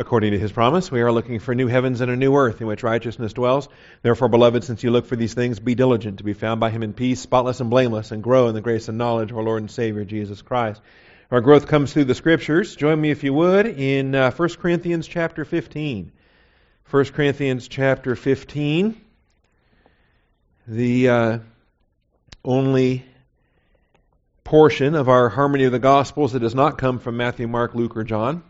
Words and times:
According 0.00 0.30
to 0.30 0.38
his 0.38 0.52
promise, 0.52 0.92
we 0.92 1.00
are 1.00 1.10
looking 1.10 1.40
for 1.40 1.56
new 1.56 1.66
heavens 1.66 2.00
and 2.00 2.08
a 2.08 2.14
new 2.14 2.36
earth 2.36 2.60
in 2.60 2.68
which 2.68 2.84
righteousness 2.84 3.32
dwells. 3.32 3.68
Therefore, 4.02 4.28
beloved, 4.28 4.62
since 4.62 4.84
you 4.84 4.92
look 4.92 5.06
for 5.06 5.16
these 5.16 5.34
things, 5.34 5.58
be 5.58 5.74
diligent 5.74 6.18
to 6.18 6.24
be 6.24 6.34
found 6.34 6.60
by 6.60 6.70
him 6.70 6.84
in 6.84 6.92
peace, 6.92 7.20
spotless 7.20 7.58
and 7.58 7.68
blameless, 7.68 8.12
and 8.12 8.22
grow 8.22 8.46
in 8.46 8.54
the 8.54 8.60
grace 8.60 8.86
and 8.86 8.96
knowledge 8.96 9.32
of 9.32 9.36
our 9.36 9.42
Lord 9.42 9.60
and 9.60 9.70
Savior, 9.70 10.04
Jesus 10.04 10.40
Christ. 10.40 10.80
Our 11.32 11.40
growth 11.40 11.66
comes 11.66 11.92
through 11.92 12.04
the 12.04 12.14
Scriptures. 12.14 12.76
Join 12.76 13.00
me, 13.00 13.10
if 13.10 13.24
you 13.24 13.34
would, 13.34 13.66
in 13.66 14.14
uh, 14.14 14.30
1 14.30 14.48
Corinthians 14.60 15.08
chapter 15.08 15.44
15. 15.44 16.12
1 16.90 17.04
Corinthians 17.06 17.66
chapter 17.66 18.14
15. 18.14 19.00
The 20.68 21.08
uh, 21.08 21.38
only 22.44 23.04
portion 24.44 24.94
of 24.94 25.08
our 25.08 25.28
Harmony 25.28 25.64
of 25.64 25.72
the 25.72 25.80
Gospels 25.80 26.34
that 26.34 26.40
does 26.40 26.54
not 26.54 26.78
come 26.78 27.00
from 27.00 27.16
Matthew, 27.16 27.48
Mark, 27.48 27.74
Luke, 27.74 27.96
or 27.96 28.04
John 28.04 28.44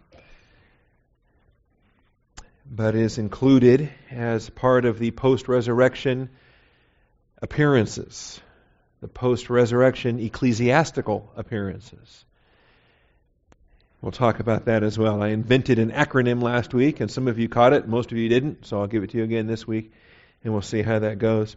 but 2.70 2.94
is 2.94 3.18
included 3.18 3.90
as 4.10 4.50
part 4.50 4.84
of 4.84 4.98
the 4.98 5.10
post 5.10 5.48
resurrection 5.48 6.28
appearances, 7.40 8.40
the 9.00 9.08
post 9.08 9.48
resurrection 9.48 10.18
ecclesiastical 10.18 11.32
appearances. 11.36 12.24
We'll 14.00 14.12
talk 14.12 14.38
about 14.38 14.66
that 14.66 14.84
as 14.84 14.98
well. 14.98 15.22
I 15.22 15.28
invented 15.28 15.78
an 15.78 15.90
acronym 15.90 16.42
last 16.42 16.72
week, 16.72 17.00
and 17.00 17.10
some 17.10 17.26
of 17.26 17.38
you 17.38 17.48
caught 17.48 17.72
it, 17.72 17.88
most 17.88 18.12
of 18.12 18.18
you 18.18 18.28
didn't, 18.28 18.66
so 18.66 18.80
I'll 18.80 18.86
give 18.86 19.02
it 19.02 19.10
to 19.10 19.18
you 19.18 19.24
again 19.24 19.46
this 19.46 19.66
week, 19.66 19.92
and 20.44 20.52
we'll 20.52 20.62
see 20.62 20.82
how 20.82 21.00
that 21.00 21.18
goes. 21.18 21.56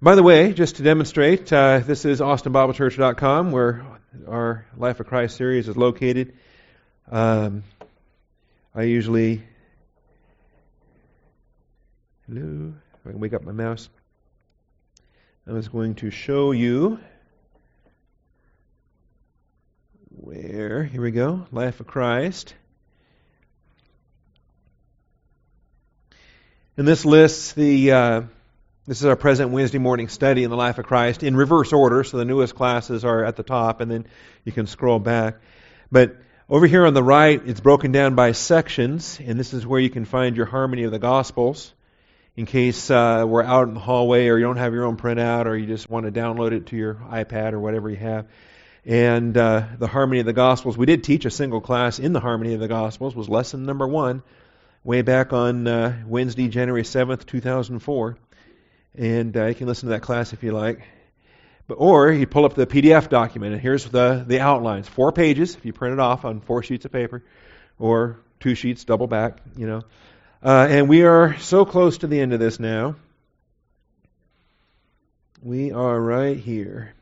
By 0.00 0.14
the 0.14 0.22
way, 0.22 0.52
just 0.52 0.76
to 0.76 0.82
demonstrate, 0.82 1.52
uh, 1.52 1.78
this 1.78 2.04
is 2.04 2.20
austinbiblechurch.com, 2.20 3.50
where 3.50 3.84
our 4.28 4.66
Life 4.76 5.00
of 5.00 5.06
Christ 5.06 5.36
series 5.36 5.66
is 5.66 5.76
located. 5.76 6.34
Um, 7.10 7.64
I 8.74 8.82
usually 8.82 9.42
Hello. 12.26 12.72
I 13.04 13.10
can 13.10 13.20
wake 13.20 13.34
up 13.34 13.42
my 13.42 13.52
mouse. 13.52 13.90
I 15.46 15.52
was 15.52 15.68
going 15.68 15.96
to 15.96 16.10
show 16.10 16.52
you 16.52 16.98
where, 20.08 20.84
here 20.84 21.02
we 21.02 21.10
go, 21.10 21.46
Life 21.52 21.80
of 21.80 21.86
Christ. 21.86 22.54
And 26.78 26.88
this 26.88 27.04
lists 27.04 27.52
the, 27.52 27.92
uh, 27.92 28.22
this 28.86 29.00
is 29.00 29.04
our 29.04 29.16
present 29.16 29.50
Wednesday 29.50 29.76
morning 29.76 30.08
study 30.08 30.44
in 30.44 30.50
the 30.50 30.56
Life 30.56 30.78
of 30.78 30.86
Christ 30.86 31.22
in 31.22 31.36
reverse 31.36 31.74
order, 31.74 32.04
so 32.04 32.16
the 32.16 32.24
newest 32.24 32.54
classes 32.54 33.04
are 33.04 33.22
at 33.22 33.36
the 33.36 33.42
top, 33.42 33.82
and 33.82 33.90
then 33.90 34.06
you 34.46 34.52
can 34.52 34.66
scroll 34.66 34.98
back. 34.98 35.42
But 35.92 36.16
over 36.48 36.66
here 36.66 36.86
on 36.86 36.94
the 36.94 37.02
right, 37.02 37.42
it's 37.44 37.60
broken 37.60 37.92
down 37.92 38.14
by 38.14 38.32
sections, 38.32 39.20
and 39.22 39.38
this 39.38 39.52
is 39.52 39.66
where 39.66 39.80
you 39.80 39.90
can 39.90 40.06
find 40.06 40.38
your 40.38 40.46
harmony 40.46 40.84
of 40.84 40.90
the 40.90 40.98
Gospels 40.98 41.74
in 42.36 42.46
case 42.46 42.90
uh, 42.90 43.24
we're 43.26 43.42
out 43.42 43.68
in 43.68 43.74
the 43.74 43.80
hallway 43.80 44.28
or 44.28 44.38
you 44.38 44.44
don't 44.44 44.56
have 44.56 44.72
your 44.72 44.84
own 44.84 44.96
printout 44.96 45.46
or 45.46 45.56
you 45.56 45.66
just 45.66 45.88
want 45.88 46.06
to 46.06 46.12
download 46.12 46.52
it 46.52 46.66
to 46.66 46.76
your 46.76 46.94
iPad 46.94 47.52
or 47.52 47.60
whatever 47.60 47.88
you 47.88 47.96
have. 47.96 48.26
And 48.84 49.36
uh, 49.36 49.66
the 49.78 49.86
Harmony 49.86 50.20
of 50.20 50.26
the 50.26 50.32
Gospels. 50.32 50.76
We 50.76 50.86
did 50.86 51.04
teach 51.04 51.24
a 51.24 51.30
single 51.30 51.60
class 51.60 51.98
in 51.98 52.12
the 52.12 52.20
Harmony 52.20 52.54
of 52.54 52.60
the 52.60 52.68
Gospels. 52.68 53.14
Was 53.14 53.28
lesson 53.28 53.64
number 53.64 53.86
one, 53.86 54.22
way 54.82 55.02
back 55.02 55.32
on 55.32 55.66
uh, 55.66 56.02
Wednesday, 56.06 56.48
January 56.48 56.84
seventh, 56.84 57.24
two 57.24 57.40
thousand 57.40 57.78
four. 57.78 58.18
And 58.94 59.36
uh, 59.36 59.46
you 59.46 59.54
can 59.54 59.66
listen 59.66 59.88
to 59.88 59.94
that 59.94 60.02
class 60.02 60.32
if 60.32 60.42
you 60.42 60.52
like. 60.52 60.82
But, 61.66 61.74
or 61.74 62.12
you 62.12 62.26
pull 62.26 62.44
up 62.44 62.54
the 62.54 62.66
PDF 62.66 63.08
document, 63.08 63.54
and 63.54 63.62
here's 63.62 63.86
the, 63.86 64.22
the 64.26 64.40
outlines. 64.40 64.86
Four 64.86 65.12
pages, 65.12 65.54
if 65.54 65.64
you 65.64 65.72
print 65.72 65.94
it 65.94 66.00
off 66.00 66.26
on 66.26 66.40
four 66.40 66.62
sheets 66.62 66.84
of 66.84 66.92
paper, 66.92 67.24
or 67.78 68.18
two 68.38 68.54
sheets, 68.54 68.84
double 68.84 69.06
back, 69.06 69.38
you 69.56 69.66
know. 69.66 69.82
Uh, 70.44 70.66
and 70.68 70.90
we 70.90 71.04
are 71.04 71.38
so 71.38 71.64
close 71.64 71.98
to 71.98 72.06
the 72.06 72.20
end 72.20 72.34
of 72.34 72.38
this 72.38 72.60
now. 72.60 72.96
We 75.42 75.72
are 75.72 75.98
right 75.98 76.36
here. 76.36 76.92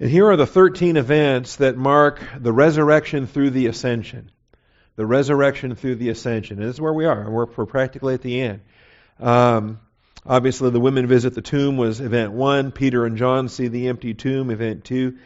And 0.00 0.10
here 0.10 0.28
are 0.28 0.36
the 0.36 0.44
13 0.44 0.96
events 0.96 1.56
that 1.56 1.76
mark 1.76 2.20
the 2.36 2.52
resurrection 2.52 3.28
through 3.28 3.50
the 3.50 3.66
ascension. 3.66 4.32
The 4.96 5.06
resurrection 5.06 5.76
through 5.76 5.94
the 5.94 6.08
ascension. 6.08 6.58
And 6.58 6.66
this 6.66 6.74
is 6.74 6.80
where 6.80 6.92
we 6.92 7.04
are. 7.04 7.30
We're, 7.30 7.46
we're 7.46 7.66
practically 7.66 8.14
at 8.14 8.22
the 8.22 8.40
end. 8.40 8.62
Um, 9.20 9.78
obviously, 10.26 10.70
the 10.70 10.80
women 10.80 11.06
visit 11.06 11.36
the 11.36 11.42
tomb 11.42 11.76
was 11.76 12.00
event 12.00 12.32
one. 12.32 12.72
Peter 12.72 13.06
and 13.06 13.16
John 13.16 13.48
see 13.48 13.68
the 13.68 13.86
empty 13.86 14.14
tomb, 14.14 14.50
event 14.50 14.84
two. 14.84 15.18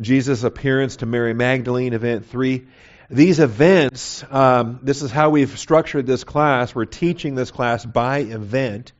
Jesus' 0.00 0.44
appearance 0.44 0.96
to 0.96 1.06
Mary 1.06 1.34
Magdalene, 1.34 1.92
event 1.92 2.26
three. 2.26 2.66
These 3.10 3.40
events, 3.40 4.24
um, 4.30 4.80
this 4.82 5.02
is 5.02 5.10
how 5.10 5.30
we've 5.30 5.58
structured 5.58 6.06
this 6.06 6.24
class. 6.24 6.74
We're 6.74 6.86
teaching 6.86 7.34
this 7.34 7.50
class 7.50 7.84
by 7.84 8.18
event. 8.18 8.92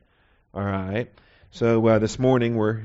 All 0.53 0.63
right. 0.63 1.09
So 1.51 1.85
uh, 1.87 1.99
this 1.99 2.19
morning 2.19 2.55
we're 2.55 2.83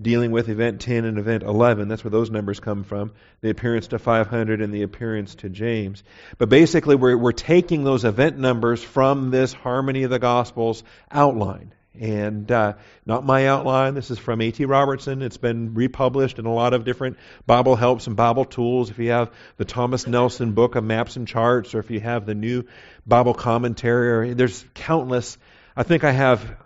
dealing 0.00 0.30
with 0.30 0.48
event 0.48 0.80
10 0.80 1.04
and 1.04 1.18
event 1.18 1.42
11. 1.42 1.88
That's 1.88 2.04
where 2.04 2.10
those 2.10 2.30
numbers 2.30 2.60
come 2.60 2.84
from. 2.84 3.12
The 3.40 3.50
appearance 3.50 3.88
to 3.88 3.98
500 3.98 4.60
and 4.60 4.72
the 4.72 4.82
appearance 4.82 5.34
to 5.36 5.48
James. 5.48 6.02
But 6.38 6.48
basically, 6.48 6.96
we're, 6.96 7.16
we're 7.16 7.32
taking 7.32 7.84
those 7.84 8.04
event 8.04 8.38
numbers 8.38 8.82
from 8.82 9.30
this 9.30 9.52
Harmony 9.52 10.04
of 10.04 10.10
the 10.10 10.18
Gospels 10.18 10.82
outline. 11.10 11.74
And 11.94 12.50
uh, 12.50 12.74
not 13.06 13.24
my 13.24 13.48
outline. 13.48 13.94
This 13.94 14.10
is 14.10 14.18
from 14.18 14.40
A.T. 14.40 14.64
Robertson. 14.64 15.20
It's 15.22 15.36
been 15.36 15.74
republished 15.74 16.38
in 16.38 16.46
a 16.46 16.52
lot 16.52 16.72
of 16.72 16.84
different 16.84 17.16
Bible 17.46 17.74
helps 17.74 18.06
and 18.06 18.14
Bible 18.14 18.44
tools. 18.44 18.90
If 18.90 18.98
you 18.98 19.10
have 19.10 19.32
the 19.56 19.64
Thomas 19.64 20.06
Nelson 20.06 20.52
book 20.52 20.76
of 20.76 20.84
maps 20.84 21.16
and 21.16 21.26
charts, 21.26 21.74
or 21.74 21.80
if 21.80 21.90
you 21.90 21.98
have 22.00 22.24
the 22.24 22.34
new 22.34 22.64
Bible 23.06 23.34
commentary, 23.34 24.30
or 24.30 24.34
there's 24.34 24.64
countless. 24.74 25.38
I 25.76 25.82
think 25.82 26.04
I 26.04 26.12
have. 26.12 26.56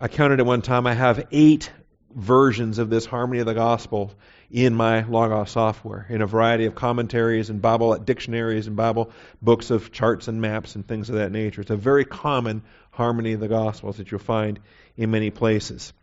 I 0.00 0.08
counted 0.08 0.40
at 0.40 0.46
one 0.46 0.62
time. 0.62 0.86
I 0.86 0.94
have 0.94 1.28
eight 1.30 1.70
versions 2.14 2.78
of 2.78 2.90
this 2.90 3.06
Harmony 3.06 3.40
of 3.40 3.46
the 3.46 3.54
Gospel 3.54 4.12
in 4.52 4.74
my 4.74 5.02
Logos 5.02 5.50
software 5.50 6.06
in 6.10 6.20
a 6.20 6.26
variety 6.26 6.66
of 6.66 6.74
commentaries 6.74 7.48
and 7.48 7.62
Bible 7.62 7.96
dictionaries 7.96 8.66
and 8.66 8.76
Bible 8.76 9.10
books 9.40 9.70
of 9.70 9.90
charts 9.92 10.28
and 10.28 10.42
maps 10.42 10.76
and 10.76 10.86
things 10.86 11.08
of 11.08 11.16
that 11.16 11.32
nature. 11.32 11.62
It's 11.62 11.70
a 11.70 11.76
very 11.76 12.04
common 12.04 12.62
harmony 12.90 13.32
of 13.32 13.40
the 13.40 13.48
Gospels 13.48 13.96
that 13.96 14.10
you'll 14.10 14.20
find 14.20 14.60
in 14.96 15.10
many 15.10 15.30
places. 15.30 15.94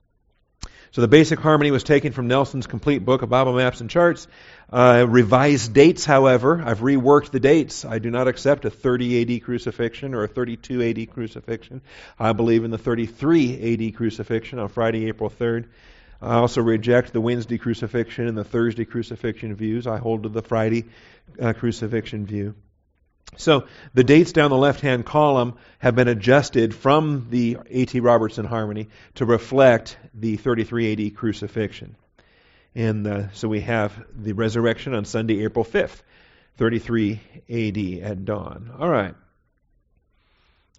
So 0.91 1.01
the 1.01 1.07
basic 1.07 1.39
harmony 1.39 1.69
was 1.69 1.83
taken 1.83 2.13
from 2.13 2.27
Nelson's 2.27 2.65
complete 2.65 3.05
book 3.05 3.21
of 3.21 3.29
Bible 3.29 3.53
maps 3.53 3.79
and 3.79 3.91
charts. 3.91 4.27
Uh, 4.73 5.05
revised 5.07 5.71
dates, 5.71 6.03
however, 6.03 6.59
I've 6.66 6.79
reworked 6.79 7.29
the 7.29 7.39
dates. 7.39 7.85
I 7.85 7.99
do 7.99 8.09
not 8.09 8.27
accept 8.27 8.66
a 8.66 8.71
30 8.71 9.35
AD 9.35 9.43
crucifixion 9.43 10.16
or 10.16 10.23
a 10.23 10.27
32 10.27 10.81
AD 10.81 11.11
crucifixion. 11.11 11.81
I 12.17 12.33
believe 12.33 12.63
in 12.63 12.71
the 12.71 12.79
33 12.79 13.89
AD 13.89 13.95
crucifixion 13.95 14.57
on 14.57 14.69
Friday, 14.69 15.07
April 15.07 15.29
3rd. 15.29 15.66
I 16.22 16.35
also 16.35 16.62
reject 16.62 17.13
the 17.13 17.22
Wednesday 17.22 17.57
crucifixion 17.57 18.28
and 18.28 18.38
the 18.38 18.44
Thursday 18.44 18.85
crucifixion 18.85 19.56
views. 19.56 19.88
I 19.88 19.97
hold 19.97 20.24
to 20.24 20.30
the 20.30 20.41
Friday 20.41 20.85
uh, 21.41 21.53
crucifixion 21.53 22.25
view. 22.25 22.56
So 23.38 23.68
the 23.94 24.03
dates 24.03 24.34
down 24.34 24.50
the 24.50 24.58
left 24.58 24.81
hand 24.81 25.06
column 25.06 25.56
have 25.78 25.96
been 25.96 26.08
adjusted 26.08 26.74
from 26.74 27.28
the 27.29 27.58
A.T. 27.69 28.00
Robertson 28.00 28.46
harmony 28.46 28.90
to 29.16 29.25
reflect 29.25 29.97
the 30.13 30.35
33 30.35 31.08
AD 31.08 31.16
crucifixion. 31.16 31.96
And 32.75 33.08
uh, 33.08 33.31
so 33.31 33.47
we 33.47 33.62
have 33.62 33.94
the 34.13 34.34
resurrection 34.34 34.94
on 34.94 35.06
Sunday, 35.06 35.44
April 35.44 35.63
5th, 35.63 36.02
33 36.58 37.22
AD 37.50 38.12
at 38.12 38.25
dawn. 38.25 38.72
All 38.78 38.90
right. 38.90 39.16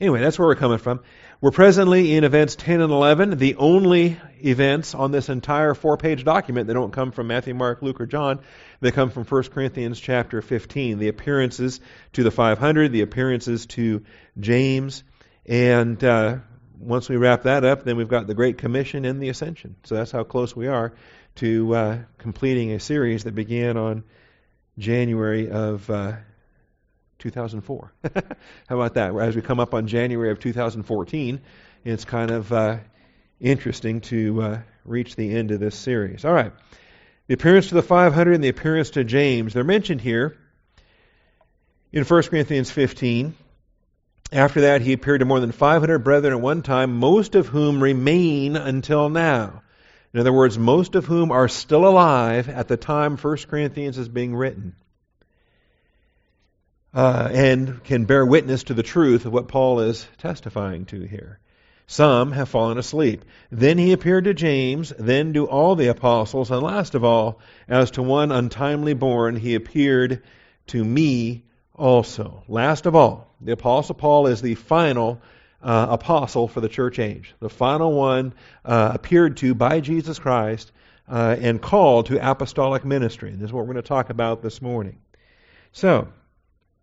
Anyway, 0.01 0.21
that's 0.21 0.39
where 0.39 0.49
we're 0.49 0.55
coming 0.55 0.79
from. 0.79 1.01
We're 1.43 1.51
presently 1.51 2.15
in 2.15 2.25
events 2.25 2.57
10 2.57 2.81
and 2.81 2.91
11, 2.91 3.37
the 3.37 3.57
only 3.57 4.19
events 4.43 4.95
on 4.95 5.11
this 5.11 5.29
entire 5.29 5.75
four 5.75 5.99
page 5.99 6.25
document 6.25 6.69
that 6.69 6.75
don't 6.75 6.93
come 6.93 7.13
from 7.13 7.27
Matthew, 7.27 7.55
Mark, 7.55 7.83
Luke, 7.83 8.01
or 8.01 8.07
John. 8.07 8.41
They 8.81 8.93
come 8.93 9.11
from 9.11 9.25
1 9.25 9.43
Corinthians 9.45 10.01
chapter 10.01 10.41
15. 10.41 10.99
The 10.99 11.09
appearances 11.09 11.81
to 12.15 12.23
the 12.23 12.31
500, 12.31 12.93
the 12.93 13.03
appearances 13.03 13.67
to 13.67 14.03
James, 14.39 15.05
and 15.45 16.03
uh, 16.03 16.39
once 16.79 17.11
we 17.11 17.17
wrap 17.17 17.43
that 17.43 17.65
up, 17.65 17.85
then 17.85 17.99
we've 17.99 18.09
got 18.09 18.27
the 18.27 18.35
Great 18.35 18.57
Commission 18.57 19.05
and 19.05 19.21
the 19.21 19.29
Ascension. 19.29 19.77
So 19.85 19.97
that's 19.97 20.11
how 20.11 20.25
close 20.25 20.57
we 20.57 20.69
are 20.69 20.95
to 21.37 21.75
uh, 21.75 21.99
completing 22.17 22.73
a 22.73 22.81
series 22.81 23.25
that 23.25 23.35
began 23.35 23.77
on 23.77 24.05
January 24.79 25.51
of. 25.51 25.91
Uh, 25.91 26.13
2004. 27.21 27.93
How 28.03 28.77
about 28.77 28.95
that? 28.95 29.15
As 29.15 29.37
we 29.37 29.43
come 29.43 29.61
up 29.61 29.75
on 29.75 29.87
January 29.87 30.31
of 30.31 30.41
2014, 30.41 31.41
it's 31.85 32.05
kind 32.05 32.31
of 32.31 32.53
uh, 32.53 32.79
interesting 33.41 34.01
to 34.03 34.43
uh, 34.43 34.59
reach 34.85 35.17
the 35.17 35.35
end 35.35 35.51
of 35.51 35.61
this 35.61 35.77
series. 35.77 36.25
All 36.25 36.33
right. 36.33 36.53
The 37.29 37.35
appearance 37.35 37.69
to 37.69 37.75
the 37.75 37.83
500 37.83 38.35
and 38.35 38.43
the 38.43 38.49
appearance 38.49 38.91
to 38.91 39.05
James, 39.05 39.55
they're 39.55 39.63
mentioned 39.63 40.01
here 40.01 40.37
in 41.93 42.05
1 42.05 42.23
Corinthians 42.25 42.71
15. 42.71 43.35
After 44.33 44.63
that, 44.63 44.81
he 44.81 44.93
appeared 44.93 45.21
to 45.21 45.27
more 45.27 45.41
than 45.41 45.53
500 45.53 46.01
brethren 46.01 46.35
at 46.35 46.41
one 46.41 46.63
time, 46.63 46.97
most 46.97 47.35
of 47.35 47.47
whom 47.47 47.83
remain 47.83 48.57
until 48.57 49.09
now. 49.09 49.63
In 50.13 50.21
other 50.21 50.33
words, 50.33 50.59
most 50.59 50.97
of 50.97 51.05
whom 51.05 51.31
are 51.31 51.49
still 51.49 51.87
alive 51.87 52.49
at 52.49 52.69
the 52.69 52.77
time 52.77 53.17
1 53.17 53.37
Corinthians 53.49 53.97
is 53.97 54.09
being 54.09 54.35
written. 54.35 54.75
Uh, 56.93 57.29
and 57.33 57.85
can 57.85 58.05
bear 58.05 58.27
witness 58.27 58.65
to 58.65 58.75
the 58.75 58.83
truth 58.83 59.25
of 59.25 59.33
what 59.33 59.47
Paul 59.47 59.81
is 59.81 60.07
testifying 60.19 60.87
to 60.87 61.03
here. 61.03 61.39
Some 61.87 62.33
have 62.33 62.49
fallen 62.49 62.79
asleep. 62.79 63.25
Then 63.51 63.77
he 63.77 63.93
appeared 63.93 64.25
to 64.25 64.35
James, 64.35 64.93
then 64.97 65.33
to 65.35 65.49
all 65.49 65.75
the 65.75 65.89
apostles, 65.89 66.51
and 66.51 66.63
last 66.63 66.95
of 66.95 67.03
all, 67.03 67.41
as 67.69 67.93
to 67.93 68.03
one 68.03 68.31
untimely 68.31 68.95
born, 68.95 69.35
he 69.35 69.57
appeared 69.57 70.23
to 70.69 70.85
me 70.85 71.43
also. 71.75 72.45
Last 72.47 72.87
of 72.87 72.95
all, 72.95 73.35
the 73.41 73.53
apostle 73.53 73.97
Paul 73.97 74.29
is 74.29 74.41
the 74.41 74.55
final 74.55 75.21
uh, 75.63 75.89
apostle 75.91 76.47
for 76.47 76.61
the 76.61 76.69
church 76.69 76.99
age. 76.99 77.35
The 77.41 77.51
final 77.51 77.93
one 77.93 78.35
uh, 78.65 78.93
appeared 78.95 79.39
to 79.39 79.55
by 79.55 79.81
Jesus 79.81 80.19
Christ 80.19 80.71
uh, 81.09 81.37
and 81.41 81.61
called 81.61 82.07
to 82.07 82.31
apostolic 82.31 82.85
ministry. 82.85 83.31
And 83.31 83.41
this 83.41 83.49
is 83.49 83.53
what 83.53 83.67
we're 83.67 83.75
going 83.75 83.83
to 83.83 83.89
talk 83.89 84.11
about 84.11 84.43
this 84.43 84.63
morning. 84.63 84.99
So, 85.73 86.09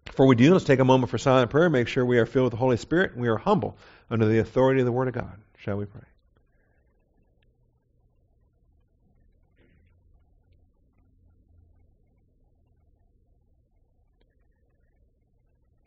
before 0.08 0.28
we 0.28 0.36
do, 0.36 0.54
let's 0.54 0.66
take 0.66 0.80
a 0.80 0.86
moment 0.86 1.10
for 1.10 1.18
silent 1.18 1.52
prayer. 1.52 1.70
Make 1.70 1.88
sure 1.88 2.06
we 2.06 2.18
are 2.18 2.26
filled 2.26 2.46
with 2.46 2.52
the 2.52 2.58
Holy 2.58 2.78
Spirit 2.78 3.14
and 3.14 3.22
we 3.22 3.28
are 3.28 3.38
humble 3.38 3.78
under 4.10 4.26
the 4.26 4.40
authority 4.40 4.80
of 4.80 4.86
the 4.86 4.92
Word 4.92 5.08
of 5.08 5.14
God. 5.14 5.38
Shall 5.58 5.78
we 5.78 5.86
pray? 5.86 6.02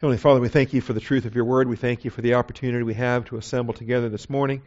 Heavenly 0.00 0.16
Father, 0.16 0.40
we 0.40 0.48
thank 0.48 0.72
you 0.72 0.80
for 0.80 0.94
the 0.94 1.00
truth 1.00 1.26
of 1.26 1.34
your 1.34 1.44
word. 1.44 1.68
We 1.68 1.76
thank 1.76 2.06
you 2.06 2.10
for 2.10 2.22
the 2.22 2.32
opportunity 2.32 2.82
we 2.82 2.94
have 2.94 3.26
to 3.26 3.36
assemble 3.36 3.74
together 3.74 4.08
this 4.08 4.30
morning. 4.30 4.62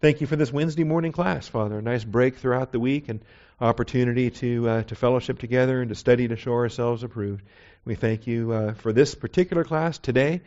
Thank 0.00 0.22
you 0.22 0.26
for 0.26 0.36
this 0.36 0.50
Wednesday 0.50 0.84
morning 0.84 1.12
class, 1.12 1.46
Father. 1.46 1.78
A 1.78 1.82
nice 1.82 2.04
break 2.04 2.36
throughout 2.36 2.72
the 2.72 2.80
week 2.80 3.10
and 3.10 3.22
opportunity 3.60 4.30
to 4.30 4.66
uh, 4.66 4.82
to 4.84 4.94
fellowship 4.94 5.38
together 5.38 5.82
and 5.82 5.90
to 5.90 5.94
study 5.94 6.26
to 6.28 6.36
show 6.36 6.54
ourselves 6.54 7.02
approved. 7.02 7.44
We 7.84 7.96
thank 7.96 8.26
you 8.26 8.50
uh, 8.50 8.72
for 8.72 8.94
this 8.94 9.14
particular 9.14 9.62
class 9.62 9.98
today. 9.98 10.40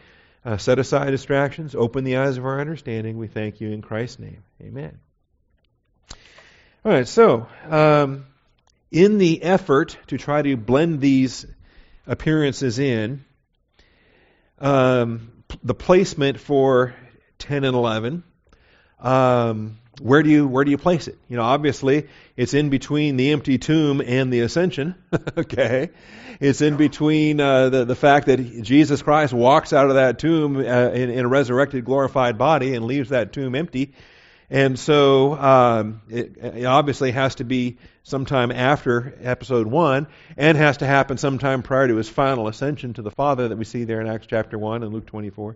Uh, 0.43 0.57
set 0.57 0.79
aside 0.79 1.11
distractions, 1.11 1.75
open 1.75 2.03
the 2.03 2.17
eyes 2.17 2.37
of 2.37 2.45
our 2.45 2.59
understanding. 2.59 3.19
We 3.19 3.27
thank 3.27 3.61
you 3.61 3.69
in 3.69 3.83
Christ's 3.83 4.17
name. 4.17 4.43
Amen. 4.59 4.97
All 6.83 6.91
right, 6.91 7.07
so 7.07 7.45
um, 7.69 8.25
in 8.91 9.19
the 9.19 9.43
effort 9.43 9.99
to 10.07 10.17
try 10.17 10.41
to 10.41 10.57
blend 10.57 10.99
these 10.99 11.45
appearances 12.07 12.79
in, 12.79 13.23
um, 14.57 15.31
the 15.63 15.75
placement 15.75 16.39
for 16.39 16.95
10 17.37 17.63
and 17.65 17.75
11. 17.75 18.23
Um, 19.03 19.77
where 20.01 20.23
do 20.23 20.29
you 20.29 20.47
where 20.47 20.65
do 20.65 20.71
you 20.71 20.77
place 20.77 21.07
it? 21.07 21.17
You 21.29 21.37
know, 21.37 21.43
obviously 21.43 22.07
it's 22.35 22.53
in 22.53 22.69
between 22.69 23.15
the 23.15 23.31
empty 23.31 23.57
tomb 23.57 24.01
and 24.01 24.33
the 24.33 24.39
ascension. 24.39 24.95
okay, 25.37 25.91
it's 26.39 26.61
in 26.61 26.77
between 26.77 27.39
uh, 27.39 27.69
the 27.69 27.85
the 27.85 27.95
fact 27.95 28.25
that 28.27 28.63
Jesus 28.63 29.01
Christ 29.03 29.33
walks 29.33 29.71
out 29.71 29.89
of 29.89 29.95
that 29.95 30.17
tomb 30.17 30.57
uh, 30.57 30.61
in, 30.61 31.09
in, 31.09 31.25
a 31.25 31.27
resurrected, 31.27 31.85
glorified 31.85 32.37
body 32.37 32.73
and 32.73 32.85
leaves 32.85 33.09
that 33.09 33.33
tomb 33.33 33.53
empty, 33.53 33.93
and 34.49 34.79
so 34.79 35.35
um, 35.35 36.01
it, 36.09 36.37
it, 36.37 36.65
obviously 36.65 37.11
has 37.11 37.35
to 37.35 37.43
be 37.43 37.77
sometime 38.03 38.51
after 38.51 39.17
episode 39.21 39.67
1 39.67 40.07
and 40.37 40.57
has 40.57 40.77
to 40.77 40.85
happen 40.85 41.17
sometime 41.17 41.63
prior 41.63 41.87
to 41.87 41.95
his 41.95 42.09
final 42.09 42.47
ascension 42.47 42.93
to 42.93 43.01
the 43.01 43.11
Father 43.11 43.47
that 43.47 43.57
we 43.57 43.65
see 43.65 43.83
there 43.83 44.01
in 44.01 44.07
Acts 44.07 44.27
chapter 44.27 44.57
1 44.57 44.83
and 44.83 44.93
Luke 44.93 45.05
24. 45.05 45.55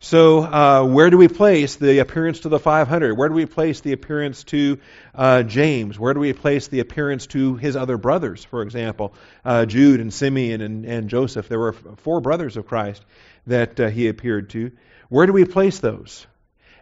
So, 0.00 0.44
uh, 0.44 0.84
where 0.84 1.10
do 1.10 1.18
we 1.18 1.26
place 1.26 1.74
the 1.74 1.98
appearance 1.98 2.40
to 2.40 2.48
the 2.48 2.60
500? 2.60 3.18
Where 3.18 3.28
do 3.28 3.34
we 3.34 3.46
place 3.46 3.80
the 3.80 3.92
appearance 3.92 4.44
to 4.44 4.78
uh, 5.12 5.42
James? 5.42 5.98
Where 5.98 6.14
do 6.14 6.20
we 6.20 6.32
place 6.32 6.68
the 6.68 6.78
appearance 6.78 7.26
to 7.28 7.56
his 7.56 7.74
other 7.74 7.96
brothers, 7.96 8.44
for 8.44 8.62
example, 8.62 9.12
uh, 9.44 9.66
Jude 9.66 10.00
and 10.00 10.14
Simeon 10.14 10.60
and, 10.60 10.84
and, 10.84 11.10
Joseph? 11.10 11.48
There 11.48 11.58
were 11.58 11.72
four 11.72 12.20
brothers 12.20 12.56
of 12.56 12.68
Christ 12.68 13.04
that 13.48 13.80
uh, 13.80 13.88
he 13.88 14.06
appeared 14.06 14.50
to. 14.50 14.70
Where 15.08 15.26
do 15.26 15.32
we 15.32 15.44
place 15.44 15.80
those? 15.80 16.28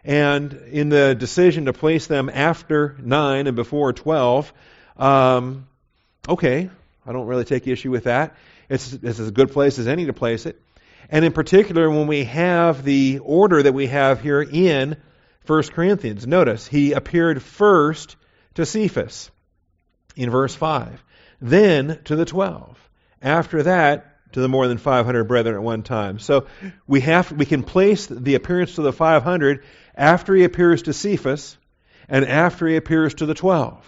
And 0.03 0.53
in 0.71 0.89
the 0.89 1.15
decision 1.15 1.65
to 1.65 1.73
place 1.73 2.05
them 2.05 2.29
after 2.31 2.95
9 2.99 3.47
and 3.47 3.55
before 3.55 3.93
12, 3.93 4.53
um, 4.95 5.67
okay, 6.29 6.69
I 7.03 7.11
don't 7.13 7.25
really 7.25 7.45
take 7.45 7.65
issue 7.65 7.89
with 7.89 8.03
that. 8.03 8.35
It's, 8.69 8.93
it's 8.93 9.19
as 9.19 9.31
good 9.31 9.51
place 9.51 9.79
as 9.79 9.87
any 9.87 10.05
to 10.05 10.13
place 10.13 10.45
it. 10.45 10.61
And 11.09 11.23
in 11.23 11.31
particular, 11.31 11.89
when 11.89 12.07
we 12.07 12.25
have 12.25 12.83
the 12.83 13.19
order 13.23 13.63
that 13.63 13.73
we 13.73 13.87
have 13.87 14.21
here 14.21 14.41
in 14.41 14.97
1 15.45 15.63
Corinthians, 15.63 16.27
notice 16.27 16.67
he 16.67 16.91
appeared 16.91 17.41
first 17.41 18.17
to 18.55 18.65
Cephas 18.65 19.31
in 20.15 20.29
verse 20.29 20.53
5, 20.53 21.03
then 21.39 21.99
to 22.05 22.15
the 22.15 22.25
12. 22.25 22.77
After 23.21 23.63
that, 23.63 24.17
to 24.33 24.41
the 24.41 24.49
more 24.49 24.67
than 24.67 24.77
500 24.77 25.23
brethren 25.23 25.55
at 25.55 25.63
one 25.63 25.83
time. 25.83 26.19
So 26.19 26.47
we 26.85 27.01
have 27.01 27.31
we 27.31 27.45
can 27.45 27.63
place 27.63 28.07
the 28.07 28.35
appearance 28.35 28.75
to 28.75 28.81
the 28.81 28.93
500 28.93 29.63
after 29.95 30.35
he 30.35 30.43
appears 30.43 30.83
to 30.83 30.93
Cephas 30.93 31.57
and 32.09 32.25
after 32.25 32.67
he 32.67 32.75
appears 32.75 33.15
to 33.15 33.25
the 33.25 33.33
12. 33.33 33.83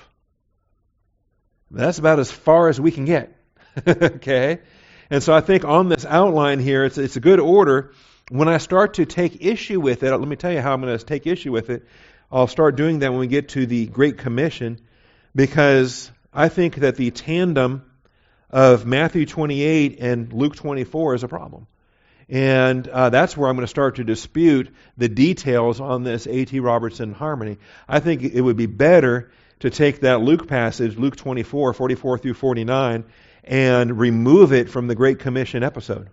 That's 1.72 2.00
about 2.00 2.20
as 2.20 2.32
far 2.32 2.70
as 2.70 2.80
we 2.80 2.92
can 2.92 3.06
get. 3.06 3.36
okay? 3.88 4.60
And 5.10 5.24
so 5.24 5.34
I 5.34 5.42
think 5.42 5.66
on 5.66 5.90
this 5.90 6.06
outline 6.06 6.60
here, 6.60 6.86
it's, 6.86 6.98
it's 6.98 7.16
a 7.16 7.20
good 7.20 7.40
order. 7.40 7.94
When 8.30 8.48
I 8.48 8.58
start 8.58 8.96
to 8.96 9.06
take 9.06 9.44
issue 9.44 9.80
with 9.80 10.04
it, 10.04 10.12
let 10.12 10.28
me 10.28 10.36
tell 10.36 10.52
you 10.52 10.62
how 10.62 10.74
I'm 10.74 10.82
going 10.82 10.98
to 10.98 11.04
take 11.04 11.26
issue 11.26 11.52
with 11.52 11.70
it. 11.70 11.88
I'll 12.32 12.48
start 12.48 12.76
doing 12.76 13.00
that 13.00 13.10
when 13.10 13.20
we 13.20 13.28
get 13.28 13.50
to 13.50 13.66
the 13.66 13.88
Great 13.88 14.20
Commission 14.20 14.80
because 15.36 16.12
I 16.32 16.50
think 16.50 16.76
that 16.76 16.96
the 16.96 17.10
tandem 17.10 17.90
of 18.52 18.86
Matthew 18.86 19.26
28 19.26 20.00
and 20.00 20.32
Luke 20.32 20.56
24 20.56 21.16
is 21.16 21.24
a 21.24 21.28
problem. 21.28 21.66
And 22.28 22.88
uh, 22.88 23.10
that's 23.10 23.36
where 23.36 23.50
I'm 23.50 23.56
going 23.56 23.64
to 23.64 23.68
start 23.68 23.96
to 23.96 24.04
dispute 24.04 24.70
the 24.98 25.10
details 25.10 25.82
on 25.82 26.04
this 26.04 26.28
A.T. 26.28 26.60
Robertson 26.60 27.14
harmony. 27.14 27.58
I 27.88 28.00
think 28.00 28.22
it 28.22 28.42
would 28.42 28.58
be 28.58 28.68
better 28.68 29.32
to 29.62 29.72
take 29.72 30.02
that 30.02 30.22
Luke 30.22 30.48
passage, 30.48 30.96
Luke 30.98 31.16
24, 31.16 31.74
44 31.74 32.18
through 32.20 32.36
49, 32.36 33.06
and 33.50 33.98
remove 33.98 34.54
it 34.54 34.70
from 34.70 34.86
the 34.86 34.94
Great 34.94 35.18
Commission 35.18 35.64
episode. 35.64 36.12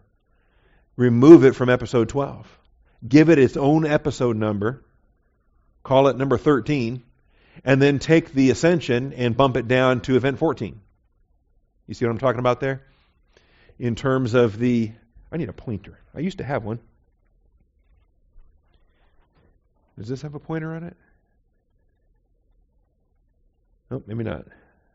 Remove 0.97 1.45
it 1.45 1.55
from 1.55 1.69
episode 1.69 2.09
12. 2.09 2.59
Give 3.07 3.29
it 3.29 3.39
its 3.39 3.59
own 3.59 3.87
episode 3.87 4.37
number. 4.37 4.83
Call 5.83 6.09
it 6.09 6.17
number 6.17 6.39
13. 6.39 7.03
And 7.63 7.81
then 7.81 7.99
take 7.99 8.33
the 8.33 8.51
ascension 8.51 9.13
and 9.13 9.37
bump 9.37 9.59
it 9.59 9.69
down 9.69 10.01
to 10.03 10.17
event 10.17 10.39
14. 10.39 10.81
You 11.87 11.95
see 11.95 12.07
what 12.07 12.11
I'm 12.11 12.19
talking 12.19 12.39
about 12.39 12.61
there? 12.61 12.83
In 13.79 13.95
terms 13.95 14.33
of 14.33 14.59
the. 14.59 14.93
I 15.31 15.37
need 15.37 15.51
a 15.51 15.55
pointer. 15.55 15.99
I 16.15 16.21
used 16.21 16.39
to 16.39 16.45
have 16.45 16.65
one. 16.65 16.81
Does 19.99 20.09
this 20.09 20.23
have 20.23 20.35
a 20.35 20.41
pointer 20.41 20.75
on 20.75 20.85
it? 20.85 20.97
Oh, 23.91 24.03
maybe 24.07 24.25
not. 24.25 24.47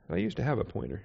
I 0.09 0.17
used 0.17 0.37
to 0.37 0.43
have 0.43 0.57
a 0.57 0.63
pointer. 0.63 1.03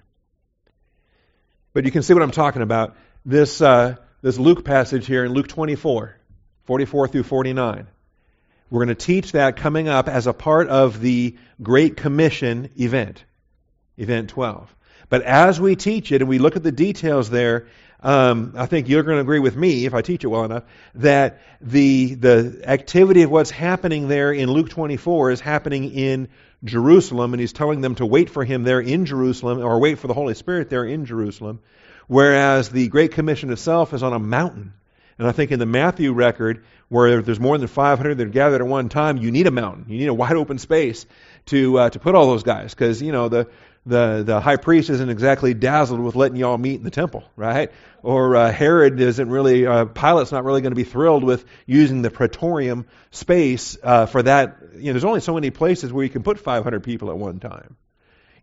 But 1.77 1.85
you 1.85 1.91
can 1.91 2.03
see 2.03 2.15
what 2.15 2.23
I'm 2.23 2.31
talking 2.31 2.63
about. 2.63 2.97
This, 3.27 3.61
uh, 3.61 3.97
this 4.23 4.39
Luke 4.39 4.65
passage 4.65 5.05
here 5.05 5.27
in 5.27 5.35
Luke 5.35 5.47
24, 5.47 6.17
44 6.65 7.09
through 7.09 7.23
49. 7.23 7.87
We're 8.71 8.79
going 8.79 8.89
to 8.89 8.95
teach 8.95 9.33
that 9.33 9.59
coming 9.59 9.87
up 9.87 10.09
as 10.09 10.27
a 10.27 10.33
part 10.33 10.69
of 10.69 11.03
the 11.03 11.37
Great 11.63 11.99
Commission 11.99 12.71
event, 12.81 13.23
event 13.99 14.31
12. 14.31 14.75
But 15.11 15.21
as 15.21 15.61
we 15.61 15.77
teach 15.77 16.13
it 16.13 16.23
and 16.23 16.31
we 16.31 16.39
look 16.39 16.57
at 16.57 16.63
the 16.63 16.73
details 16.73 17.29
there, 17.29 17.67
um, 18.01 18.55
I 18.57 18.65
think 18.65 18.89
you're 18.89 19.03
going 19.03 19.19
to 19.19 19.21
agree 19.21 19.41
with 19.41 19.55
me, 19.55 19.85
if 19.85 19.93
I 19.93 20.01
teach 20.01 20.25
it 20.25 20.29
well 20.29 20.45
enough, 20.45 20.65
that 20.95 21.43
the, 21.61 22.15
the 22.15 22.63
activity 22.65 23.21
of 23.21 23.31
what's 23.31 23.51
happening 23.51 24.09
there 24.09 24.33
in 24.33 24.51
Luke 24.51 24.71
24 24.71 25.33
is 25.33 25.41
happening 25.41 25.93
in 25.93 26.29
Jerusalem, 26.67 27.33
and 27.33 27.41
he's 27.41 27.53
telling 27.53 27.81
them 27.81 27.95
to 27.97 28.07
wait 28.07 28.31
for 28.31 28.45
him 28.45 28.63
there 28.63 28.81
in 28.81 29.07
Jerusalem, 29.07 29.59
or 29.59 29.79
wait 29.79 29.99
for 29.99 30.07
the 30.07 30.15
Holy 30.15 30.35
Spirit 30.35 30.71
there 30.71 30.85
in 30.85 31.07
Jerusalem, 31.07 31.61
whereas 32.07 32.69
the 32.69 32.89
Great 32.89 33.13
Commission 33.13 33.51
itself 33.51 33.95
is 33.95 34.03
on 34.03 34.13
a 34.13 34.19
mountain. 34.19 34.73
And 35.19 35.27
I 35.27 35.33
think 35.33 35.51
in 35.51 35.59
the 35.59 35.67
Matthew 35.67 36.13
record, 36.13 36.65
where 36.89 37.23
there's 37.23 37.41
more 37.41 37.57
than 37.57 37.69
500 37.69 38.19
that 38.19 38.27
are 38.27 38.31
gathered 38.31 38.61
at 38.61 38.67
one 38.67 38.89
time, 38.89 39.17
you 39.17 39.31
need 39.31 39.47
a 39.47 39.51
mountain. 39.51 39.87
You 39.89 39.99
need 39.99 40.09
a 40.09 40.15
wide 40.15 40.37
open 40.37 40.59
space 40.59 41.07
to 41.47 41.79
uh, 41.79 41.91
to 41.91 41.99
put 41.99 42.15
all 42.15 42.27
those 42.27 42.43
guys, 42.43 42.75
because 42.75 43.01
you 43.01 43.13
know 43.13 43.29
the 43.29 43.49
the 43.87 44.25
the 44.27 44.41
high 44.41 44.57
priest 44.57 44.91
isn't 44.91 45.09
exactly 45.09 45.55
dazzled 45.55 46.01
with 46.01 46.17
letting 46.17 46.37
y'all 46.37 46.59
meet 46.59 46.75
in 46.75 46.83
the 46.83 46.91
temple, 46.91 47.25
right? 47.37 47.71
Or 48.03 48.37
uh, 48.37 48.53
Herod 48.53 49.01
isn't 49.01 49.31
really 49.31 49.67
uh, 49.67 49.87
Pilate's 49.87 50.33
not 50.33 50.45
really 50.45 50.61
going 50.61 50.73
to 50.73 50.77
be 50.77 50.85
thrilled 50.85 51.23
with 51.23 51.45
using 51.67 52.03
the 52.03 52.11
praetorium 52.11 52.87
space 53.13 53.79
uh, 53.83 54.07
for 54.07 54.23
that. 54.25 54.59
You 54.75 54.87
know, 54.87 54.93
there's 54.93 55.05
only 55.05 55.21
so 55.21 55.35
many 55.35 55.51
places 55.51 55.93
where 55.93 56.05
you 56.05 56.11
can 56.11 56.25
put 56.25 56.39
500 56.41 56.83
people 56.83 57.11
at 57.11 57.17
one 57.17 57.39
time 57.39 57.77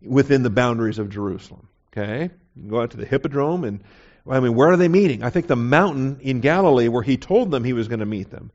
within 0.02 0.42
the 0.42 0.50
boundaries 0.50 0.98
of 0.98 1.10
Jerusalem. 1.10 1.68
Okay, 1.92 2.30
you 2.56 2.62
can 2.62 2.68
go 2.68 2.80
out 2.80 2.92
to 2.92 2.96
the 2.96 3.06
hippodrome 3.06 3.64
and 3.64 3.84
I 4.28 4.40
mean, 4.40 4.54
where 4.54 4.70
are 4.70 4.76
they 4.78 4.88
meeting? 4.88 5.22
I 5.22 5.28
think 5.28 5.46
the 5.46 5.56
mountain 5.56 6.20
in 6.22 6.40
Galilee 6.40 6.88
where 6.88 7.02
he 7.02 7.18
told 7.18 7.50
them 7.50 7.62
he 7.62 7.74
was 7.74 7.88
going 7.88 8.00
to 8.00 8.06
meet 8.06 8.30
them. 8.30 8.50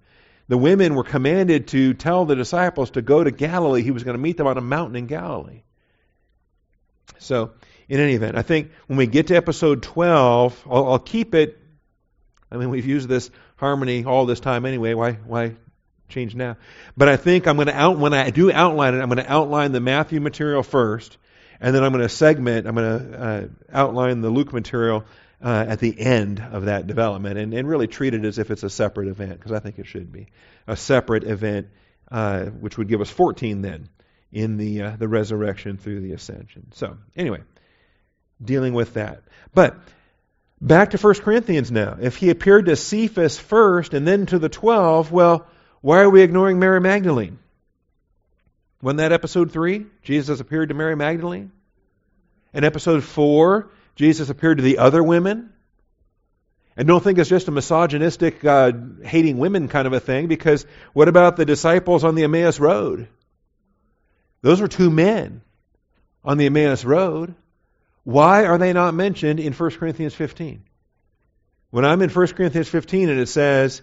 The 0.48 0.58
women 0.58 0.96
were 0.96 1.04
commanded 1.04 1.68
to 1.70 1.94
tell 1.94 2.26
the 2.26 2.36
disciples 2.36 2.92
to 2.92 3.04
go 3.04 3.24
to 3.24 3.30
Galilee. 3.30 3.84
He 3.84 3.92
was 3.92 4.04
going 4.04 4.18
to 4.18 4.22
meet 4.22 4.38
them 4.38 4.48
on 4.48 4.58
a 4.58 4.62
mountain 4.62 4.96
in 4.96 5.06
Galilee. 5.06 5.62
So, 7.20 7.52
in 7.88 8.00
any 8.00 8.14
event, 8.14 8.38
I 8.38 8.42
think 8.42 8.72
when 8.88 8.98
we 8.98 9.08
get 9.08 9.28
to 9.28 9.36
episode 9.36 9.84
12, 9.84 10.68
I'll, 10.70 10.92
I'll 10.92 11.00
keep 11.00 11.36
it. 11.36 11.58
I 12.52 12.58
mean, 12.58 12.70
we've 12.70 12.86
used 12.86 13.10
this 13.10 13.30
harmony 13.58 14.06
all 14.06 14.26
this 14.26 14.40
time 14.40 14.66
anyway. 14.66 14.94
Why, 14.94 15.14
why 15.14 15.56
change 16.08 16.36
now? 16.36 16.58
But 16.96 17.10
I 17.10 17.18
think 17.18 17.48
I'm 17.48 17.56
going 17.56 17.68
to 17.68 17.76
out 17.76 17.98
when 17.98 18.14
I 18.14 18.30
do 18.30 18.52
outline 18.52 18.94
it. 18.94 19.02
I'm 19.02 19.10
going 19.10 19.24
to 19.24 19.32
outline 19.32 19.72
the 19.72 19.80
Matthew 19.80 20.20
material 20.20 20.64
first, 20.64 21.18
and 21.60 21.76
then 21.76 21.84
I'm 21.84 21.92
going 21.92 22.04
to 22.04 22.10
segment. 22.10 22.68
I'm 22.68 22.76
going 22.76 23.12
to 23.12 23.22
uh, 23.22 23.48
outline 23.72 24.22
the 24.22 24.30
Luke 24.30 24.54
material 24.54 25.06
uh, 25.44 25.66
at 25.68 25.80
the 25.80 26.00
end 26.00 26.40
of 26.52 26.66
that 26.66 26.88
development, 26.88 27.38
and, 27.38 27.54
and 27.54 27.68
really 27.68 27.88
treat 27.88 28.14
it 28.14 28.26
as 28.26 28.40
if 28.40 28.52
it's 28.52 28.64
a 28.64 28.70
separate 28.70 29.08
event 29.08 29.32
because 29.32 29.52
I 29.52 29.60
think 29.60 29.80
it 29.80 29.88
should 29.88 30.12
be 30.12 30.28
a 30.68 30.76
separate 30.76 31.24
event, 31.24 31.68
uh, 32.12 32.46
which 32.46 32.78
would 32.78 32.88
give 32.88 33.02
us 33.02 33.10
14 33.10 33.62
then 33.62 33.90
in 34.32 34.58
the 34.58 34.82
uh, 34.82 34.96
the 34.98 35.08
resurrection 35.08 35.78
through 35.78 36.02
the 36.02 36.14
ascension. 36.14 36.72
So 36.74 36.98
anyway, 37.16 37.42
dealing 38.44 38.74
with 38.74 38.96
that, 38.96 39.22
but. 39.54 39.78
Back 40.62 40.90
to 40.90 40.98
1 40.98 41.14
Corinthians 41.22 41.72
now. 41.72 41.98
If 42.02 42.18
he 42.18 42.30
appeared 42.30 42.66
to 42.66 42.76
Cephas 42.76 43.40
first 43.40 43.94
and 43.94 44.06
then 44.06 44.26
to 44.26 44.40
the 44.40 44.50
12, 44.50 45.10
well, 45.10 45.48
why 45.80 46.00
are 46.02 46.10
we 46.10 46.22
ignoring 46.22 46.60
Mary 46.60 46.82
Magdalene? 46.82 47.40
Wasn't 48.82 48.98
that 48.98 49.12
episode 49.12 49.52
3? 49.52 49.86
Jesus 50.04 50.40
appeared 50.40 50.70
to 50.70 50.76
Mary 50.76 50.96
Magdalene. 50.96 51.52
In 52.54 52.64
episode 52.64 53.04
4, 53.04 53.70
Jesus 53.96 54.30
appeared 54.30 54.58
to 54.58 54.64
the 54.64 54.78
other 54.78 55.04
women. 55.04 55.52
And 56.78 56.88
don't 56.88 57.04
think 57.04 57.20
it's 57.20 57.30
just 57.30 57.50
a 57.50 57.52
misogynistic, 57.52 58.44
uh, 58.46 58.72
hating 59.04 59.38
women 59.38 59.68
kind 59.68 59.86
of 59.86 59.94
a 59.94 60.00
thing, 60.00 60.28
because 60.28 60.66
what 60.94 61.10
about 61.10 61.36
the 61.36 61.46
disciples 61.46 62.06
on 62.06 62.16
the 62.16 62.24
Emmaus 62.24 62.60
Road? 62.60 63.10
Those 64.42 64.62
were 64.62 64.68
two 64.68 64.90
men 64.90 65.42
on 66.24 66.38
the 66.38 66.46
Emmaus 66.46 66.86
Road. 66.86 67.36
Why 68.04 68.46
are 68.46 68.58
they 68.58 68.74
not 68.74 68.94
mentioned 68.94 69.40
in 69.40 69.54
1 69.54 69.72
Corinthians 69.72 70.14
15? 70.14 70.64
When 71.72 71.86
I'm 71.86 72.02
in 72.02 72.10
1 72.10 72.28
Corinthians 72.28 72.68
15 72.68 73.10
and 73.10 73.20
it 73.20 73.28
says, 73.28 73.82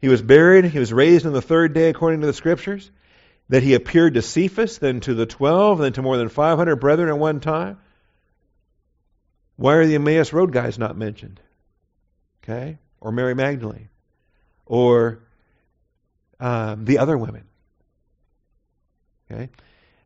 He 0.00 0.08
was 0.08 0.22
buried, 0.22 0.64
He 0.64 0.78
was 0.78 0.92
raised 0.92 1.26
on 1.26 1.32
the 1.32 1.42
third 1.42 1.74
day 1.74 1.90
according 1.90 2.20
to 2.20 2.26
the 2.26 2.32
Scriptures, 2.32 2.90
that 3.48 3.62
He 3.62 3.74
appeared 3.74 4.14
to 4.14 4.22
Cephas, 4.22 4.78
then 4.78 5.00
to 5.00 5.14
the 5.14 5.26
twelve, 5.26 5.78
then 5.78 5.92
to 5.94 6.02
more 6.02 6.16
than 6.16 6.28
500 6.28 6.76
brethren 6.76 7.08
at 7.08 7.18
one 7.18 7.40
time. 7.40 7.78
Why 9.56 9.74
are 9.74 9.86
the 9.86 9.96
Emmaus 9.96 10.32
Road 10.32 10.52
guys 10.52 10.78
not 10.78 10.96
mentioned? 10.96 11.40
Okay? 12.42 12.78
Or 13.00 13.12
Mary 13.12 13.34
Magdalene? 13.34 13.90
Or 14.64 15.20
um, 16.38 16.86
the 16.86 16.98
other 16.98 17.18
women? 17.18 17.44
Okay? 19.30 19.50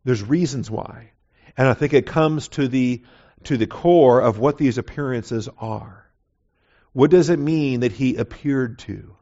There's 0.05 0.23
reasons 0.23 0.71
why. 0.71 1.11
And 1.57 1.69
I 1.69 1.75
think 1.75 1.93
it 1.93 2.07
comes 2.07 2.49
to 2.49 2.69
the 2.69 3.03
to 3.45 3.57
the 3.57 3.67
core 3.67 4.21
of 4.21 4.39
what 4.39 4.57
these 4.59 4.79
appearances 4.79 5.49
are. 5.59 6.07
What 6.93 7.11
does 7.11 7.29
it 7.29 7.39
mean 7.39 7.81
that 7.81 7.93
he 7.93 8.17
appeared 8.17 8.79
to? 8.81 9.17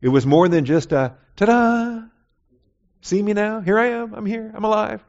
It 0.00 0.08
was 0.08 0.26
more 0.26 0.48
than 0.48 0.64
just 0.64 0.92
a 0.92 1.16
ta 1.36 1.46
da! 1.46 2.02
See 3.00 3.22
me 3.22 3.32
now? 3.32 3.60
Here 3.60 3.78
I 3.78 3.86
am. 3.88 4.14
I'm 4.14 4.26
here. 4.26 4.52
I'm 4.54 4.64
alive. 4.64 5.04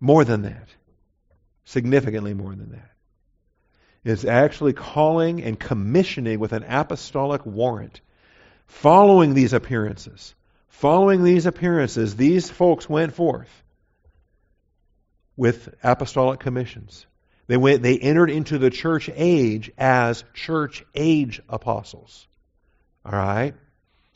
More 0.00 0.24
than 0.24 0.42
that. 0.42 0.68
Significantly 1.64 2.34
more 2.34 2.54
than 2.54 2.72
that. 2.72 2.90
It's 4.04 4.24
actually 4.24 4.72
calling 4.72 5.42
and 5.42 5.58
commissioning 5.58 6.38
with 6.38 6.52
an 6.52 6.64
apostolic 6.64 7.44
warrant. 7.44 8.00
Following 8.66 9.34
these 9.34 9.52
appearances, 9.52 10.34
following 10.68 11.24
these 11.24 11.46
appearances, 11.46 12.16
these 12.16 12.50
folks 12.50 12.88
went 12.88 13.14
forth 13.14 13.50
with 15.38 15.72
apostolic 15.82 16.40
commissions. 16.40 17.06
They 17.46 17.56
went 17.56 17.80
they 17.80 17.96
entered 17.96 18.28
into 18.28 18.58
the 18.58 18.68
church 18.68 19.08
age 19.14 19.70
as 19.78 20.24
church 20.34 20.84
age 20.94 21.40
apostles. 21.48 22.26
All 23.06 23.12
right? 23.12 23.54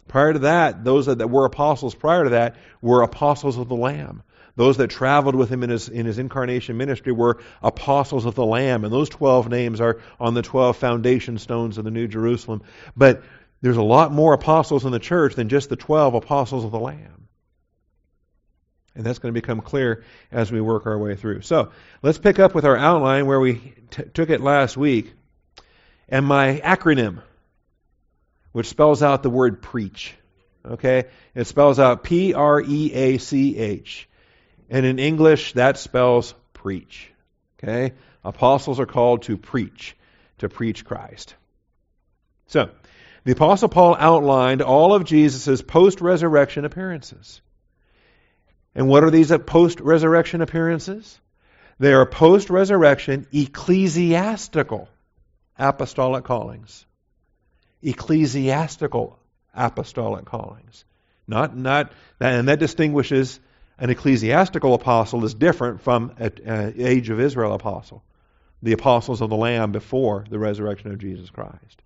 Prior 0.08 0.34
to 0.34 0.40
that, 0.40 0.84
those 0.84 1.06
that 1.06 1.30
were 1.30 1.46
apostles 1.46 1.94
prior 1.94 2.24
to 2.24 2.30
that 2.30 2.56
were 2.82 3.00
apostles 3.00 3.56
of 3.56 3.68
the 3.68 3.76
Lamb. 3.76 4.22
Those 4.56 4.76
that 4.76 4.88
traveled 4.88 5.34
with 5.34 5.48
him 5.48 5.62
in 5.62 5.70
his, 5.70 5.88
in 5.88 6.04
his 6.04 6.18
incarnation 6.18 6.76
ministry 6.76 7.12
were 7.12 7.40
apostles 7.62 8.26
of 8.26 8.34
the 8.34 8.44
Lamb. 8.44 8.84
And 8.84 8.92
those 8.92 9.08
12 9.08 9.48
names 9.48 9.80
are 9.80 10.00
on 10.20 10.34
the 10.34 10.42
12 10.42 10.76
foundation 10.76 11.38
stones 11.38 11.78
of 11.78 11.84
the 11.84 11.90
New 11.90 12.08
Jerusalem. 12.08 12.62
But 12.94 13.22
there's 13.62 13.78
a 13.78 13.82
lot 13.82 14.12
more 14.12 14.34
apostles 14.34 14.84
in 14.84 14.92
the 14.92 14.98
church 14.98 15.36
than 15.36 15.48
just 15.48 15.70
the 15.70 15.76
12 15.76 16.14
apostles 16.14 16.64
of 16.64 16.72
the 16.72 16.80
Lamb. 16.80 17.21
And 18.94 19.04
that's 19.04 19.18
going 19.18 19.32
to 19.32 19.40
become 19.40 19.60
clear 19.60 20.04
as 20.30 20.52
we 20.52 20.60
work 20.60 20.86
our 20.86 20.98
way 20.98 21.16
through. 21.16 21.40
So 21.42 21.72
let's 22.02 22.18
pick 22.18 22.38
up 22.38 22.54
with 22.54 22.64
our 22.64 22.76
outline 22.76 23.26
where 23.26 23.40
we 23.40 23.74
t- 23.90 24.04
took 24.12 24.28
it 24.28 24.40
last 24.40 24.76
week. 24.76 25.14
And 26.08 26.26
my 26.26 26.60
acronym, 26.62 27.22
which 28.52 28.68
spells 28.68 29.02
out 29.02 29.22
the 29.22 29.30
word 29.30 29.62
preach. 29.62 30.14
Okay? 30.64 31.04
It 31.34 31.46
spells 31.46 31.78
out 31.78 32.04
P 32.04 32.34
R 32.34 32.60
E 32.60 32.92
A 32.92 33.18
C 33.18 33.56
H. 33.56 34.08
And 34.68 34.84
in 34.84 34.98
English, 34.98 35.54
that 35.54 35.78
spells 35.78 36.34
preach. 36.52 37.10
Okay? 37.58 37.94
Apostles 38.24 38.78
are 38.78 38.86
called 38.86 39.22
to 39.22 39.36
preach, 39.36 39.96
to 40.38 40.48
preach 40.48 40.84
Christ. 40.84 41.34
So, 42.48 42.70
the 43.24 43.32
Apostle 43.32 43.68
Paul 43.68 43.96
outlined 43.98 44.62
all 44.62 44.94
of 44.94 45.04
Jesus' 45.04 45.62
post 45.62 46.00
resurrection 46.00 46.64
appearances. 46.64 47.40
And 48.74 48.88
what 48.88 49.04
are 49.04 49.10
these 49.10 49.32
post 49.46 49.80
resurrection 49.80 50.40
appearances? 50.40 51.20
They 51.78 51.92
are 51.92 52.06
post 52.06 52.48
resurrection 52.48 53.26
ecclesiastical 53.32 54.88
apostolic 55.58 56.24
callings. 56.24 56.86
Ecclesiastical 57.82 59.18
apostolic 59.54 60.24
callings. 60.24 60.84
Not, 61.26 61.56
not, 61.56 61.92
and 62.20 62.48
that 62.48 62.58
distinguishes 62.58 63.40
an 63.78 63.90
ecclesiastical 63.90 64.74
apostle 64.74 65.24
is 65.24 65.34
different 65.34 65.80
from 65.82 66.14
an 66.18 66.74
age 66.78 67.10
of 67.10 67.20
Israel 67.20 67.52
apostle, 67.52 68.02
the 68.62 68.72
apostles 68.72 69.20
of 69.20 69.30
the 69.30 69.36
Lamb 69.36 69.72
before 69.72 70.24
the 70.28 70.38
resurrection 70.38 70.92
of 70.92 70.98
Jesus 70.98 71.30
Christ. 71.30 71.82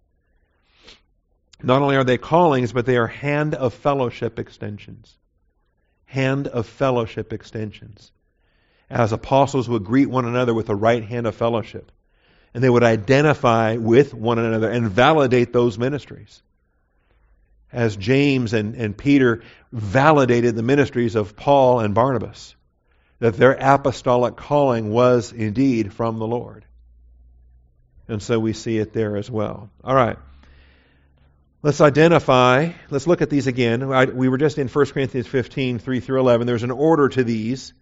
Not 1.63 1.83
only 1.83 1.97
are 1.97 2.05
they 2.05 2.19
callings, 2.19 2.73
but 2.73 2.87
they 2.87 2.97
are 2.97 3.07
hand 3.07 3.55
of 3.55 3.73
fellowship 3.73 4.39
extensions 4.39 5.17
hand 6.07 6.49
of 6.49 6.67
fellowship 6.67 7.33
extensions. 7.33 8.11
As 8.89 9.13
apostles 9.13 9.69
would 9.69 9.85
greet 9.85 10.09
one 10.09 10.25
another 10.25 10.55
with 10.55 10.67
the 10.67 10.75
right 10.75 11.05
hand 11.05 11.27
of 11.27 11.35
fellowship. 11.35 11.93
And 12.55 12.65
they 12.65 12.71
would 12.71 12.85
identify 12.85 13.77
with 13.77 14.15
one 14.15 14.39
another 14.39 14.71
and 14.71 14.89
validate 14.89 15.53
those 15.53 15.79
ministries. 15.79 16.43
As 17.73 17.97
James 17.97 18.55
and, 18.55 18.77
and 18.77 18.97
Peter 18.97 19.43
validated 19.73 20.55
the 20.55 20.63
ministries 20.63 21.17
of 21.17 21.37
Paul 21.37 21.81
and 21.81 21.95
Barnabas, 21.95 22.55
that 23.19 23.37
their 23.37 23.53
apostolic 23.53 24.37
calling 24.37 24.91
was 24.91 25.33
indeed 25.33 25.93
from 25.93 26.19
the 26.19 26.27
Lord. 26.27 26.65
And 28.09 28.23
so 28.23 28.39
we 28.39 28.53
see 28.53 28.79
it 28.79 28.93
there 28.93 29.17
as 29.17 29.31
well. 29.31 29.69
All 29.83 29.95
right. 29.95 30.17
Let's 31.63 31.81
identify, 31.81 32.73
let's 32.91 33.07
look 33.07 33.23
at 33.23 33.31
these 33.31 33.47
again. 33.47 33.89
we 34.15 34.29
were 34.29 34.39
just 34.39 34.59
in 34.59 34.69
1 34.69 34.87
Corinthians 34.87 35.27
15, 35.27 35.79
3 35.79 36.01
through 36.01 36.21
11. 36.21 36.47
There's 36.47 36.63
an 36.63 36.71
order 36.71 37.09
to 37.09 37.25
these 37.25 37.73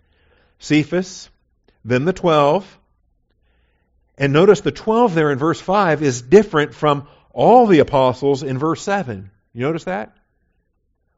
Cephas, 0.59 1.28
then 1.85 2.04
the 2.04 2.12
12. 2.12 2.78
And 4.16 4.33
notice 4.33 4.61
the 4.61 4.71
12 4.71 5.14
there 5.14 5.33
in 5.33 5.38
verse 5.38 5.61
5 5.61 6.02
is 6.02 6.23
different 6.23 6.75
from 6.75 7.09
all 7.33 7.66
the 7.66 7.81
apostles 7.81 8.43
in 8.45 8.59
verse 8.59 8.81
7. 8.83 9.31
You 9.52 9.62
notice 9.62 9.85
that? 9.85 10.16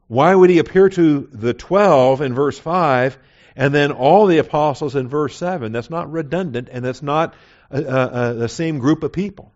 Why 0.08 0.34
would 0.34 0.50
he 0.50 0.58
appear 0.58 0.88
to 0.88 1.28
the 1.32 1.52
12 1.52 2.22
in 2.22 2.34
verse 2.34 2.58
5 2.58 3.18
and 3.54 3.75
then 3.75 3.92
all 3.92 4.26
the 4.26 4.38
apostles 4.38 4.96
in 4.96 5.08
verse 5.08 5.36
7? 5.36 5.72
That's 5.72 5.90
not 5.90 6.10
redundant 6.10 6.68
and 6.72 6.84
that's 6.84 7.02
not 7.02 7.34
a, 7.70 7.82
a, 7.82 8.34
the 8.34 8.48
same 8.48 8.78
group 8.78 9.02
of 9.02 9.12
people. 9.12 9.52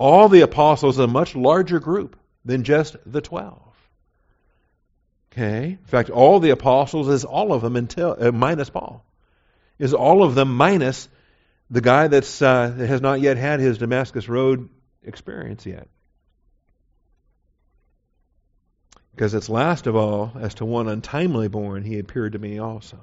All 0.00 0.30
the 0.30 0.40
apostles 0.40 0.98
a 0.98 1.06
much 1.06 1.36
larger 1.36 1.78
group 1.78 2.18
than 2.42 2.64
just 2.64 2.96
the 3.04 3.20
12. 3.20 3.60
Okay? 5.30 5.72
In 5.72 5.84
fact, 5.84 6.08
all 6.08 6.40
the 6.40 6.50
apostles 6.50 7.06
is 7.10 7.26
all 7.26 7.52
of 7.52 7.60
them 7.60 7.76
until 7.76 8.16
uh, 8.18 8.32
minus 8.32 8.70
Paul. 8.70 9.04
Is 9.78 9.92
all 9.92 10.22
of 10.22 10.34
them 10.34 10.56
minus 10.56 11.06
the 11.68 11.82
guy 11.82 12.08
that's 12.08 12.40
uh, 12.40 12.72
that 12.74 12.86
has 12.86 13.02
not 13.02 13.20
yet 13.20 13.36
had 13.36 13.60
his 13.60 13.76
Damascus 13.76 14.26
Road 14.26 14.70
experience 15.04 15.66
yet. 15.66 15.86
Because 19.10 19.34
it's 19.34 19.50
last 19.50 19.86
of 19.86 19.96
all, 19.96 20.32
as 20.40 20.54
to 20.54 20.64
one 20.64 20.88
untimely 20.88 21.48
born, 21.48 21.82
he 21.82 21.98
appeared 21.98 22.32
to 22.32 22.38
me 22.38 22.58
also. 22.58 22.98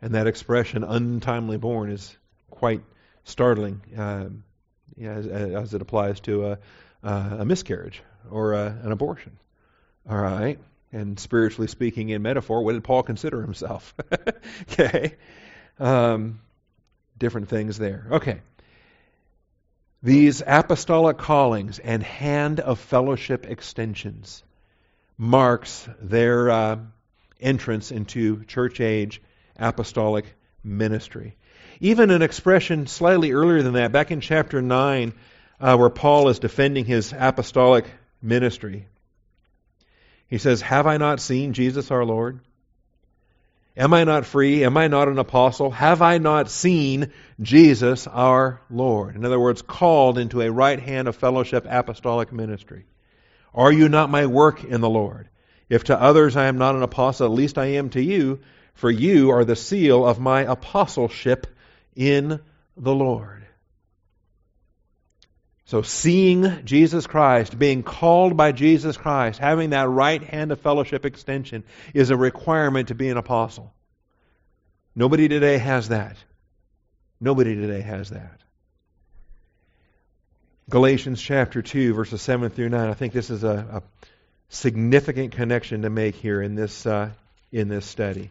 And 0.00 0.14
that 0.14 0.26
expression, 0.26 0.82
untimely 0.82 1.58
born, 1.58 1.90
is 1.90 2.16
quite 2.48 2.80
startling 3.24 3.82
uh, 5.00 5.04
as, 5.04 5.26
as, 5.26 5.74
it 5.74 5.82
applies 5.82 6.20
to 6.20 6.52
a, 6.52 6.58
a 7.02 7.44
miscarriage 7.44 8.02
or 8.30 8.54
a, 8.54 8.66
an 8.82 8.92
abortion. 8.92 9.38
All 10.08 10.18
right? 10.18 10.58
And 10.92 11.18
spiritually 11.18 11.68
speaking, 11.68 12.08
in 12.08 12.22
metaphor, 12.22 12.62
what 12.64 12.72
did 12.72 12.82
Paul 12.82 13.02
consider 13.02 13.42
himself? 13.42 13.94
okay. 14.72 15.16
Um, 15.78 16.40
different 17.16 17.48
things 17.48 17.78
there. 17.78 18.06
Okay. 18.10 18.40
These 20.02 20.42
apostolic 20.44 21.18
callings 21.18 21.78
and 21.78 22.02
hand 22.02 22.58
of 22.58 22.80
fellowship 22.80 23.46
extensions 23.46 24.42
marks 25.18 25.86
their 26.00 26.50
uh, 26.50 26.78
entrance 27.38 27.92
into 27.92 28.44
church 28.44 28.80
age 28.80 29.20
apostolic 29.58 30.24
ministry. 30.64 31.36
Even 31.80 32.10
an 32.10 32.20
expression 32.20 32.86
slightly 32.86 33.32
earlier 33.32 33.62
than 33.62 33.72
that, 33.72 33.90
back 33.90 34.10
in 34.10 34.20
chapter 34.20 34.60
9, 34.60 35.14
uh, 35.60 35.76
where 35.76 35.88
Paul 35.90 36.28
is 36.28 36.38
defending 36.38 36.84
his 36.84 37.14
apostolic 37.16 37.86
ministry, 38.20 38.86
he 40.28 40.36
says, 40.36 40.60
Have 40.60 40.86
I 40.86 40.98
not 40.98 41.20
seen 41.20 41.54
Jesus 41.54 41.90
our 41.90 42.04
Lord? 42.04 42.40
Am 43.76 43.94
I 43.94 44.04
not 44.04 44.26
free? 44.26 44.62
Am 44.64 44.76
I 44.76 44.88
not 44.88 45.08
an 45.08 45.18
apostle? 45.18 45.70
Have 45.70 46.02
I 46.02 46.18
not 46.18 46.50
seen 46.50 47.12
Jesus 47.40 48.06
our 48.06 48.60
Lord? 48.68 49.16
In 49.16 49.24
other 49.24 49.40
words, 49.40 49.62
called 49.62 50.18
into 50.18 50.42
a 50.42 50.52
right 50.52 50.78
hand 50.78 51.08
of 51.08 51.16
fellowship 51.16 51.66
apostolic 51.68 52.30
ministry. 52.30 52.84
Are 53.54 53.72
you 53.72 53.88
not 53.88 54.10
my 54.10 54.26
work 54.26 54.64
in 54.64 54.82
the 54.82 54.90
Lord? 54.90 55.28
If 55.70 55.84
to 55.84 56.00
others 56.00 56.36
I 56.36 56.46
am 56.46 56.58
not 56.58 56.74
an 56.74 56.82
apostle, 56.82 57.26
at 57.26 57.32
least 57.32 57.56
I 57.56 57.66
am 57.66 57.88
to 57.90 58.02
you, 58.02 58.40
for 58.74 58.90
you 58.90 59.30
are 59.30 59.44
the 59.44 59.56
seal 59.56 60.06
of 60.06 60.20
my 60.20 60.42
apostleship 60.42 61.46
in 61.94 62.40
the 62.76 62.94
Lord. 62.94 63.46
So, 65.66 65.82
seeing 65.82 66.64
Jesus 66.64 67.06
Christ, 67.06 67.56
being 67.56 67.84
called 67.84 68.36
by 68.36 68.50
Jesus 68.50 68.96
Christ, 68.96 69.38
having 69.38 69.70
that 69.70 69.88
right 69.88 70.20
hand 70.20 70.50
of 70.50 70.60
fellowship 70.60 71.04
extension 71.04 71.62
is 71.94 72.10
a 72.10 72.16
requirement 72.16 72.88
to 72.88 72.96
be 72.96 73.08
an 73.08 73.16
apostle. 73.16 73.72
Nobody 74.96 75.28
today 75.28 75.58
has 75.58 75.90
that. 75.90 76.16
Nobody 77.20 77.54
today 77.54 77.82
has 77.82 78.10
that. 78.10 78.40
Galatians 80.68 81.22
chapter 81.22 81.62
2, 81.62 81.94
verses 81.94 82.20
7 82.22 82.50
through 82.50 82.70
9. 82.70 82.88
I 82.88 82.94
think 82.94 83.12
this 83.12 83.30
is 83.30 83.44
a, 83.44 83.82
a 83.82 83.82
significant 84.48 85.32
connection 85.32 85.82
to 85.82 85.90
make 85.90 86.16
here 86.16 86.42
in 86.42 86.54
this, 86.54 86.84
uh, 86.84 87.10
in 87.52 87.68
this 87.68 87.86
study. 87.86 88.30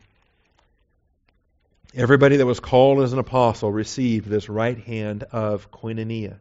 Everybody 1.96 2.38
that 2.38 2.46
was 2.46 2.60
called 2.60 3.02
as 3.02 3.14
an 3.14 3.20
apostle 3.20 3.72
received 3.72 4.28
this 4.28 4.48
right 4.48 4.78
hand 4.78 5.24
of 5.32 5.72
koinonia, 5.72 6.38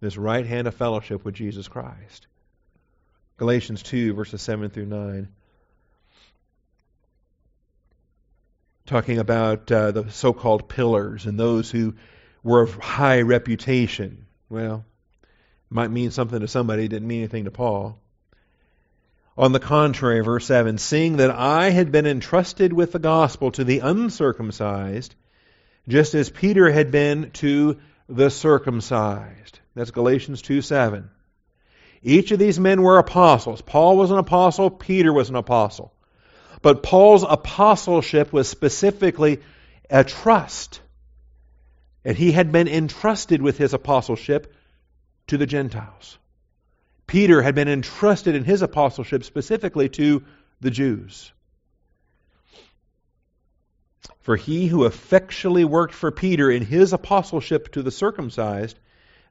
this 0.00 0.16
right 0.16 0.46
hand 0.46 0.68
of 0.68 0.74
fellowship 0.74 1.24
with 1.24 1.34
Jesus 1.34 1.66
Christ. 1.66 2.28
Galatians 3.36 3.82
2, 3.82 4.14
verses 4.14 4.40
7 4.40 4.70
through 4.70 4.86
9. 4.86 5.28
Talking 8.86 9.18
about 9.18 9.72
uh, 9.72 9.90
the 9.90 10.10
so 10.10 10.32
called 10.32 10.68
pillars 10.68 11.26
and 11.26 11.40
those 11.40 11.72
who 11.72 11.94
were 12.44 12.62
of 12.62 12.76
high 12.76 13.22
reputation. 13.22 14.26
Well, 14.48 14.84
might 15.70 15.90
mean 15.90 16.12
something 16.12 16.38
to 16.38 16.46
somebody, 16.46 16.86
didn't 16.86 17.08
mean 17.08 17.20
anything 17.20 17.46
to 17.46 17.50
Paul. 17.50 17.98
On 19.36 19.50
the 19.50 19.60
contrary, 19.60 20.20
verse 20.20 20.46
7 20.46 20.78
Seeing 20.78 21.16
that 21.16 21.30
I 21.30 21.70
had 21.70 21.90
been 21.90 22.06
entrusted 22.06 22.72
with 22.72 22.92
the 22.92 22.98
gospel 22.98 23.50
to 23.52 23.64
the 23.64 23.80
uncircumcised, 23.80 25.14
just 25.88 26.14
as 26.14 26.30
Peter 26.30 26.70
had 26.70 26.90
been 26.90 27.30
to 27.32 27.78
the 28.08 28.30
circumcised. 28.30 29.58
That's 29.74 29.90
Galatians 29.90 30.40
2 30.42 30.62
7. 30.62 31.10
Each 32.02 32.30
of 32.30 32.38
these 32.38 32.60
men 32.60 32.82
were 32.82 32.98
apostles. 32.98 33.62
Paul 33.62 33.96
was 33.96 34.10
an 34.10 34.18
apostle, 34.18 34.70
Peter 34.70 35.12
was 35.12 35.30
an 35.30 35.36
apostle. 35.36 35.92
But 36.62 36.82
Paul's 36.82 37.24
apostleship 37.28 38.32
was 38.32 38.48
specifically 38.48 39.40
a 39.90 40.04
trust. 40.04 40.80
And 42.04 42.16
he 42.16 42.32
had 42.32 42.52
been 42.52 42.68
entrusted 42.68 43.42
with 43.42 43.58
his 43.58 43.74
apostleship 43.74 44.54
to 45.26 45.38
the 45.38 45.46
Gentiles. 45.46 46.18
Peter 47.06 47.42
had 47.42 47.54
been 47.54 47.68
entrusted 47.68 48.34
in 48.34 48.44
his 48.44 48.62
apostleship 48.62 49.24
specifically 49.24 49.88
to 49.90 50.24
the 50.60 50.70
Jews. 50.70 51.32
For 54.20 54.36
he 54.36 54.66
who 54.66 54.86
effectually 54.86 55.64
worked 55.64 55.94
for 55.94 56.10
Peter 56.10 56.50
in 56.50 56.64
his 56.64 56.92
apostleship 56.92 57.72
to 57.72 57.82
the 57.82 57.90
circumcised 57.90 58.78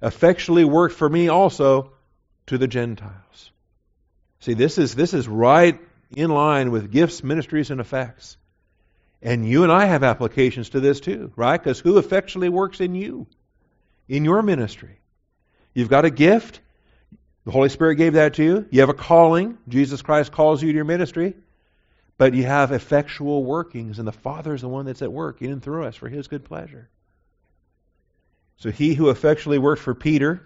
effectually 0.02 0.66
worked 0.66 0.96
for 0.96 1.10
me 1.10 1.30
also 1.30 1.94
to 2.48 2.58
the 2.58 2.68
Gentiles. 2.68 3.52
See, 4.42 4.54
this 4.54 4.78
is, 4.78 4.94
this 4.94 5.14
is 5.14 5.28
right 5.28 5.80
in 6.16 6.30
line 6.30 6.70
with 6.70 6.92
gifts, 6.92 7.24
ministries, 7.24 7.72
and 7.72 7.80
effects. 7.80 8.38
And 9.22 9.48
you 9.48 9.64
and 9.64 9.72
I 9.72 9.86
have 9.86 10.04
applications 10.04 10.70
to 10.70 10.80
this 10.80 11.00
too, 11.00 11.32
right? 11.36 11.58
Because 11.58 11.80
who 11.80 11.98
effectually 11.98 12.50
works 12.50 12.82
in 12.82 12.94
you, 12.94 13.26
in 14.10 14.26
your 14.26 14.42
ministry? 14.42 15.00
You've 15.74 15.90
got 15.90 16.06
a 16.06 16.10
gift, 16.10 16.60
the 17.46 17.52
Holy 17.52 17.70
Spirit 17.70 17.96
gave 17.96 18.14
that 18.14 18.36
to 18.36 18.44
you. 18.44 18.68
You 18.72 18.82
have 18.82 18.90
a 18.90 18.94
calling. 18.94 19.58
Jesus 19.68 20.02
Christ 20.02 20.32
calls 20.32 20.62
you 20.62 20.70
to 20.70 20.76
your 20.76 20.86
ministry. 20.86 21.36
But 22.18 22.34
you 22.34 22.44
have 22.44 22.72
effectual 22.72 23.44
workings, 23.44 24.00
and 24.00 24.08
the 24.08 24.12
Father 24.12 24.54
is 24.54 24.62
the 24.62 24.70
one 24.70 24.86
that's 24.86 25.02
at 25.02 25.12
work 25.12 25.42
in 25.42 25.52
and 25.52 25.64
through 25.64 25.86
us 25.86 25.96
for 25.96 26.08
His 26.08 26.28
good 26.28 26.46
pleasure. 26.46 26.90
So 28.58 28.72
he 28.72 28.94
who 28.94 29.10
effectually 29.10 29.58
worked 29.58 29.82
for 29.82 29.94
Peter 29.94 30.42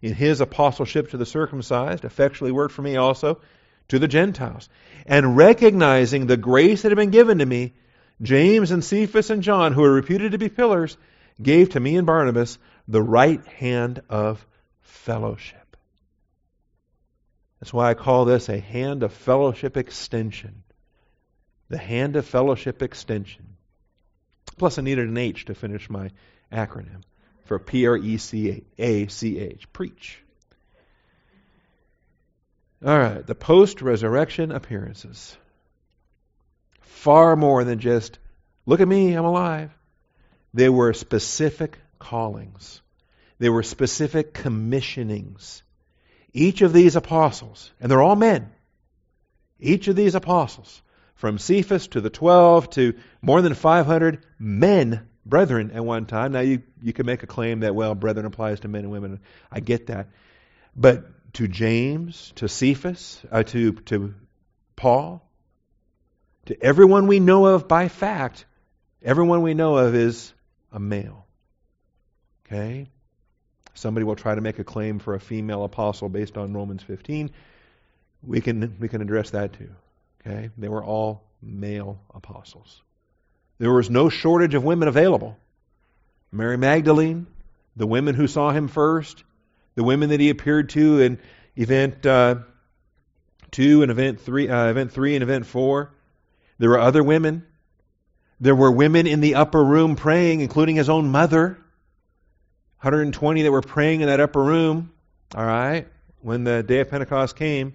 in 0.00 0.14
his 0.14 0.40
apostleship 0.40 1.10
to 1.10 1.16
the 1.16 1.26
circumcised 1.26 2.04
effectually 2.04 2.50
worked 2.50 2.74
for 2.74 2.82
me 2.82 2.96
also 2.96 3.40
to 3.88 3.98
the 3.98 4.08
Gentiles. 4.08 4.68
And 5.06 5.36
recognizing 5.36 6.26
the 6.26 6.36
grace 6.36 6.82
that 6.82 6.90
had 6.90 6.96
been 6.96 7.10
given 7.10 7.38
to 7.38 7.46
me, 7.46 7.74
James 8.22 8.70
and 8.70 8.84
Cephas 8.84 9.30
and 9.30 9.42
John, 9.42 9.72
who 9.72 9.84
are 9.84 9.92
reputed 9.92 10.32
to 10.32 10.38
be 10.38 10.48
pillars, 10.48 10.96
gave 11.42 11.70
to 11.70 11.80
me 11.80 11.96
and 11.96 12.06
Barnabas 12.06 12.58
the 12.88 13.02
right 13.02 13.44
hand 13.46 14.00
of 14.08 14.46
fellowship. 14.80 15.61
That's 17.62 17.72
why 17.72 17.90
I 17.90 17.94
call 17.94 18.24
this 18.24 18.48
a 18.48 18.58
hand 18.58 19.04
of 19.04 19.12
fellowship 19.12 19.76
extension. 19.76 20.64
The 21.68 21.78
hand 21.78 22.16
of 22.16 22.26
fellowship 22.26 22.82
extension. 22.82 23.56
Plus, 24.58 24.80
I 24.80 24.82
needed 24.82 25.08
an 25.08 25.16
H 25.16 25.44
to 25.44 25.54
finish 25.54 25.88
my 25.88 26.10
acronym 26.52 27.02
for 27.44 27.60
P 27.60 27.86
R 27.86 27.96
E 27.96 28.16
C 28.16 28.64
A 28.76 29.06
C 29.06 29.38
H. 29.38 29.72
Preach. 29.72 30.18
All 32.84 32.98
right, 32.98 33.24
the 33.24 33.36
post 33.36 33.80
resurrection 33.80 34.50
appearances. 34.50 35.36
Far 36.80 37.36
more 37.36 37.62
than 37.62 37.78
just, 37.78 38.18
look 38.66 38.80
at 38.80 38.88
me, 38.88 39.12
I'm 39.12 39.24
alive. 39.24 39.70
They 40.52 40.68
were 40.68 40.92
specific 40.94 41.78
callings, 42.00 42.82
they 43.38 43.50
were 43.50 43.62
specific 43.62 44.34
commissionings. 44.34 45.62
Each 46.32 46.62
of 46.62 46.72
these 46.72 46.96
apostles, 46.96 47.70
and 47.80 47.90
they're 47.90 48.02
all 48.02 48.16
men, 48.16 48.50
each 49.58 49.88
of 49.88 49.96
these 49.96 50.14
apostles, 50.14 50.82
from 51.14 51.38
Cephas 51.38 51.88
to 51.88 52.00
the 52.00 52.10
twelve 52.10 52.70
to 52.70 52.94
more 53.20 53.42
than 53.42 53.54
500 53.54 54.24
men, 54.38 55.08
brethren, 55.24 55.70
at 55.72 55.84
one 55.84 56.06
time. 56.06 56.32
Now, 56.32 56.40
you, 56.40 56.62
you 56.82 56.92
can 56.92 57.06
make 57.06 57.22
a 57.22 57.26
claim 57.28 57.60
that, 57.60 57.74
well, 57.74 57.94
brethren 57.94 58.26
applies 58.26 58.60
to 58.60 58.68
men 58.68 58.84
and 58.84 58.90
women. 58.90 59.20
I 59.50 59.60
get 59.60 59.86
that. 59.86 60.08
But 60.74 61.04
to 61.34 61.48
James, 61.48 62.32
to 62.36 62.48
Cephas, 62.48 63.22
uh, 63.30 63.42
to, 63.44 63.72
to 63.72 64.14
Paul, 64.74 65.22
to 66.46 66.62
everyone 66.62 67.06
we 67.06 67.20
know 67.20 67.46
of 67.46 67.68
by 67.68 67.88
fact, 67.88 68.46
everyone 69.02 69.42
we 69.42 69.54
know 69.54 69.76
of 69.76 69.94
is 69.94 70.32
a 70.72 70.80
male. 70.80 71.26
Okay? 72.46 72.88
Somebody 73.74 74.04
will 74.04 74.16
try 74.16 74.34
to 74.34 74.40
make 74.40 74.58
a 74.58 74.64
claim 74.64 74.98
for 74.98 75.14
a 75.14 75.20
female 75.20 75.64
apostle 75.64 76.08
based 76.08 76.36
on 76.36 76.52
Romans 76.52 76.82
15. 76.82 77.30
We 78.22 78.40
can, 78.40 78.76
we 78.78 78.88
can 78.88 79.00
address 79.02 79.30
that 79.30 79.54
too. 79.54 79.70
Okay? 80.20 80.50
They 80.58 80.68
were 80.68 80.84
all 80.84 81.22
male 81.42 81.98
apostles. 82.14 82.82
There 83.58 83.72
was 83.72 83.90
no 83.90 84.08
shortage 84.08 84.54
of 84.54 84.64
women 84.64 84.88
available. 84.88 85.36
Mary 86.30 86.56
Magdalene, 86.56 87.26
the 87.76 87.86
women 87.86 88.14
who 88.14 88.26
saw 88.26 88.50
him 88.50 88.68
first, 88.68 89.22
the 89.74 89.84
women 89.84 90.10
that 90.10 90.20
he 90.20 90.30
appeared 90.30 90.70
to 90.70 91.00
in 91.00 91.18
event 91.56 92.04
uh, 92.04 92.36
2 93.52 93.82
and 93.82 93.90
event 93.90 94.20
3, 94.20 94.48
uh, 94.48 94.68
event 94.68 94.92
3 94.92 95.14
and 95.14 95.22
event 95.22 95.46
4. 95.46 95.92
There 96.58 96.70
were 96.70 96.80
other 96.80 97.02
women. 97.02 97.46
There 98.40 98.54
were 98.54 98.70
women 98.70 99.06
in 99.06 99.20
the 99.20 99.36
upper 99.36 99.62
room 99.62 99.94
praying, 99.94 100.40
including 100.40 100.76
his 100.76 100.88
own 100.88 101.10
mother. 101.10 101.61
120 102.82 103.42
that 103.42 103.52
were 103.52 103.60
praying 103.60 104.00
in 104.00 104.08
that 104.08 104.18
upper 104.18 104.42
room, 104.42 104.90
all 105.36 105.46
right, 105.46 105.86
when 106.20 106.42
the 106.42 106.64
day 106.64 106.80
of 106.80 106.90
Pentecost 106.90 107.36
came. 107.36 107.74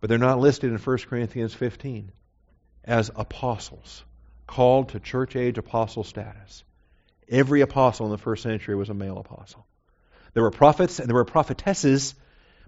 But 0.00 0.10
they're 0.10 0.18
not 0.18 0.38
listed 0.38 0.70
in 0.70 0.76
1 0.76 0.98
Corinthians 1.08 1.54
15 1.54 2.12
as 2.84 3.10
apostles, 3.16 4.04
called 4.46 4.90
to 4.90 5.00
church 5.00 5.34
age 5.34 5.56
apostle 5.56 6.04
status. 6.04 6.62
Every 7.26 7.62
apostle 7.62 8.04
in 8.04 8.12
the 8.12 8.18
first 8.18 8.42
century 8.42 8.74
was 8.74 8.90
a 8.90 8.94
male 8.94 9.16
apostle. 9.16 9.66
There 10.34 10.42
were 10.42 10.50
prophets 10.50 10.98
and 10.98 11.08
there 11.08 11.14
were 11.14 11.24
prophetesses, 11.24 12.14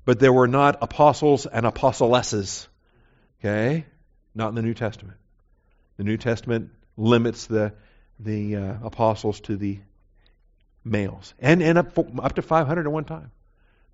but 0.07 0.19
there 0.19 0.33
were 0.33 0.49
not 0.49 0.79
apostles 0.81 1.45
and 1.45 1.67
apostolesses. 1.67 2.69
Okay? 3.41 3.85
Not 4.35 4.49
in 4.49 4.55
the 4.55 4.63
New 4.63 4.73
Testament. 4.73 5.19
The 5.99 6.05
New 6.05 6.17
Testament 6.17 6.71
limits 6.97 7.45
the 7.45 7.75
the 8.19 8.57
uh, 8.57 8.75
apostles 8.83 9.41
to 9.41 9.59
the 9.59 9.79
males, 10.87 11.35
and 11.39 11.63
and 11.63 11.79
up 11.79 11.99
up 11.99 12.35
to 12.35 12.43
500 12.43 12.87
at 12.87 12.93
one 12.93 13.05
time. 13.05 13.31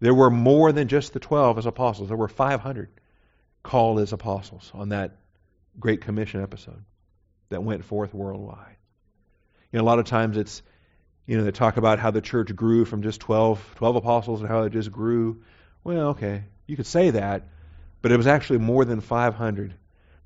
There 0.00 0.14
were 0.14 0.30
more 0.30 0.72
than 0.72 0.88
just 0.88 1.12
the 1.12 1.20
12 1.20 1.58
as 1.58 1.66
apostles. 1.66 2.08
There 2.08 2.16
were 2.16 2.28
500 2.28 2.90
called 3.62 4.00
as 4.00 4.12
apostles 4.12 4.70
on 4.74 4.88
that 4.90 5.16
Great 5.78 6.00
Commission 6.00 6.42
episode 6.42 6.84
that 7.50 7.62
went 7.62 7.84
forth 7.84 8.12
worldwide. 8.12 8.76
You 9.70 9.78
know, 9.78 9.84
a 9.84 9.86
lot 9.86 10.00
of 10.00 10.06
times 10.06 10.36
it's, 10.36 10.62
you 11.26 11.38
know, 11.38 11.44
they 11.44 11.52
talk 11.52 11.76
about 11.76 12.00
how 12.00 12.10
the 12.10 12.20
church 12.20 12.54
grew 12.54 12.84
from 12.84 13.02
just 13.02 13.20
12, 13.20 13.74
12 13.76 13.96
apostles 13.96 14.40
and 14.40 14.48
how 14.48 14.64
it 14.64 14.70
just 14.70 14.90
grew. 14.90 15.42
Well, 15.84 16.08
okay, 16.08 16.44
you 16.66 16.76
could 16.76 16.86
say 16.86 17.10
that, 17.10 17.44
but 18.02 18.10
it 18.10 18.16
was 18.16 18.26
actually 18.26 18.58
more 18.58 18.84
than 18.84 19.00
500 19.00 19.74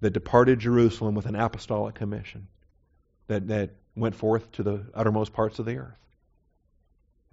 that 0.00 0.11
departed 0.11 0.59
Jerusalem 0.59 1.14
with 1.14 1.26
an 1.26 1.37
apostolic 1.37 1.94
commission 1.94 2.48
that, 3.26 3.48
that 3.48 3.70
went 3.94 4.14
forth 4.14 4.50
to 4.52 4.62
the 4.62 4.87
uttermost 4.94 5.33
parts 5.33 5.59
of 5.59 5.66
the 5.66 5.76
earth. 5.76 6.06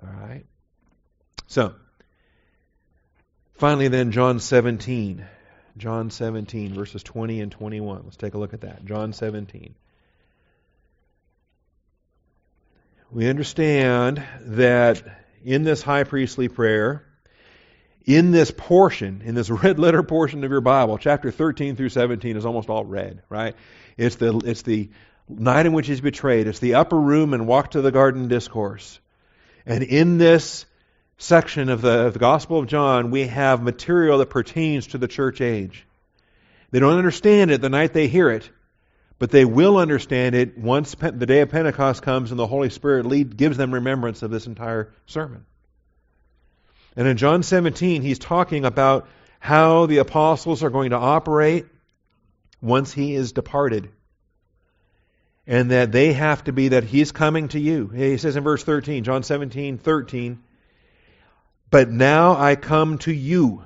All 0.02 0.10
right? 0.10 0.46
So, 1.48 1.74
finally, 3.56 3.88
then, 3.88 4.12
John 4.12 4.40
17. 4.40 5.26
John 5.76 6.12
17, 6.12 6.74
verses 6.74 7.02
20 7.02 7.42
and 7.42 7.52
21. 7.52 8.02
Let's 8.04 8.18
take 8.18 8.36
a 8.36 8.38
look 8.38 8.54
at 8.54 8.62
that. 8.62 8.86
John 8.86 9.14
17. 9.14 9.74
We 13.12 13.28
understand 13.28 14.24
that 14.42 15.04
in 15.44 15.64
this 15.64 15.82
high 15.82 16.04
priestly 16.04 16.48
prayer, 16.48 17.06
in 18.06 18.32
this 18.32 18.52
portion, 18.52 19.22
in 19.24 19.36
this 19.36 19.50
red 19.64 19.80
letter 19.80 20.04
portion 20.04 20.44
of 20.44 20.52
your 20.52 20.62
Bible, 20.62 20.98
chapter 20.98 21.32
13 21.32 21.76
through 21.76 21.90
17 21.90 22.38
is 22.38 22.46
almost 22.46 22.70
all 22.70 22.86
red, 22.86 23.24
right? 23.30 23.56
It's 23.98 24.16
the, 24.16 24.38
it's 24.46 24.62
the 24.62 24.90
night 25.28 25.66
in 25.66 25.74
which 25.74 25.88
he's 25.88 26.02
betrayed. 26.02 26.48
It's 26.48 26.60
the 26.60 26.76
upper 26.76 27.00
room 27.00 27.34
and 27.34 27.48
walk 27.48 27.72
to 27.72 27.82
the 27.82 27.92
garden 27.92 28.28
discourse. 28.28 29.00
And 29.66 29.84
in 29.84 30.18
this 30.18 30.66
section 31.18 31.70
of 31.70 31.82
the, 31.82 32.08
of 32.08 32.14
the 32.14 32.20
Gospel 32.20 32.60
of 32.60 32.68
John, 32.68 33.12
we 33.12 33.28
have 33.28 33.62
material 33.62 34.18
that 34.18 34.30
pertains 34.30 34.88
to 34.88 34.98
the 34.98 35.08
church 35.08 35.42
age. 35.42 35.86
They 36.72 36.80
don't 36.80 36.98
understand 36.98 37.52
it 37.52 37.62
the 37.62 37.70
night 37.70 37.94
they 37.94 38.08
hear 38.08 38.30
it, 38.30 38.50
but 39.20 39.32
they 39.32 39.46
will 39.46 39.78
understand 39.78 40.36
it 40.36 40.58
once 40.58 40.96
the 40.96 41.12
day 41.26 41.42
of 41.42 41.50
Pentecost 41.50 42.02
comes 42.02 42.32
and 42.32 42.40
the 42.40 42.48
Holy 42.48 42.70
Spirit 42.70 43.06
lead, 43.06 43.38
gives 43.38 43.58
them 43.58 43.74
remembrance 43.74 44.22
of 44.22 44.32
this 44.32 44.48
entire 44.48 44.92
sermon. 45.06 45.46
And 46.96 47.08
in 47.08 47.18
John 47.18 47.44
17, 47.44 48.02
he's 48.02 48.20
talking 48.20 48.66
about 48.66 49.08
how 49.40 49.86
the 49.86 49.98
apostles 49.98 50.64
are 50.64 50.70
going 50.70 50.92
to 50.92 50.98
operate 50.98 51.66
once 52.62 52.94
he 52.94 53.14
is 53.14 53.32
departed 53.32 53.90
and 55.46 55.72
that 55.72 55.92
they 55.92 56.14
have 56.14 56.44
to 56.46 56.54
be 56.54 56.70
that 56.70 56.84
he's 56.84 57.12
coming 57.12 57.50
to 57.50 57.60
you. 57.60 57.88
He 57.88 58.18
says 58.18 58.36
in 58.36 58.44
verse 58.44 58.64
13, 58.64 59.04
John 59.04 59.24
17, 59.24 59.78
13, 59.78 60.42
but 61.70 61.90
now 61.90 62.38
I 62.38 62.56
come 62.56 62.98
to 63.00 63.12
you. 63.12 63.64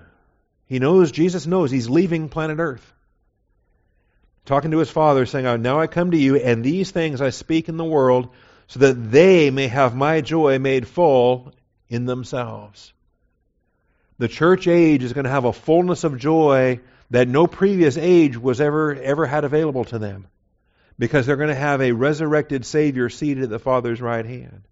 He 0.65 0.79
knows, 0.79 1.11
Jesus 1.11 1.45
knows, 1.45 1.71
he's 1.71 1.89
leaving 1.89 2.29
planet 2.29 2.59
Earth. 2.59 2.93
Talking 4.45 4.71
to 4.71 4.79
his 4.79 4.89
Father, 4.89 5.25
saying, 5.25 5.45
oh, 5.45 5.57
Now 5.57 5.79
I 5.79 5.87
come 5.87 6.11
to 6.11 6.17
you, 6.17 6.37
and 6.37 6.63
these 6.63 6.91
things 6.91 7.21
I 7.21 7.31
speak 7.31 7.69
in 7.69 7.77
the 7.77 7.83
world, 7.83 8.29
so 8.67 8.79
that 8.79 9.11
they 9.11 9.51
may 9.51 9.67
have 9.67 9.95
my 9.95 10.21
joy 10.21 10.57
made 10.57 10.87
full 10.87 11.53
in 11.89 12.05
themselves. 12.05 12.93
The 14.19 14.27
church 14.27 14.67
age 14.67 15.03
is 15.03 15.13
going 15.13 15.25
to 15.25 15.29
have 15.29 15.45
a 15.45 15.53
fullness 15.53 16.03
of 16.03 16.17
joy 16.17 16.79
that 17.11 17.27
no 17.27 17.45
previous 17.45 17.97
age 17.97 18.37
was 18.37 18.59
ever 18.59 18.95
ever 18.95 19.25
had 19.25 19.45
available 19.45 19.85
to 19.85 19.99
them 19.99 20.27
because 20.99 21.25
they're 21.25 21.35
going 21.35 21.49
to 21.49 21.55
have 21.55 21.81
a 21.81 21.91
resurrected 21.91 22.65
Savior 22.65 23.09
seated 23.09 23.43
at 23.43 23.49
the 23.49 23.59
Father's 23.59 24.01
right 24.01 24.25
hand. 24.25 24.63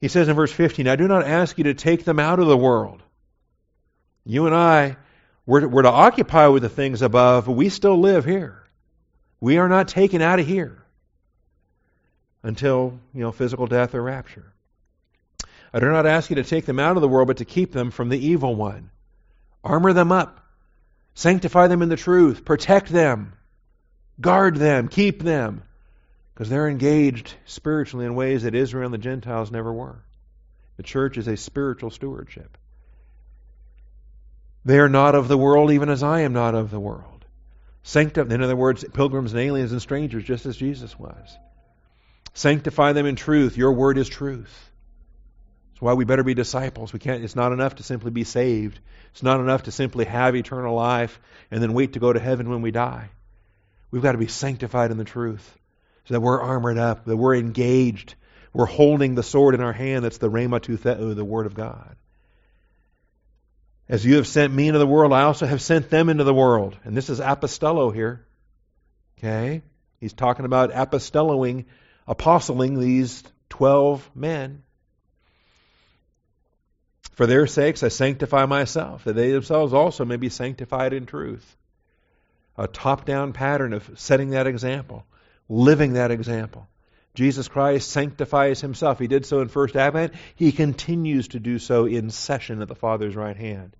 He 0.00 0.08
says 0.08 0.28
in 0.28 0.36
verse 0.36 0.52
15, 0.52 0.86
I 0.86 0.96
do 0.96 1.08
not 1.08 1.26
ask 1.26 1.56
you 1.58 1.64
to 1.64 1.74
take 1.74 2.04
them 2.04 2.18
out 2.18 2.38
of 2.38 2.46
the 2.46 2.56
world. 2.56 3.02
You 4.24 4.46
and 4.46 4.54
I, 4.54 4.96
we're, 5.46 5.66
we're 5.66 5.82
to 5.82 5.90
occupy 5.90 6.46
with 6.48 6.62
the 6.62 6.68
things 6.68 7.02
above, 7.02 7.46
but 7.46 7.52
we 7.52 7.68
still 7.68 7.98
live 7.98 8.24
here. 8.24 8.62
We 9.40 9.58
are 9.58 9.68
not 9.68 9.88
taken 9.88 10.22
out 10.22 10.38
of 10.38 10.46
here 10.46 10.82
until, 12.42 12.98
you 13.12 13.22
know, 13.22 13.32
physical 13.32 13.66
death 13.66 13.94
or 13.94 14.02
rapture. 14.02 14.52
I 15.72 15.80
do 15.80 15.90
not 15.90 16.06
ask 16.06 16.30
you 16.30 16.36
to 16.36 16.44
take 16.44 16.66
them 16.66 16.78
out 16.78 16.96
of 16.96 17.00
the 17.02 17.08
world, 17.08 17.26
but 17.26 17.38
to 17.38 17.44
keep 17.44 17.72
them 17.72 17.90
from 17.90 18.08
the 18.08 18.26
evil 18.26 18.54
one. 18.54 18.90
Armor 19.64 19.92
them 19.92 20.12
up. 20.12 20.40
Sanctify 21.14 21.66
them 21.66 21.82
in 21.82 21.88
the 21.88 21.96
truth. 21.96 22.44
Protect 22.44 22.88
them. 22.88 23.32
Guard 24.20 24.56
them, 24.56 24.88
keep 24.88 25.22
them, 25.22 25.62
because 26.32 26.48
they're 26.48 26.68
engaged 26.68 27.34
spiritually 27.46 28.06
in 28.06 28.14
ways 28.14 28.42
that 28.44 28.54
Israel 28.54 28.86
and 28.86 28.94
the 28.94 28.98
Gentiles 28.98 29.50
never 29.50 29.72
were. 29.72 29.96
The 30.76 30.82
church 30.82 31.18
is 31.18 31.28
a 31.28 31.36
spiritual 31.36 31.90
stewardship. 31.90 32.56
They 34.64 34.78
are 34.78 34.88
not 34.88 35.14
of 35.14 35.28
the 35.28 35.38
world, 35.38 35.70
even 35.72 35.88
as 35.88 36.02
I 36.02 36.20
am 36.20 36.32
not 36.32 36.54
of 36.54 36.70
the 36.70 36.80
world. 36.80 37.24
Sanctify, 37.82 38.34
in 38.34 38.42
other 38.42 38.56
words, 38.56 38.84
pilgrims 38.94 39.32
and 39.32 39.40
aliens 39.40 39.72
and 39.72 39.82
strangers, 39.82 40.24
just 40.24 40.46
as 40.46 40.56
Jesus 40.56 40.98
was. 40.98 41.38
Sanctify 42.32 42.92
them 42.92 43.06
in 43.06 43.14
truth. 43.14 43.56
Your 43.56 43.72
word 43.72 43.98
is 43.98 44.08
truth. 44.08 44.70
That's 45.72 45.82
why 45.82 45.92
we 45.92 46.04
better 46.04 46.24
be 46.24 46.34
disciples. 46.34 46.92
We 46.92 46.98
can't. 46.98 47.22
It's 47.22 47.36
not 47.36 47.52
enough 47.52 47.76
to 47.76 47.82
simply 47.82 48.10
be 48.10 48.24
saved. 48.24 48.80
It's 49.12 49.22
not 49.22 49.40
enough 49.40 49.64
to 49.64 49.70
simply 49.70 50.06
have 50.06 50.34
eternal 50.34 50.74
life 50.74 51.20
and 51.50 51.62
then 51.62 51.74
wait 51.74 51.92
to 51.92 52.00
go 52.00 52.12
to 52.12 52.18
heaven 52.18 52.48
when 52.48 52.62
we 52.62 52.70
die. 52.70 53.10
We've 53.94 54.02
got 54.02 54.12
to 54.12 54.18
be 54.18 54.26
sanctified 54.26 54.90
in 54.90 54.96
the 54.96 55.04
truth 55.04 55.56
so 56.06 56.14
that 56.14 56.20
we're 56.20 56.42
armored 56.42 56.78
up, 56.78 57.04
that 57.04 57.16
we're 57.16 57.36
engaged. 57.36 58.16
We're 58.52 58.66
holding 58.66 59.14
the 59.14 59.22
sword 59.22 59.54
in 59.54 59.60
our 59.60 59.72
hand 59.72 60.04
that's 60.04 60.18
the 60.18 60.28
Rhema 60.28 60.60
tou 60.60 60.76
Theou, 60.76 61.12
uh, 61.12 61.14
the 61.14 61.24
Word 61.24 61.46
of 61.46 61.54
God. 61.54 61.94
As 63.88 64.04
you 64.04 64.16
have 64.16 64.26
sent 64.26 64.52
me 64.52 64.66
into 64.66 64.80
the 64.80 64.86
world, 64.86 65.12
I 65.12 65.22
also 65.22 65.46
have 65.46 65.62
sent 65.62 65.90
them 65.90 66.08
into 66.08 66.24
the 66.24 66.34
world. 66.34 66.76
And 66.82 66.96
this 66.96 67.08
is 67.08 67.20
apostello 67.20 67.94
here. 67.94 68.26
Okay? 69.18 69.62
He's 70.00 70.12
talking 70.12 70.44
about 70.44 70.72
apostelloing, 70.72 71.66
apostling 72.08 72.80
these 72.80 73.22
12 73.50 74.10
men. 74.12 74.64
For 77.12 77.28
their 77.28 77.46
sakes 77.46 77.84
I 77.84 77.88
sanctify 77.90 78.46
myself, 78.46 79.04
that 79.04 79.12
they 79.12 79.30
themselves 79.30 79.72
also 79.72 80.04
may 80.04 80.16
be 80.16 80.30
sanctified 80.30 80.92
in 80.92 81.06
truth 81.06 81.56
a 82.56 82.66
top 82.66 83.04
down 83.04 83.32
pattern 83.32 83.72
of 83.72 83.88
setting 83.96 84.30
that 84.30 84.46
example, 84.46 85.04
living 85.48 85.94
that 85.94 86.10
example. 86.10 86.68
Jesus 87.14 87.46
Christ 87.46 87.90
sanctifies 87.90 88.60
himself. 88.60 88.98
He 88.98 89.06
did 89.06 89.24
so 89.24 89.40
in 89.40 89.48
First 89.48 89.76
Advent. 89.76 90.14
He 90.34 90.50
continues 90.50 91.28
to 91.28 91.40
do 91.40 91.58
so 91.58 91.86
in 91.86 92.10
session 92.10 92.60
at 92.60 92.68
the 92.68 92.74
Father's 92.74 93.14
right 93.14 93.36
hand. 93.36 93.76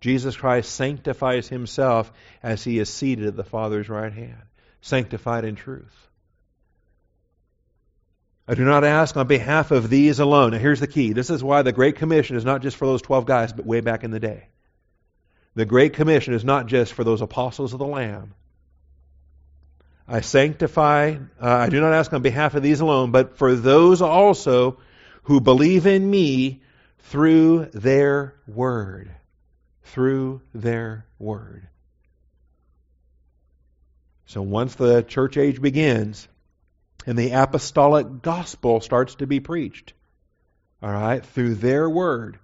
Jesus 0.00 0.36
Christ 0.36 0.72
sanctifies 0.74 1.48
himself 1.48 2.10
as 2.42 2.62
he 2.64 2.78
is 2.78 2.88
seated 2.88 3.26
at 3.26 3.36
the 3.36 3.44
Father's 3.44 3.88
right 3.88 4.12
hand, 4.12 4.42
sanctified 4.80 5.44
in 5.44 5.56
truth. 5.56 6.08
I 8.48 8.54
do 8.54 8.64
not 8.64 8.82
ask 8.82 9.16
on 9.16 9.26
behalf 9.26 9.70
of 9.70 9.88
these 9.88 10.18
alone. 10.18 10.50
Now, 10.50 10.58
here's 10.58 10.80
the 10.80 10.86
key. 10.86 11.12
This 11.12 11.30
is 11.30 11.44
why 11.44 11.62
the 11.62 11.72
Great 11.72 11.96
Commission 11.96 12.36
is 12.36 12.44
not 12.44 12.62
just 12.62 12.76
for 12.76 12.86
those 12.86 13.02
12 13.02 13.24
guys, 13.24 13.52
but 13.52 13.64
way 13.64 13.80
back 13.80 14.02
in 14.02 14.10
the 14.10 14.18
day. 14.18 14.48
The 15.54 15.64
Great 15.64 15.94
Commission 15.94 16.34
is 16.34 16.44
not 16.44 16.66
just 16.66 16.92
for 16.92 17.04
those 17.04 17.20
apostles 17.20 17.72
of 17.72 17.78
the 17.78 17.86
Lamb. 17.86 18.34
I 20.06 20.22
sanctify, 20.22 21.16
uh, 21.40 21.46
I 21.48 21.68
do 21.68 21.80
not 21.80 21.92
ask 21.92 22.12
on 22.12 22.22
behalf 22.22 22.54
of 22.54 22.64
these 22.64 22.80
alone, 22.80 23.12
but 23.12 23.38
for 23.38 23.54
those 23.54 24.02
also 24.02 24.78
who 25.22 25.40
believe 25.40 25.86
in 25.86 26.10
me 26.10 26.62
through 26.98 27.66
their 27.66 28.34
word. 28.48 29.10
Through 29.84 30.42
their 30.52 31.06
word. 31.20 31.68
So 34.26 34.42
once 34.42 34.74
the 34.74 35.02
church 35.02 35.36
age 35.36 35.62
begins 35.62 36.26
and 37.06 37.16
the 37.16 37.30
apostolic 37.30 38.20
gospel 38.20 38.80
starts 38.80 39.14
to 39.16 39.28
be 39.28 39.38
preached, 39.38 39.92
all 40.82 40.90
right, 40.90 41.24
through 41.24 41.54
their 41.54 41.88
word, 41.88 42.39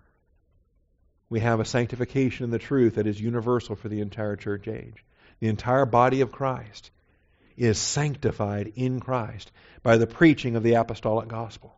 we 1.29 1.41
have 1.41 1.61
a 1.61 1.65
sanctification 1.65 2.45
in 2.45 2.51
the 2.51 2.59
truth 2.59 2.95
that 2.95 3.07
is 3.07 3.21
universal 3.21 3.77
for 3.77 3.89
the 3.89 4.01
entire 4.01 4.37
church 4.37 4.69
age. 4.69 5.05
The 5.41 5.49
entire 5.49 5.87
body 5.87 6.21
of 6.21 6.33
Christ 6.33 6.91
is 7.57 7.79
sanctified 7.79 8.73
in 8.77 9.01
Christ 9.01 9.51
by 9.83 9.97
the 9.97 10.07
preaching 10.07 10.57
of 10.57 10.63
the 10.63 10.75
apostolic 10.75 11.29
gospel. 11.29 11.75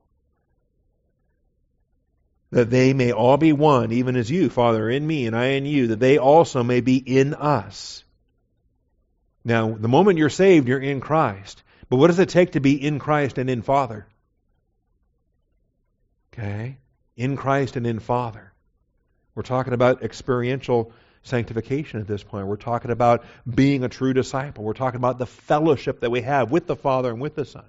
That 2.50 2.70
they 2.70 2.92
may 2.92 3.12
all 3.12 3.37
be 3.37 3.52
one, 3.52 3.92
even 3.92 4.16
as 4.16 4.30
you, 4.30 4.48
Father, 4.48 4.88
in 4.88 5.06
me 5.06 5.26
and 5.26 5.37
I 5.37 5.46
in 5.48 5.66
you, 5.66 5.88
that 5.88 6.00
they 6.00 6.18
also 6.18 6.62
may 6.62 6.80
be 6.80 6.96
in 6.96 7.34
us. 7.34 8.04
Now, 9.44 9.74
the 9.74 9.88
moment 9.88 10.18
you're 10.18 10.30
saved, 10.30 10.68
you're 10.68 10.80
in 10.80 11.00
Christ. 11.00 11.62
But 11.88 11.96
what 11.96 12.08
does 12.08 12.18
it 12.18 12.28
take 12.28 12.52
to 12.52 12.61
be 12.61 12.82
in 12.82 12.98
Christ 12.98 13.38
and 13.38 13.48
in 13.48 13.62
Father? 13.62 14.06
Okay? 16.32 16.78
In 17.16 17.37
Christ 17.37 17.76
and 17.76 17.87
in 17.87 17.98
Father. 17.98 18.52
We're 19.38 19.42
talking 19.42 19.72
about 19.72 20.03
experiential 20.03 20.90
sanctification 21.22 22.01
at 22.01 22.09
this 22.09 22.24
point. 22.24 22.48
We're 22.48 22.57
talking 22.57 22.90
about 22.90 23.24
being 23.48 23.85
a 23.85 23.88
true 23.88 24.12
disciple. 24.12 24.64
We're 24.64 24.72
talking 24.72 24.98
about 24.98 25.20
the 25.20 25.27
fellowship 25.27 26.01
that 26.01 26.11
we 26.11 26.22
have 26.22 26.51
with 26.51 26.66
the 26.66 26.74
Father 26.74 27.11
and 27.11 27.20
with 27.20 27.37
the 27.37 27.44
Son. 27.44 27.62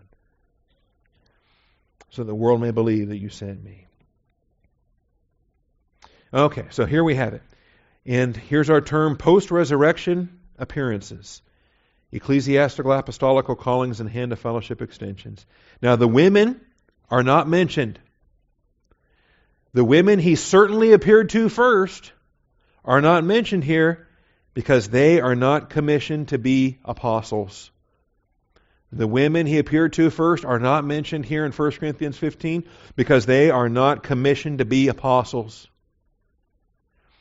So 2.09 2.23
the 2.23 2.33
world 2.33 2.59
may 2.59 2.71
believe 2.71 3.09
that 3.09 3.19
you 3.19 3.29
sent 3.29 3.63
me. 3.63 3.85
Okay, 6.33 6.65
so 6.71 6.87
here 6.87 7.03
we 7.03 7.13
have 7.13 7.35
it. 7.35 7.43
And 8.03 8.35
here's 8.35 8.71
our 8.71 8.81
term 8.81 9.15
post 9.15 9.51
resurrection 9.51 10.39
appearances 10.57 11.43
ecclesiastical, 12.11 12.93
apostolical 12.93 13.55
callings, 13.55 13.99
and 13.99 14.09
hand 14.09 14.31
of 14.31 14.39
fellowship 14.39 14.81
extensions. 14.81 15.45
Now, 15.83 15.97
the 15.97 16.07
women 16.07 16.61
are 17.11 17.21
not 17.21 17.47
mentioned. 17.47 17.99
The 19.73 19.85
women 19.85 20.19
he 20.19 20.35
certainly 20.35 20.93
appeared 20.93 21.29
to 21.29 21.49
first 21.49 22.11
are 22.83 23.01
not 23.01 23.23
mentioned 23.23 23.63
here 23.63 24.07
because 24.53 24.89
they 24.89 25.21
are 25.21 25.35
not 25.35 25.69
commissioned 25.69 26.29
to 26.29 26.37
be 26.37 26.79
apostles. 26.83 27.71
The 28.91 29.07
women 29.07 29.45
he 29.45 29.59
appeared 29.59 29.93
to 29.93 30.09
first 30.09 30.43
are 30.43 30.59
not 30.59 30.83
mentioned 30.83 31.25
here 31.25 31.45
in 31.45 31.51
1 31.51 31.71
Corinthians 31.73 32.17
15 32.17 32.63
because 32.95 33.27
they 33.27 33.51
are 33.51 33.69
not 33.69 34.01
commissioned 34.01 34.57
to 34.57 34.65
be 34.65 34.87
apostles. 34.87 35.67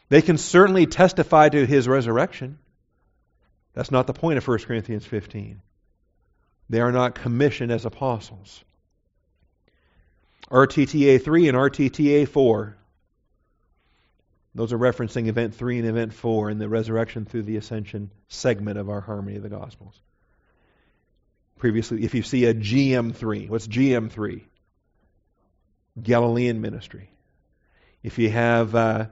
They 0.08 0.22
can 0.22 0.38
certainly 0.38 0.86
testify 0.86 1.50
to 1.50 1.66
his 1.66 1.86
resurrection. 1.86 2.58
That's 3.74 3.90
not 3.90 4.06
the 4.06 4.14
point 4.14 4.38
of 4.38 4.48
1 4.48 4.58
Corinthians 4.60 5.04
15. 5.04 5.60
They 6.70 6.80
are 6.80 6.92
not 6.92 7.14
commissioned 7.14 7.70
as 7.70 7.84
apostles. 7.84 8.64
RTTA 10.50 11.22
3 11.22 11.48
and 11.48 11.56
RTTA 11.56 12.28
4. 12.28 12.76
Those 14.54 14.72
are 14.72 14.78
referencing 14.78 15.28
event 15.28 15.54
3 15.54 15.80
and 15.80 15.88
event 15.88 16.14
4 16.14 16.50
in 16.50 16.58
the 16.58 16.68
resurrection 16.68 17.24
through 17.24 17.42
the 17.42 17.56
ascension 17.56 18.10
segment 18.28 18.78
of 18.78 18.88
our 18.88 19.00
Harmony 19.00 19.36
of 19.36 19.42
the 19.42 19.48
Gospels. 19.48 20.00
Previously, 21.58 22.04
if 22.04 22.14
you 22.14 22.22
see 22.22 22.44
a 22.46 22.54
GM3, 22.54 23.48
what's 23.48 23.66
GM3? 23.66 24.42
Galilean 26.00 26.60
ministry. 26.60 27.10
If 28.02 28.18
you 28.18 28.30
have 28.30 28.74
uh, 28.74 29.06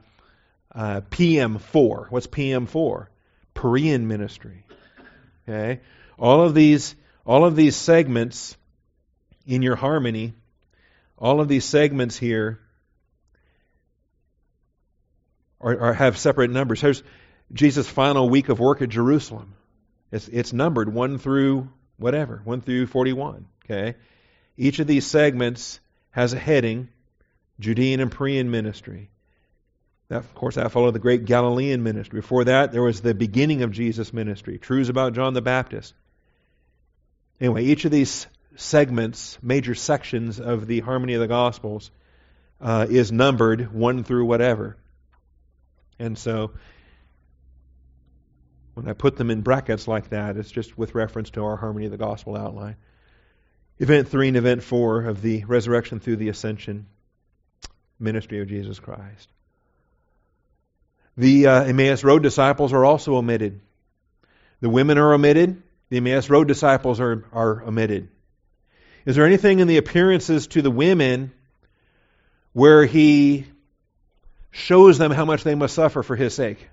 uh, 0.75 1.01
PM4, 1.11 2.11
what's 2.11 2.29
PM4? 2.29 3.07
Perean 3.55 4.03
ministry. 4.03 4.65
Okay? 5.49 5.81
All 6.19 6.43
of 6.43 6.55
these 6.55 6.95
all 7.25 7.45
of 7.45 7.57
these 7.57 7.75
segments 7.75 8.57
in 9.47 9.63
your 9.63 9.75
harmony, 9.75 10.35
all 11.19 11.41
of 11.41 11.49
these 11.49 11.65
segments 11.65 12.17
here 12.17 12.61
are, 15.61 15.79
are 15.79 15.95
have 15.95 16.19
separate 16.19 16.51
numbers. 16.51 16.81
Here's 16.81 17.03
Jesus' 17.53 17.89
final 17.89 18.29
week 18.29 18.49
of 18.49 18.59
work 18.59 18.83
at 18.83 18.89
Jerusalem. 18.89 19.55
It's, 20.13 20.29
it's 20.29 20.53
numbered 20.53 20.93
1 20.93 21.19
through 21.19 21.69
whatever, 21.97 22.41
1 22.45 22.61
through 22.61 22.87
41. 22.87 23.47
Okay? 23.65 23.97
Each 24.57 24.79
of 24.79 24.87
these 24.87 25.07
segments 25.07 25.81
has 26.11 26.33
a 26.33 26.39
heading 26.39 26.89
Judean 27.59 28.01
and 28.01 28.11
Perean 28.11 28.47
ministry. 28.47 29.11
That, 30.09 30.19
of 30.19 30.35
course, 30.35 30.55
that 30.55 30.71
followed 30.71 30.93
the 30.93 31.01
great 31.01 31.25
Galilean 31.25 31.83
ministry. 31.83 32.21
Before 32.21 32.45
that, 32.45 32.71
there 32.71 32.83
was 32.83 33.01
the 33.01 33.15
beginning 33.15 33.63
of 33.63 33.73
Jesus' 33.73 34.13
ministry, 34.13 34.59
truths 34.59 34.89
about 34.89 35.15
John 35.15 35.35
the 35.35 35.43
Baptist. 35.43 35.95
Anyway, 37.41 37.65
each 37.65 37.85
of 37.85 37.91
these 37.91 38.27
segments, 38.57 39.39
major 39.43 39.75
sections 39.75 40.41
of 40.41 40.67
the 40.67 40.81
harmony 40.81 41.15
of 41.15 41.21
the 41.21 41.29
Gospels, 41.29 41.91
uh, 42.61 42.87
is 42.89 43.13
numbered 43.13 43.73
one 43.73 44.03
through 44.03 44.25
whatever. 44.25 44.77
And 45.99 46.19
so, 46.19 46.53
when 48.75 48.89
I 48.89 48.93
put 48.93 49.17
them 49.17 49.31
in 49.31 49.41
brackets 49.41 49.89
like 49.89 50.11
that, 50.11 50.37
it's 50.37 50.51
just 50.51 50.77
with 50.77 50.95
reference 50.95 51.31
to 51.31 51.45
our 51.45 51.57
harmony 51.57 51.87
of 51.87 51.93
the 51.93 51.99
Gospel 51.99 52.37
outline. 52.37 52.77
Event 53.79 54.09
3 54.09 54.29
and 54.29 54.37
Event 54.37 54.63
4 54.63 55.05
of 55.05 55.23
the 55.23 55.45
resurrection 55.45 56.01
through 56.01 56.17
the 56.17 56.29
ascension 56.29 56.87
ministry 57.99 58.41
of 58.41 58.49
Jesus 58.49 58.79
Christ. 58.79 59.29
The 61.17 61.47
uh, 61.47 61.65
Emmaus 61.65 62.05
Road 62.05 62.23
disciples 62.23 62.73
are 62.73 62.85
also 62.85 63.17
omitted. 63.17 63.61
The 64.61 64.69
women 64.69 64.99
are 64.99 65.15
omitted. 65.15 65.63
The 65.89 65.99
Emmaus 65.99 66.29
Road 66.29 66.49
disciples 66.49 67.01
are, 67.01 67.25
are 67.33 67.63
omitted. 67.65 68.09
Is 69.07 69.17
there 69.17 69.25
anything 69.25 69.61
in 69.61 69.69
the 69.69 69.79
appearances 69.79 70.49
to 70.49 70.61
the 70.61 70.71
women 70.71 71.33
where 72.53 72.85
he 72.85 73.47
shows 74.51 74.99
them 74.99 75.11
how 75.11 75.25
much 75.25 75.45
they 75.45 75.55
must 75.55 75.75
suffer 75.75 76.03
for 76.03 76.17
his 76.17 76.35
sake? 76.35 76.69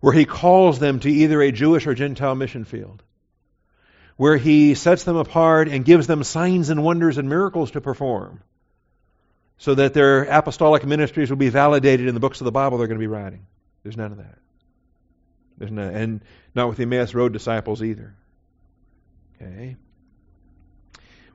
Where 0.00 0.12
he 0.12 0.24
calls 0.24 0.80
them 0.80 0.98
to 1.00 1.10
either 1.10 1.40
a 1.40 1.52
Jewish 1.52 1.86
or 1.86 1.94
Gentile 1.94 2.34
mission 2.34 2.64
field? 2.64 3.02
Where 4.16 4.36
he 4.36 4.74
sets 4.74 5.04
them 5.04 5.16
apart 5.16 5.68
and 5.68 5.84
gives 5.84 6.08
them 6.08 6.24
signs 6.24 6.70
and 6.70 6.82
wonders 6.82 7.18
and 7.18 7.28
miracles 7.28 7.70
to 7.72 7.80
perform? 7.80 8.40
so 9.62 9.76
that 9.76 9.94
their 9.94 10.24
apostolic 10.24 10.84
ministries 10.84 11.30
will 11.30 11.36
be 11.36 11.48
validated 11.48 12.08
in 12.08 12.14
the 12.14 12.20
books 12.20 12.40
of 12.40 12.46
the 12.46 12.50
Bible 12.50 12.78
they're 12.78 12.88
going 12.88 12.98
to 12.98 13.02
be 13.02 13.06
writing. 13.06 13.46
There's 13.84 13.96
none 13.96 14.10
of 14.10 14.18
that. 14.18 14.38
There's 15.56 15.70
none, 15.70 15.94
and 15.94 16.20
not 16.52 16.68
with 16.68 16.78
the 16.78 16.82
Emmaus 16.82 17.14
Road 17.14 17.32
disciples 17.32 17.80
either. 17.80 18.12
Okay. 19.40 19.76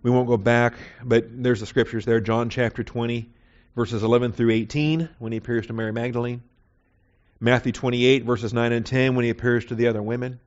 We 0.03 0.11
won't 0.11 0.27
go 0.27 0.37
back, 0.37 0.75
but 1.03 1.25
there's 1.43 1.59
the 1.59 1.65
scriptures 1.65 2.05
there. 2.05 2.19
John 2.19 2.49
chapter 2.49 2.83
20, 2.83 3.29
verses 3.75 4.03
11 4.03 4.33
through 4.33 4.51
18, 4.51 5.09
when 5.19 5.31
he 5.31 5.37
appears 5.37 5.67
to 5.67 5.73
Mary 5.73 5.91
Magdalene. 5.91 6.43
Matthew 7.39 7.71
28, 7.71 8.23
verses 8.23 8.53
9 8.53 8.71
and 8.71 8.85
10, 8.85 9.15
when 9.15 9.25
he 9.25 9.29
appears 9.29 9.65
to 9.65 9.75
the 9.75 9.87
other 9.87 10.01
women. 10.01 10.39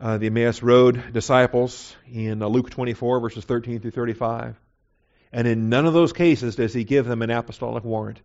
Uh, 0.00 0.18
the 0.18 0.26
Emmaus 0.26 0.62
Road 0.62 1.12
disciples 1.12 1.94
in 2.12 2.42
uh, 2.42 2.48
Luke 2.48 2.70
24, 2.70 3.20
verses 3.20 3.44
13 3.44 3.80
through 3.80 3.92
35. 3.92 4.56
And 5.32 5.46
in 5.46 5.68
none 5.68 5.86
of 5.86 5.94
those 5.94 6.12
cases 6.12 6.56
does 6.56 6.74
he 6.74 6.84
give 6.84 7.06
them 7.06 7.22
an 7.22 7.30
apostolic 7.30 7.84
warrant. 7.84 8.20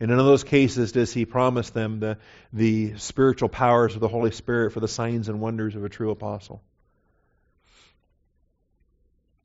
In 0.00 0.10
none 0.10 0.20
of 0.20 0.26
those 0.26 0.44
cases 0.44 0.92
does 0.92 1.12
he 1.12 1.24
promise 1.24 1.70
them 1.70 2.00
the, 2.00 2.18
the 2.52 2.96
spiritual 2.98 3.48
powers 3.48 3.94
of 3.94 4.00
the 4.00 4.08
Holy 4.08 4.30
Spirit 4.30 4.72
for 4.72 4.80
the 4.80 4.88
signs 4.88 5.28
and 5.28 5.40
wonders 5.40 5.74
of 5.74 5.84
a 5.84 5.88
true 5.88 6.10
apostle. 6.10 6.62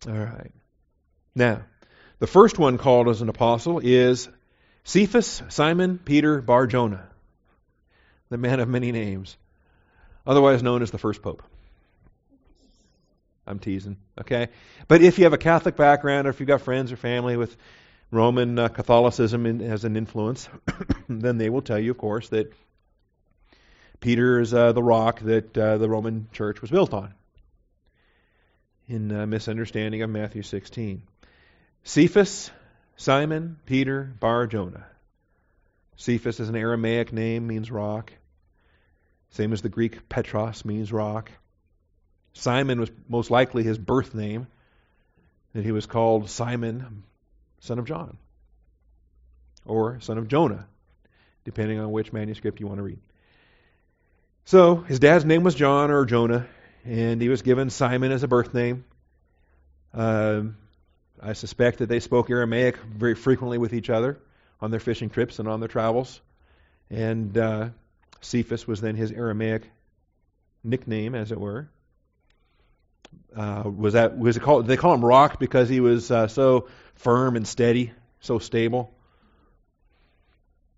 All 0.07 0.13
right. 0.13 0.51
Now, 1.35 1.61
the 2.19 2.27
first 2.27 2.59
one 2.59 2.77
called 2.77 3.07
as 3.07 3.21
an 3.21 3.29
apostle 3.29 3.79
is 3.79 4.29
Cephas, 4.83 5.41
Simon, 5.49 5.97
Peter, 5.97 6.41
Bar 6.41 6.67
Jonah, 6.67 7.07
the 8.29 8.37
man 8.37 8.59
of 8.59 8.67
many 8.67 8.91
names, 8.91 9.37
otherwise 10.25 10.61
known 10.61 10.81
as 10.81 10.91
the 10.91 10.97
first 10.97 11.21
pope. 11.21 11.43
I'm 13.45 13.59
teasing, 13.59 13.97
okay? 14.21 14.49
But 14.87 15.01
if 15.01 15.17
you 15.17 15.25
have 15.25 15.33
a 15.33 15.37
Catholic 15.37 15.75
background 15.75 16.27
or 16.27 16.29
if 16.29 16.39
you've 16.39 16.47
got 16.47 16.61
friends 16.61 16.91
or 16.91 16.95
family 16.95 17.35
with 17.35 17.55
Roman 18.09 18.57
uh, 18.57 18.67
Catholicism 18.69 19.45
in, 19.45 19.61
as 19.61 19.83
an 19.83 19.97
influence, 19.97 20.47
then 21.09 21.37
they 21.37 21.49
will 21.49 21.61
tell 21.61 21.79
you, 21.79 21.91
of 21.91 21.97
course, 21.97 22.29
that 22.29 22.53
Peter 23.99 24.39
is 24.39 24.53
uh, 24.53 24.71
the 24.71 24.83
rock 24.83 25.19
that 25.21 25.57
uh, 25.57 25.77
the 25.77 25.89
Roman 25.89 26.27
church 26.31 26.61
was 26.61 26.69
built 26.69 26.93
on, 26.93 27.13
in 28.87 29.11
uh, 29.11 29.25
misunderstanding 29.25 30.01
of 30.01 30.09
Matthew 30.09 30.41
16. 30.41 31.03
Cephas, 31.83 32.51
Simon, 32.95 33.57
Peter, 33.65 34.13
Bar 34.19 34.47
Jonah. 34.47 34.85
Cephas 35.95 36.39
is 36.39 36.49
an 36.49 36.55
Aramaic 36.55 37.13
name, 37.13 37.47
means 37.47 37.71
rock. 37.71 38.13
Same 39.31 39.53
as 39.53 39.61
the 39.61 39.69
Greek 39.69 40.09
Petros 40.09 40.65
means 40.65 40.91
rock. 40.91 41.31
Simon 42.33 42.79
was 42.79 42.91
most 43.07 43.31
likely 43.31 43.63
his 43.63 43.77
birth 43.77 44.13
name, 44.13 44.47
that 45.53 45.63
he 45.63 45.71
was 45.71 45.85
called 45.85 46.29
Simon, 46.29 47.03
son 47.59 47.79
of 47.79 47.85
John, 47.85 48.17
or 49.65 49.99
son 50.01 50.17
of 50.17 50.27
Jonah, 50.27 50.67
depending 51.45 51.79
on 51.79 51.91
which 51.91 52.11
manuscript 52.11 52.59
you 52.59 52.67
want 52.67 52.79
to 52.79 52.83
read. 52.83 52.99
So 54.45 54.77
his 54.77 54.99
dad's 54.99 55.25
name 55.25 55.43
was 55.43 55.55
John 55.55 55.91
or 55.91 56.05
Jonah, 56.05 56.47
and 56.85 57.21
he 57.21 57.29
was 57.29 57.41
given 57.41 57.69
Simon 57.69 58.11
as 58.11 58.23
a 58.23 58.27
birth 58.27 58.53
name. 58.53 58.85
Uh, 59.93 60.43
I 61.21 61.33
suspect 61.33 61.79
that 61.79 61.87
they 61.87 61.99
spoke 61.99 62.29
Aramaic 62.29 62.77
very 62.77 63.15
frequently 63.15 63.57
with 63.57 63.73
each 63.73 63.89
other 63.89 64.19
on 64.59 64.71
their 64.71 64.79
fishing 64.79 65.09
trips 65.09 65.39
and 65.39 65.47
on 65.47 65.59
their 65.59 65.69
travels. 65.69 66.19
And 66.89 67.37
uh, 67.37 67.69
Cephas 68.21 68.67
was 68.67 68.81
then 68.81 68.95
his 68.95 69.11
Aramaic 69.11 69.69
nickname, 70.63 71.15
as 71.15 71.31
it 71.31 71.39
were 71.39 71.69
uh, 73.35 73.63
was 73.65 73.93
that 73.93 74.17
was 74.17 74.37
it 74.37 74.41
called? 74.41 74.67
They 74.67 74.77
call 74.77 74.93
him 74.93 75.03
Rock 75.03 75.39
because 75.39 75.69
he 75.69 75.79
was 75.79 76.11
uh, 76.11 76.27
so 76.27 76.67
firm 76.95 77.35
and 77.35 77.47
steady, 77.47 77.91
so 78.19 78.39
stable. 78.39 78.93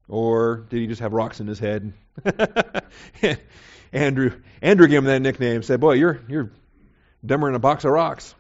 Or 0.08 0.66
did 0.70 0.80
he 0.80 0.88
just 0.88 1.02
have 1.02 1.14
rocks 1.14 1.40
in 1.40 1.48
his 1.48 1.60
head? 1.60 1.94
Andrew 3.96 4.40
Andrew 4.62 4.88
gave 4.88 5.00
him 5.00 5.06
that 5.06 5.22
nickname. 5.22 5.64
Said, 5.64 5.80
"Boy, 5.80 5.94
you're 5.94 6.20
you're 6.28 6.52
dumber 7.26 7.48
than 7.48 7.56
a 7.56 7.60
box 7.60 7.86
of 7.86 7.92
rocks." 7.92 8.36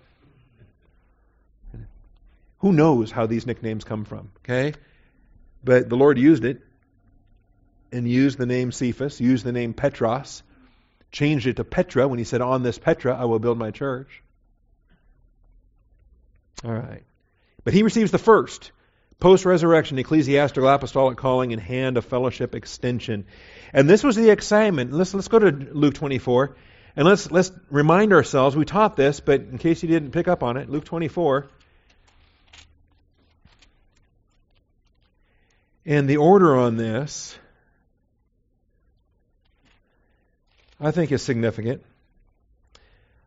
Who 2.59 2.73
knows 2.73 3.11
how 3.11 3.25
these 3.25 3.45
nicknames 3.45 3.83
come 3.83 4.05
from? 4.05 4.31
Okay, 4.39 4.73
but 5.63 5.87
the 5.87 5.95
Lord 5.95 6.17
used 6.17 6.45
it, 6.45 6.61
and 7.91 8.07
used 8.07 8.37
the 8.37 8.45
name 8.45 8.71
Cephas, 8.71 9.21
used 9.21 9.45
the 9.45 9.51
name 9.51 9.73
Petros, 9.73 10.43
changed 11.11 11.47
it 11.47 11.55
to 11.57 11.63
Petra 11.63 12.07
when 12.07 12.19
he 12.19 12.25
said, 12.25 12.41
On 12.41 12.61
this 12.61 12.77
Petra 12.77 13.15
I 13.15 13.25
will 13.25 13.39
build 13.39 13.57
my 13.57 13.71
church. 13.71 14.21
All 16.63 16.73
right. 16.73 17.03
But 17.63 17.73
he 17.73 17.83
receives 17.83 18.11
the 18.11 18.17
first 18.17 18.71
post 19.19 19.45
resurrection 19.45 19.97
ecclesiastical 19.97 20.67
apostolic 20.67 21.17
calling 21.17 21.53
and 21.53 21.61
hand 21.61 21.97
of 21.97 22.05
fellowship 22.05 22.55
extension. 22.55 23.25
And 23.73 23.89
this 23.89 24.03
was 24.03 24.15
the 24.15 24.29
excitement. 24.29 24.91
Let's, 24.91 25.13
let's 25.13 25.27
go 25.27 25.39
to 25.39 25.49
Luke 25.51 25.95
24 25.95 26.55
and 26.95 27.07
let's, 27.07 27.29
let's 27.31 27.51
remind 27.69 28.13
ourselves. 28.13 28.55
We 28.55 28.65
taught 28.65 28.95
this, 28.95 29.19
but 29.19 29.41
in 29.41 29.57
case 29.57 29.83
you 29.83 29.89
didn't 29.89 30.11
pick 30.11 30.27
up 30.27 30.43
on 30.43 30.57
it, 30.57 30.69
Luke 30.69 30.85
24. 30.85 31.47
And 35.85 36.09
the 36.09 36.17
order 36.17 36.55
on 36.55 36.77
this, 36.77 37.37
I 40.79 40.91
think, 40.91 41.11
is 41.11 41.21
significant. 41.21 41.83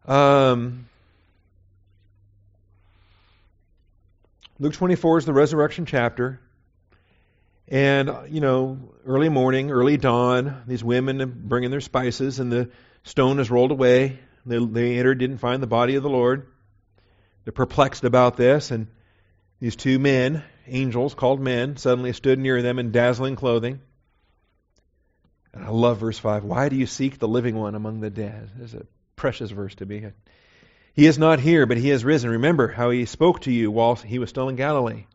Um, 0.06 0.88
Luke 4.60 4.72
24 4.72 5.18
is 5.18 5.24
the 5.24 5.32
resurrection 5.32 5.86
chapter. 5.86 6.40
And, 7.68 8.10
uh, 8.10 8.22
you 8.28 8.40
know, 8.40 8.92
early 9.06 9.28
morning, 9.28 9.70
early 9.70 9.96
dawn, 9.96 10.64
these 10.66 10.82
women 10.82 11.22
are 11.22 11.26
bringing 11.26 11.70
their 11.70 11.80
spices, 11.80 12.40
and 12.40 12.50
the 12.50 12.70
stone 13.04 13.38
is 13.38 13.52
rolled 13.52 13.70
away. 13.70 14.18
They, 14.44 14.58
they 14.64 14.98
entered, 14.98 15.18
didn't 15.18 15.38
find 15.38 15.62
the 15.62 15.68
body 15.68 15.94
of 15.94 16.02
the 16.02 16.10
Lord. 16.10 16.48
They're 17.44 17.52
perplexed 17.52 18.02
about 18.02 18.36
this, 18.36 18.72
and 18.72 18.88
these 19.60 19.76
two 19.76 20.00
men, 20.00 20.42
angels 20.66 21.14
called 21.14 21.40
men, 21.40 21.76
suddenly 21.76 22.12
stood 22.12 22.40
near 22.40 22.60
them 22.60 22.80
in 22.80 22.90
dazzling 22.90 23.36
clothing. 23.36 23.80
And 25.54 25.64
I 25.64 25.68
love 25.68 25.98
verse 25.98 26.18
5. 26.18 26.42
Why 26.42 26.68
do 26.68 26.74
you 26.74 26.86
seek 26.86 27.18
the 27.18 27.28
living 27.28 27.54
one 27.54 27.76
among 27.76 28.00
the 28.00 28.10
dead? 28.10 28.50
This 28.56 28.74
is 28.74 28.80
a 28.80 28.86
precious 29.14 29.52
verse 29.52 29.76
to 29.76 29.86
me. 29.86 30.06
He 30.98 31.06
is 31.06 31.16
not 31.16 31.38
here, 31.38 31.64
but 31.64 31.76
he 31.76 31.90
has 31.90 32.04
risen. 32.04 32.28
Remember 32.28 32.66
how 32.66 32.90
he 32.90 33.04
spoke 33.04 33.42
to 33.42 33.52
you 33.52 33.70
while 33.70 33.94
he 33.94 34.18
was 34.18 34.30
still 34.30 34.48
in 34.48 34.56
Galilee, 34.56 35.06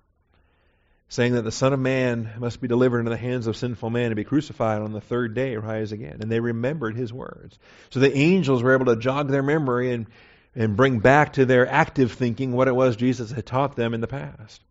saying 1.09 1.33
that 1.33 1.41
the 1.41 1.51
Son 1.51 1.73
of 1.73 1.79
Man 1.81 2.35
must 2.37 2.61
be 2.61 2.69
delivered 2.69 2.99
into 2.99 3.09
the 3.09 3.17
hands 3.17 3.47
of 3.47 3.57
sinful 3.57 3.89
men 3.89 4.05
and 4.05 4.15
be 4.15 4.23
crucified 4.23 4.81
on 4.81 4.93
the 4.93 5.01
third 5.01 5.33
day, 5.33 5.57
rise 5.57 5.91
again. 5.91 6.19
And 6.21 6.31
they 6.31 6.39
remembered 6.39 6.95
his 6.95 7.11
words. 7.11 7.59
So 7.89 7.99
the 7.99 8.17
angels 8.17 8.63
were 8.63 8.73
able 8.73 8.85
to 8.85 8.95
jog 8.95 9.27
their 9.27 9.43
memory 9.43 9.91
and, 9.91 10.07
and 10.55 10.77
bring 10.77 10.99
back 10.99 11.33
to 11.33 11.45
their 11.45 11.67
active 11.67 12.13
thinking 12.13 12.53
what 12.53 12.69
it 12.69 12.75
was 12.77 12.95
Jesus 12.95 13.33
had 13.33 13.45
taught 13.45 13.75
them 13.75 13.93
in 13.93 13.99
the 13.99 14.07
past. 14.07 14.61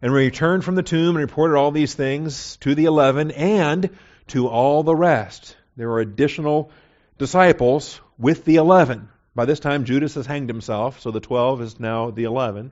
And 0.00 0.10
returned 0.10 0.64
from 0.64 0.74
the 0.74 0.82
tomb 0.82 1.16
and 1.16 1.26
reported 1.26 1.58
all 1.58 1.70
these 1.70 1.92
things 1.92 2.56
to 2.62 2.74
the 2.74 2.86
eleven 2.86 3.30
and 3.30 3.90
to 4.28 4.48
all 4.48 4.84
the 4.84 4.96
rest. 4.96 5.54
There 5.76 5.90
were 5.90 6.00
additional 6.00 6.70
disciples 7.18 8.00
with 8.16 8.46
the 8.46 8.56
eleven. 8.56 9.10
By 9.34 9.46
this 9.46 9.60
time, 9.60 9.84
Judas 9.84 10.14
has 10.14 10.26
hanged 10.26 10.48
himself, 10.48 11.00
so 11.00 11.10
the 11.10 11.20
12 11.20 11.62
is 11.62 11.80
now 11.80 12.10
the 12.10 12.24
11. 12.24 12.70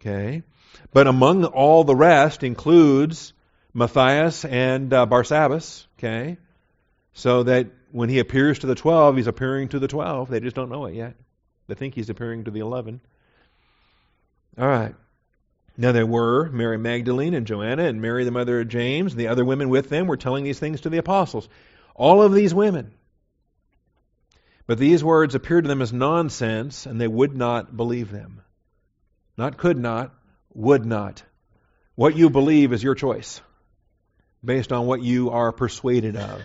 Okay. 0.00 0.42
But 0.92 1.06
among 1.06 1.44
all 1.44 1.84
the 1.84 1.96
rest 1.96 2.42
includes 2.44 3.32
Matthias 3.74 4.44
and 4.44 4.92
uh, 4.92 5.06
Barsabbas. 5.06 5.86
Okay. 5.98 6.38
So 7.14 7.44
that 7.44 7.68
when 7.90 8.08
he 8.08 8.18
appears 8.18 8.60
to 8.60 8.66
the 8.66 8.74
12, 8.74 9.16
he's 9.16 9.26
appearing 9.26 9.68
to 9.70 9.78
the 9.78 9.88
12. 9.88 10.28
They 10.28 10.40
just 10.40 10.54
don't 10.54 10.70
know 10.70 10.86
it 10.86 10.94
yet. 10.94 11.14
They 11.66 11.74
think 11.74 11.94
he's 11.94 12.10
appearing 12.10 12.44
to 12.44 12.50
the 12.50 12.60
11. 12.60 13.00
All 14.58 14.68
right. 14.68 14.94
Now 15.76 15.92
there 15.92 16.06
were 16.06 16.48
Mary 16.50 16.78
Magdalene 16.78 17.34
and 17.34 17.46
Joanna 17.46 17.84
and 17.84 18.00
Mary 18.00 18.24
the 18.24 18.30
mother 18.30 18.60
of 18.60 18.68
James, 18.68 19.12
and 19.12 19.20
the 19.20 19.28
other 19.28 19.44
women 19.44 19.68
with 19.68 19.88
them 19.88 20.06
were 20.06 20.16
telling 20.16 20.44
these 20.44 20.58
things 20.58 20.82
to 20.82 20.90
the 20.90 20.98
apostles. 20.98 21.48
All 21.94 22.22
of 22.22 22.32
these 22.32 22.54
women 22.54 22.92
but 24.66 24.78
these 24.78 25.04
words 25.04 25.34
appeared 25.34 25.64
to 25.64 25.68
them 25.68 25.82
as 25.82 25.92
nonsense, 25.92 26.86
and 26.86 27.00
they 27.00 27.08
would 27.08 27.36
not 27.36 27.76
believe 27.76 28.10
them. 28.10 28.42
Not 29.36 29.58
could 29.58 29.78
not, 29.78 30.14
would 30.54 30.84
not. 30.84 31.22
What 31.94 32.16
you 32.16 32.30
believe 32.30 32.72
is 32.72 32.82
your 32.82 32.94
choice, 32.94 33.40
based 34.44 34.72
on 34.72 34.86
what 34.86 35.02
you 35.02 35.30
are 35.30 35.52
persuaded 35.52 36.16
of 36.16 36.42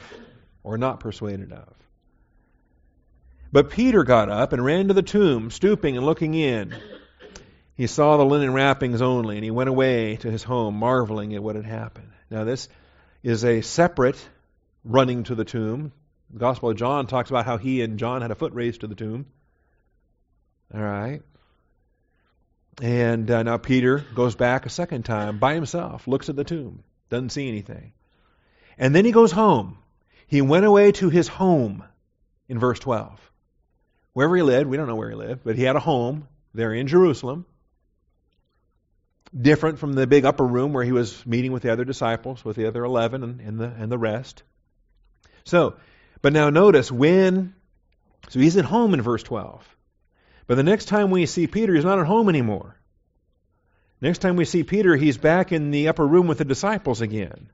or 0.64 0.78
not 0.78 1.00
persuaded 1.00 1.52
of. 1.52 1.74
But 3.52 3.70
Peter 3.72 4.04
got 4.04 4.30
up 4.30 4.54
and 4.54 4.64
ran 4.64 4.88
to 4.88 4.94
the 4.94 5.02
tomb, 5.02 5.52
stooping 5.52 5.98
and 5.98 6.06
looking 6.06 6.34
in. 6.34 6.74
He 7.76 7.88
saw 7.88 8.18
the 8.18 8.26
linen 8.26 8.54
wrappings 8.54 9.02
only, 9.02 9.38
and 9.38 9.44
he 9.44 9.52
went 9.52 9.70
away 9.70 10.18
to 10.18 10.32
his 10.32 10.44
home, 10.44 10.76
marveling 10.76 11.34
at 11.34 11.44
what 11.44 11.56
had 11.56 11.66
happened. 11.66 12.12
Now, 12.30 12.44
this 12.44 12.70
is 13.24 13.44
a 13.44 13.62
separate 13.62 14.18
running 14.86 15.24
to 15.24 15.36
the 15.36 15.44
tomb. 15.44 15.92
The 16.34 16.40
Gospel 16.40 16.70
of 16.70 16.78
John 16.78 17.08
talks 17.08 17.30
about 17.30 17.46
how 17.46 17.58
he 17.58 17.82
and 17.82 18.00
John 18.00 18.22
had 18.22 18.32
a 18.32 18.36
foot 18.36 18.54
raised 18.54 18.82
to 18.82 18.88
the 18.88 18.96
tomb. 18.96 19.26
All 20.74 20.82
right. 20.82 21.22
And 22.82 23.30
uh, 23.30 23.44
now 23.44 23.58
Peter 23.58 24.06
goes 24.16 24.36
back 24.36 24.66
a 24.66 24.70
second 24.70 25.04
time 25.04 25.40
by 25.40 25.54
himself, 25.54 26.08
looks 26.08 26.30
at 26.30 26.36
the 26.36 26.44
tomb, 26.44 26.84
doesn't 27.10 27.32
see 27.32 27.48
anything. 27.48 27.94
And 28.78 28.96
then 28.96 29.04
he 29.04 29.12
goes 29.12 29.32
home. 29.32 29.78
He 30.28 30.42
went 30.42 30.66
away 30.66 30.94
to 30.94 31.10
his 31.10 31.28
home 31.28 31.84
in 32.48 32.58
verse 32.58 32.80
12. 32.80 33.20
Wherever 34.14 34.36
he 34.36 34.42
lived, 34.42 34.70
we 34.70 34.78
don't 34.78 34.88
know 34.88 34.96
where 34.96 35.10
he 35.10 35.16
lived, 35.16 35.42
but 35.44 35.58
he 35.58 35.64
had 35.64 35.76
a 35.76 35.80
home 35.80 36.28
there 36.54 36.74
in 36.74 36.88
Jerusalem. 36.88 37.46
Different 39.40 39.80
from 39.80 39.94
the 39.94 40.08
big 40.08 40.26
upper 40.26 40.46
room 40.46 40.74
where 40.74 40.84
he 40.84 40.92
was 40.92 41.26
meeting 41.26 41.52
with 41.52 41.64
the 41.64 41.72
other 41.72 41.86
disciples, 41.86 42.44
with 42.44 42.56
the 42.56 42.68
other 42.68 42.84
11 42.84 43.24
and, 43.24 43.42
and 43.42 43.60
the, 43.60 43.66
and 43.66 43.92
the 43.92 43.98
rest. 43.98 44.44
So, 45.44 45.76
but 46.22 46.34
now 46.34 46.50
notice 46.50 46.92
when, 46.92 47.54
so 48.30 48.40
he's 48.40 48.58
at 48.58 48.66
home 48.66 48.94
in 48.94 49.02
verse 49.02 49.24
12. 49.24 49.68
But 50.48 50.56
the 50.56 50.64
next 50.64 50.86
time 50.86 51.12
we 51.12 51.26
see 51.26 51.48
Peter, 51.48 51.74
he's 51.74 51.86
not 51.86 52.00
at 52.00 52.06
home 52.06 52.30
anymore. 52.30 52.76
Next 54.02 54.20
time 54.20 54.36
we 54.36 54.46
see 54.46 54.64
Peter, 54.64 54.96
he's 54.96 55.18
back 55.18 55.52
in 55.52 55.72
the 55.72 55.88
upper 55.88 56.06
room 56.06 56.28
with 56.28 56.40
the 56.40 56.46
disciples 56.46 57.02
again. 57.02 57.50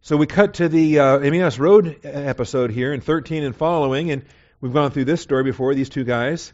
So 0.00 0.16
we 0.16 0.26
cut 0.26 0.54
to 0.54 0.68
the 0.68 1.00
uh, 1.00 1.18
Emmaus 1.18 1.58
Road 1.58 2.00
episode 2.04 2.70
here 2.70 2.94
in 2.94 3.00
13 3.00 3.42
and 3.42 3.54
following, 3.54 4.10
and 4.10 4.24
we've 4.60 4.72
gone 4.72 4.90
through 4.90 5.04
this 5.04 5.20
story 5.20 5.44
before, 5.44 5.74
these 5.74 5.90
two 5.90 6.04
guys. 6.04 6.52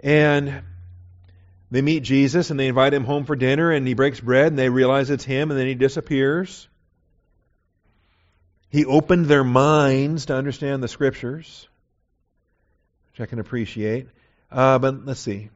And 0.00 0.62
they 1.70 1.82
meet 1.82 2.04
Jesus 2.04 2.50
and 2.50 2.58
they 2.58 2.68
invite 2.68 2.94
him 2.94 3.04
home 3.04 3.24
for 3.24 3.36
dinner, 3.36 3.70
and 3.70 3.86
he 3.86 3.94
breaks 3.94 4.20
bread, 4.20 4.48
and 4.48 4.58
they 4.58 4.68
realize 4.68 5.10
it's 5.10 5.24
him, 5.24 5.50
and 5.50 5.58
then 5.58 5.66
he 5.66 5.74
disappears. 5.74 6.68
He 8.76 8.84
opened 8.84 9.24
their 9.24 9.42
minds 9.42 10.26
to 10.26 10.34
understand 10.34 10.82
the 10.82 10.88
scriptures, 10.88 11.66
which 13.10 13.22
I 13.22 13.24
can 13.24 13.38
appreciate. 13.38 14.06
Uh, 14.52 14.78
but 14.78 15.06
let's 15.06 15.20
see. 15.20 15.48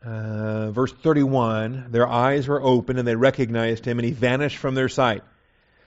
Uh, 0.00 0.70
verse 0.70 0.92
31 0.92 1.86
their 1.90 2.06
eyes 2.06 2.46
were 2.46 2.62
open 2.62 2.98
and 2.98 3.08
they 3.08 3.16
recognized 3.16 3.84
him 3.84 3.98
and 3.98 4.06
he 4.06 4.12
vanished 4.12 4.58
from 4.58 4.76
their 4.76 4.88
sight. 4.88 5.24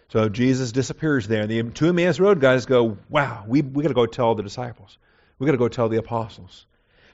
So 0.10 0.28
Jesus 0.28 0.74
disappears 0.74 1.26
there. 1.30 1.44
And 1.44 1.50
the 1.50 1.64
two 1.64 1.88
Emmaus 1.88 2.20
Road 2.20 2.42
guys 2.42 2.66
go, 2.66 2.98
Wow, 3.08 3.46
we, 3.48 3.62
we 3.62 3.84
got 3.84 3.88
to 3.88 3.94
go 3.94 4.06
tell 4.06 4.36
the 4.36 4.44
disciples. 4.44 4.98
we 5.40 5.46
got 5.46 5.54
to 5.54 5.58
go 5.58 5.70
tell 5.70 5.88
the 5.88 5.96
apostles. 5.96 6.66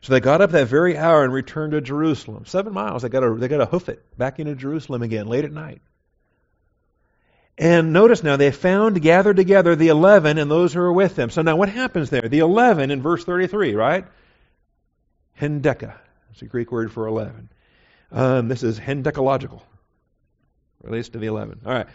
So 0.02 0.14
they 0.14 0.22
got 0.22 0.42
up 0.42 0.50
that 0.54 0.66
very 0.66 0.98
hour 0.98 1.24
and 1.24 1.32
returned 1.32 1.74
to 1.74 1.82
Jerusalem. 1.82 2.46
Seven 2.48 2.74
miles. 2.74 3.04
They 3.04 3.10
got 3.10 3.20
to 3.20 3.36
they 3.36 3.48
got 3.48 3.58
to 3.58 3.68
hoof 3.68 3.90
it 3.90 4.04
back 4.18 4.40
into 4.40 4.56
Jerusalem 4.56 5.04
again 5.04 5.28
late 5.28 5.46
at 5.46 5.52
night. 5.52 5.84
And 7.60 7.92
notice 7.92 8.24
now, 8.24 8.38
they 8.38 8.52
found 8.52 9.02
gathered 9.02 9.36
together 9.36 9.76
the 9.76 9.90
eleven 9.90 10.38
and 10.38 10.50
those 10.50 10.74
who 10.74 10.80
were 10.80 10.94
with 10.94 11.18
them. 11.18 11.30
So 11.30 11.42
now 11.42 11.58
what 11.58 11.68
happens 11.68 12.10
there? 12.10 12.22
The 12.22 12.40
eleven 12.40 12.90
in 12.90 13.02
verse 13.02 13.26
33, 13.26 13.76
right? 13.76 14.08
Hendeka. 15.40 15.94
It's 16.32 16.42
a 16.42 16.46
Greek 16.46 16.72
word 16.72 16.90
for 16.94 17.06
eleven. 17.06 17.50
Um, 18.14 18.48
this 18.48 18.64
is 18.64 18.80
hendekological. 18.80 19.62
Relates 20.84 21.10
to 21.10 21.18
the 21.20 21.28
eleven. 21.28 21.60
All 21.66 21.74
right. 21.74 21.88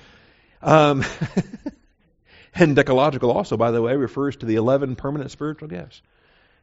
Um, 0.61 1.03
hendekological 2.55 3.35
also, 3.35 3.57
by 3.57 3.71
the 3.71 3.81
way, 3.81 3.97
refers 3.97 4.37
to 4.37 4.47
the 4.47 4.57
eleven 4.57 4.97
permanent 4.97 5.31
spiritual 5.31 5.69
gifts. 5.69 6.03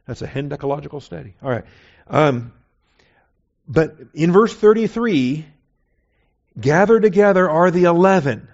That's 0.06 0.22
a 0.22 0.28
hendekological 0.28 1.02
study. 1.02 1.34
All 1.42 1.50
right. 1.50 1.64
Um, 2.06 2.52
but 3.66 3.96
in 4.14 4.30
verse 4.30 4.54
33, 4.54 5.44
gathered 6.60 7.02
together 7.02 7.50
are 7.50 7.72
the 7.72 7.84
eleven. 7.84 8.46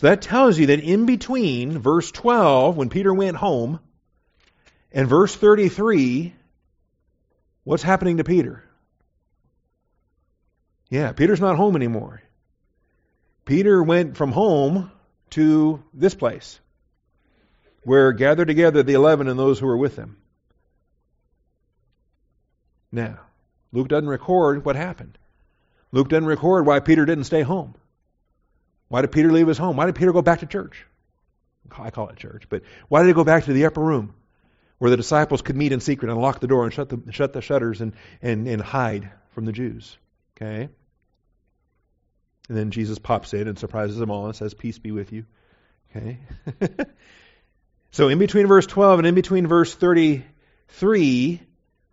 So 0.00 0.06
that 0.06 0.22
tells 0.22 0.58
you 0.58 0.68
that 0.68 0.80
in 0.80 1.04
between 1.04 1.78
verse 1.78 2.10
12, 2.10 2.74
when 2.74 2.88
Peter 2.88 3.12
went 3.12 3.36
home, 3.36 3.80
and 4.92 5.06
verse 5.06 5.36
33, 5.36 6.32
what's 7.64 7.82
happening 7.82 8.16
to 8.16 8.24
Peter? 8.24 8.64
Yeah, 10.88 11.12
Peter's 11.12 11.42
not 11.42 11.56
home 11.56 11.76
anymore. 11.76 12.22
Peter 13.44 13.82
went 13.82 14.16
from 14.16 14.32
home 14.32 14.90
to 15.32 15.84
this 15.92 16.14
place, 16.14 16.58
where 17.82 18.12
gathered 18.12 18.48
together 18.48 18.82
the 18.82 18.94
eleven 18.94 19.28
and 19.28 19.38
those 19.38 19.58
who 19.58 19.66
were 19.66 19.76
with 19.76 19.96
them. 19.96 20.16
Now, 22.90 23.18
Luke 23.70 23.88
doesn't 23.88 24.08
record 24.08 24.64
what 24.64 24.76
happened. 24.76 25.18
Luke 25.92 26.08
doesn't 26.08 26.24
record 26.24 26.64
why 26.64 26.80
Peter 26.80 27.04
didn't 27.04 27.24
stay 27.24 27.42
home. 27.42 27.74
Why 28.90 29.02
did 29.02 29.12
Peter 29.12 29.30
leave 29.30 29.46
his 29.46 29.56
home? 29.56 29.76
Why 29.76 29.86
did 29.86 29.94
Peter 29.94 30.12
go 30.12 30.20
back 30.20 30.40
to 30.40 30.46
church? 30.46 30.84
I 31.78 31.90
call 31.90 32.08
it 32.08 32.16
church, 32.16 32.48
but 32.48 32.62
why 32.88 33.00
did 33.00 33.06
he 33.06 33.14
go 33.14 33.22
back 33.22 33.44
to 33.44 33.52
the 33.52 33.66
upper 33.66 33.80
room 33.80 34.14
where 34.78 34.90
the 34.90 34.96
disciples 34.96 35.42
could 35.42 35.56
meet 35.56 35.70
in 35.70 35.78
secret 35.78 36.10
and 36.10 36.20
lock 36.20 36.40
the 36.40 36.48
door 36.48 36.64
and 36.64 36.72
shut 36.74 36.88
the, 36.88 37.00
shut 37.12 37.32
the 37.32 37.40
shutters 37.40 37.80
and, 37.80 37.92
and, 38.20 38.48
and 38.48 38.60
hide 38.60 39.12
from 39.30 39.44
the 39.44 39.52
Jews? 39.52 39.96
Okay? 40.36 40.68
And 42.48 42.58
then 42.58 42.72
Jesus 42.72 42.98
pops 42.98 43.32
in 43.32 43.46
and 43.46 43.56
surprises 43.56 43.96
them 43.96 44.10
all 44.10 44.26
and 44.26 44.34
says, 44.34 44.54
Peace 44.54 44.80
be 44.80 44.90
with 44.90 45.12
you. 45.12 45.24
Okay? 45.94 46.18
so 47.92 48.08
in 48.08 48.18
between 48.18 48.48
verse 48.48 48.66
12 48.66 48.98
and 48.98 49.06
in 49.06 49.14
between 49.14 49.46
verse 49.46 49.72
33, 49.72 51.40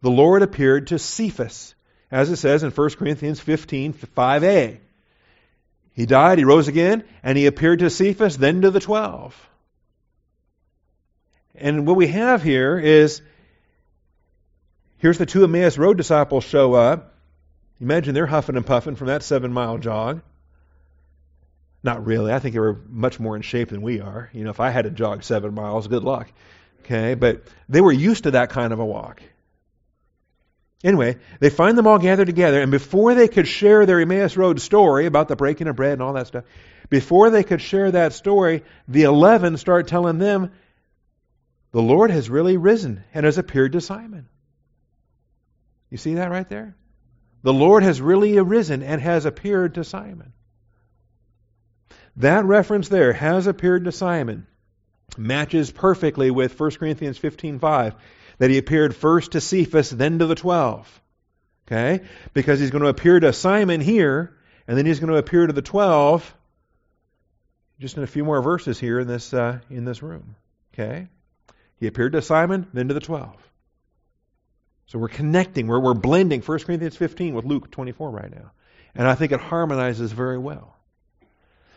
the 0.02 0.10
Lord 0.10 0.42
appeared 0.42 0.88
to 0.88 0.98
Cephas, 0.98 1.76
as 2.10 2.32
it 2.32 2.38
says 2.38 2.64
in 2.64 2.72
1 2.72 2.90
Corinthians 2.92 3.40
15, 3.40 3.94
5a. 3.94 4.80
He 5.98 6.06
died, 6.06 6.38
he 6.38 6.44
rose 6.44 6.68
again, 6.68 7.04
and 7.24 7.36
he 7.36 7.48
appeared 7.48 7.80
to 7.80 7.90
Cephas, 7.90 8.38
then 8.38 8.62
to 8.62 8.70
the 8.70 8.80
twelve. 8.80 9.36
And 11.56 11.88
what 11.88 11.96
we 11.96 12.06
have 12.06 12.44
here 12.44 12.78
is 12.78 13.24
here's 15.00 15.18
the 15.18 15.26
two 15.26 15.44
Emmaus 15.44 15.76
Road 15.80 15.98
disciples 15.98 16.44
show 16.44 16.76
up. 16.76 17.16
Imagine 17.82 18.14
they're 18.14 18.28
huffing 18.28 18.56
and 18.56 18.66
puffing 18.66 18.96
from 18.96 19.08
that 19.08 19.24
seven 19.24 19.52
mile 19.52 19.80
jog. 19.80 20.22
Not 21.82 22.06
really. 22.06 22.32
I 22.32 22.38
think 22.38 22.54
they 22.54 22.60
were 22.60 22.80
much 22.88 23.20
more 23.20 23.36
in 23.36 23.42
shape 23.42 23.70
than 23.70 23.82
we 23.82 24.00
are. 24.00 24.30
You 24.34 24.44
know, 24.44 24.52
if 24.52 24.60
I 24.60 24.70
had 24.70 24.84
to 24.84 24.92
jog 24.92 25.24
seven 25.24 25.56
miles, 25.56 25.88
good 25.88 26.04
luck. 26.04 26.32
Okay, 26.82 27.16
but 27.16 27.42
they 27.70 27.82
were 27.82 27.92
used 27.92 28.26
to 28.26 28.32
that 28.32 28.52
kind 28.52 28.72
of 28.72 28.80
a 28.80 28.86
walk. 28.86 29.24
Anyway, 30.84 31.18
they 31.40 31.50
find 31.50 31.78
them 31.78 31.88
all 31.88 31.98
gathered 31.98 32.28
together, 32.28 32.62
and 32.62 32.72
before 32.72 33.16
they 33.16 33.28
could 33.28 33.48
share 33.48 33.86
their 33.86 34.00
Emmaus 34.00 34.38
Road 34.38 34.62
story 34.62 35.08
about 35.08 35.28
the 35.28 35.36
breaking 35.36 35.68
of 35.68 35.76
bread 35.76 35.94
and 35.94 36.02
all 36.04 36.14
that 36.14 36.28
stuff, 36.28 36.44
before 36.90 37.30
they 37.30 37.44
could 37.44 37.62
share 37.62 37.92
that 37.92 38.14
story, 38.14 38.64
the 38.88 39.04
eleven 39.04 39.58
start 39.58 39.88
telling 39.88 40.20
them, 40.20 40.52
the 41.72 41.82
Lord 41.82 42.12
has 42.12 42.30
really 42.30 42.58
risen 42.58 43.04
and 43.14 43.26
has 43.26 43.38
appeared 43.38 43.74
to 43.74 43.82
Simon. 43.82 44.30
You 45.90 45.98
see 45.98 46.16
that 46.16 46.32
right 46.32 46.48
there? 46.48 46.76
The 47.44 47.54
Lord 47.54 47.84
has 47.84 48.02
really 48.02 48.38
arisen 48.38 48.84
and 48.84 49.02
has 49.02 49.26
appeared 49.26 49.76
to 49.76 49.84
Simon. 49.84 50.34
That 52.18 52.46
reference 52.46 52.90
there, 52.90 53.14
has 53.14 53.48
appeared 53.48 53.86
to 53.86 53.92
Simon, 53.92 54.48
matches 55.18 55.72
perfectly 55.72 56.32
with 56.32 56.60
1 56.60 56.72
Corinthians 56.78 57.20
15:5 57.20 57.94
that 58.38 58.50
he 58.50 58.58
appeared 58.58 58.96
first 58.96 59.32
to 59.32 59.42
Cephas 59.42 59.90
then 59.90 60.20
to 60.20 60.26
the 60.26 60.36
12. 60.36 61.02
Okay? 61.68 62.02
Because 62.34 62.60
he's 62.60 62.72
going 62.72 62.84
to 62.84 62.90
appear 62.90 63.20
to 63.20 63.34
Simon 63.34 63.82
here 63.82 64.36
and 64.68 64.78
then 64.78 64.86
he's 64.86 65.00
going 65.00 65.12
to 65.12 65.18
appear 65.18 65.48
to 65.48 65.54
the 65.54 65.62
12 65.62 66.34
just 67.80 67.98
in 67.98 68.04
a 68.04 68.08
few 68.08 68.24
more 68.24 68.42
verses 68.42 68.80
here 68.80 69.00
in 69.00 69.08
this 69.08 69.34
uh, 69.34 69.60
in 69.70 69.86
this 69.86 70.02
room. 70.02 70.36
Okay? 70.74 71.08
He 71.80 71.88
appeared 71.88 72.14
to 72.14 72.22
Simon, 72.22 72.68
then 72.74 72.88
to 72.88 72.94
the 72.94 73.00
12. 73.00 73.36
So 74.88 75.00
we're 75.00 75.10
connecting, 75.10 75.68
we're, 75.68 75.80
we're 75.80 75.94
blending 75.94 76.42
1 76.42 76.60
Corinthians 76.60 76.96
15 76.96 77.36
with 77.36 77.46
Luke 77.46 77.70
24 77.72 78.10
right 78.10 78.34
now. 78.34 78.52
And 78.96 79.08
I 79.08 79.16
think 79.16 79.32
it 79.32 79.40
harmonizes 79.40 80.12
very 80.12 80.38
well. 80.38 80.76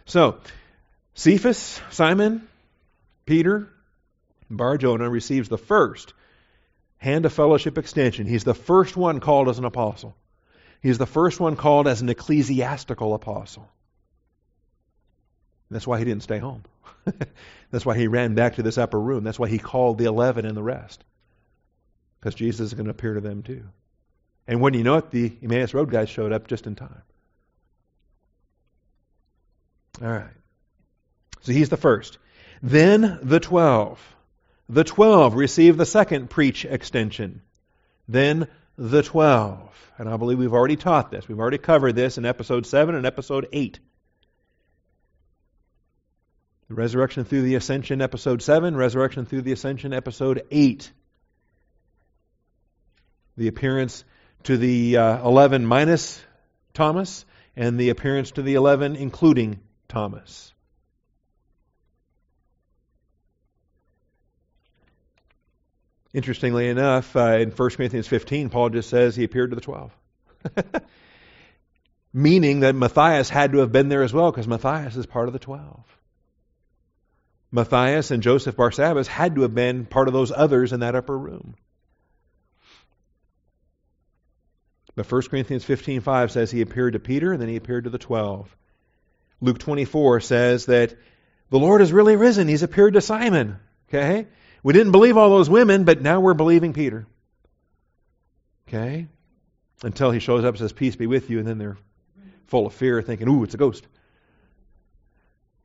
So, 0.06 0.38
Cephas, 1.14 1.80
Simon, 1.90 2.48
Peter, 3.26 3.68
Bar 4.48 4.78
Jonah 4.78 5.10
receives 5.10 5.48
the 5.48 5.58
first 5.58 6.14
hand 7.00 7.24
of 7.24 7.32
fellowship 7.32 7.78
extension. 7.78 8.26
He's 8.26 8.44
the 8.44 8.54
first 8.54 8.96
one 8.96 9.20
called 9.20 9.48
as 9.48 9.58
an 9.58 9.64
apostle. 9.64 10.14
He's 10.82 10.98
the 10.98 11.06
first 11.06 11.40
one 11.40 11.56
called 11.56 11.88
as 11.88 12.02
an 12.02 12.08
ecclesiastical 12.08 13.14
apostle. 13.14 13.68
That's 15.70 15.86
why 15.86 15.98
he 15.98 16.04
didn't 16.04 16.22
stay 16.22 16.38
home. 16.38 16.62
That's 17.70 17.86
why 17.86 17.96
he 17.96 18.06
ran 18.06 18.34
back 18.34 18.56
to 18.56 18.62
this 18.62 18.76
upper 18.76 19.00
room. 19.00 19.24
That's 19.24 19.38
why 19.38 19.48
he 19.48 19.58
called 19.58 19.98
the 19.98 20.04
eleven 20.04 20.44
and 20.44 20.56
the 20.56 20.62
rest. 20.62 21.02
Because 22.18 22.34
Jesus 22.34 22.66
is 22.66 22.74
going 22.74 22.84
to 22.84 22.90
appear 22.90 23.14
to 23.14 23.20
them 23.20 23.42
too. 23.42 23.64
And 24.46 24.60
when 24.60 24.74
you 24.74 24.82
know 24.82 24.96
it, 24.96 25.10
the 25.10 25.32
Emmaus 25.42 25.72
Road 25.72 25.90
guys 25.90 26.10
showed 26.10 26.32
up 26.32 26.48
just 26.48 26.66
in 26.66 26.74
time. 26.74 27.02
All 30.02 30.08
right. 30.08 30.34
So 31.40 31.52
he's 31.52 31.68
the 31.70 31.76
first. 31.76 32.18
Then 32.62 33.20
the 33.22 33.40
twelve. 33.40 34.00
The 34.70 34.84
twelve 34.84 35.34
receive 35.34 35.76
the 35.76 35.84
second 35.84 36.30
preach 36.30 36.64
extension. 36.64 37.42
Then 38.06 38.46
the 38.78 39.02
twelve. 39.02 39.68
And 39.98 40.08
I 40.08 40.16
believe 40.16 40.38
we've 40.38 40.54
already 40.54 40.76
taught 40.76 41.10
this. 41.10 41.26
We've 41.26 41.40
already 41.40 41.58
covered 41.58 41.96
this 41.96 42.18
in 42.18 42.24
episode 42.24 42.64
7 42.64 42.94
and 42.94 43.04
episode 43.04 43.48
8. 43.52 43.80
The 46.68 46.74
resurrection 46.74 47.24
through 47.24 47.42
the 47.42 47.56
ascension, 47.56 48.00
episode 48.00 48.42
7. 48.42 48.76
Resurrection 48.76 49.26
through 49.26 49.42
the 49.42 49.52
ascension, 49.52 49.92
episode 49.92 50.44
8. 50.52 50.90
The 53.36 53.48
appearance 53.48 54.04
to 54.44 54.56
the 54.56 54.96
uh, 54.96 55.26
11 55.26 55.66
minus 55.66 56.22
Thomas, 56.74 57.26
and 57.56 57.78
the 57.78 57.90
appearance 57.90 58.30
to 58.32 58.42
the 58.42 58.54
11 58.54 58.94
including 58.94 59.58
Thomas. 59.88 60.54
Interestingly 66.12 66.68
enough, 66.68 67.14
uh, 67.14 67.38
in 67.38 67.50
1 67.50 67.70
Corinthians 67.70 68.08
15, 68.08 68.50
Paul 68.50 68.70
just 68.70 68.90
says 68.90 69.14
he 69.14 69.24
appeared 69.24 69.50
to 69.50 69.54
the 69.54 69.62
12. 69.62 69.96
Meaning 72.12 72.60
that 72.60 72.74
Matthias 72.74 73.28
had 73.28 73.52
to 73.52 73.58
have 73.58 73.70
been 73.70 73.88
there 73.88 74.02
as 74.02 74.12
well, 74.12 74.32
because 74.32 74.48
Matthias 74.48 74.96
is 74.96 75.06
part 75.06 75.28
of 75.28 75.32
the 75.32 75.38
12. 75.38 75.84
Matthias 77.52 78.10
and 78.10 78.22
Joseph 78.22 78.56
Barsabbas 78.56 79.06
had 79.06 79.36
to 79.36 79.42
have 79.42 79.54
been 79.54 79.86
part 79.86 80.08
of 80.08 80.14
those 80.14 80.32
others 80.32 80.72
in 80.72 80.80
that 80.80 80.96
upper 80.96 81.16
room. 81.16 81.54
But 84.94 85.10
1 85.10 85.22
Corinthians 85.30 85.64
15:5 85.64 86.30
says 86.30 86.50
he 86.50 86.60
appeared 86.60 86.92
to 86.92 87.00
Peter 87.00 87.32
and 87.32 87.40
then 87.40 87.48
he 87.48 87.56
appeared 87.56 87.84
to 87.84 87.90
the 87.90 87.98
12. 87.98 88.54
Luke 89.40 89.58
24 89.58 90.20
says 90.20 90.66
that 90.66 90.94
the 91.48 91.58
Lord 91.58 91.80
has 91.80 91.92
really 91.92 92.16
risen. 92.16 92.48
He's 92.48 92.62
appeared 92.62 92.94
to 92.94 93.00
Simon. 93.00 93.58
Okay? 93.88 94.26
We 94.62 94.72
didn't 94.72 94.92
believe 94.92 95.16
all 95.16 95.30
those 95.30 95.48
women, 95.48 95.84
but 95.84 96.02
now 96.02 96.20
we're 96.20 96.34
believing 96.34 96.72
Peter. 96.72 97.06
Okay? 98.68 99.06
Until 99.82 100.10
he 100.10 100.18
shows 100.18 100.44
up 100.44 100.50
and 100.50 100.58
says, 100.58 100.72
Peace 100.72 100.96
be 100.96 101.06
with 101.06 101.30
you, 101.30 101.38
and 101.38 101.48
then 101.48 101.58
they're 101.58 101.78
full 102.46 102.66
of 102.66 102.74
fear, 102.74 103.00
thinking, 103.00 103.28
Ooh, 103.28 103.44
it's 103.44 103.54
a 103.54 103.58
ghost. 103.58 103.86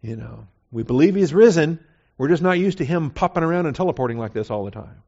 You 0.02 0.16
know. 0.16 0.48
We 0.72 0.84
believe 0.84 1.16
he's 1.16 1.34
risen. 1.34 1.80
We're 2.18 2.28
just 2.28 2.44
not 2.44 2.60
used 2.60 2.80
to 2.80 2.86
him 2.86 3.10
popping 3.12 3.44
around 3.44 3.66
and 3.66 3.76
teleporting 3.76 4.18
like 4.18 4.34
this 4.34 4.50
all 4.50 4.66
the 4.66 4.72
time. 4.72 5.04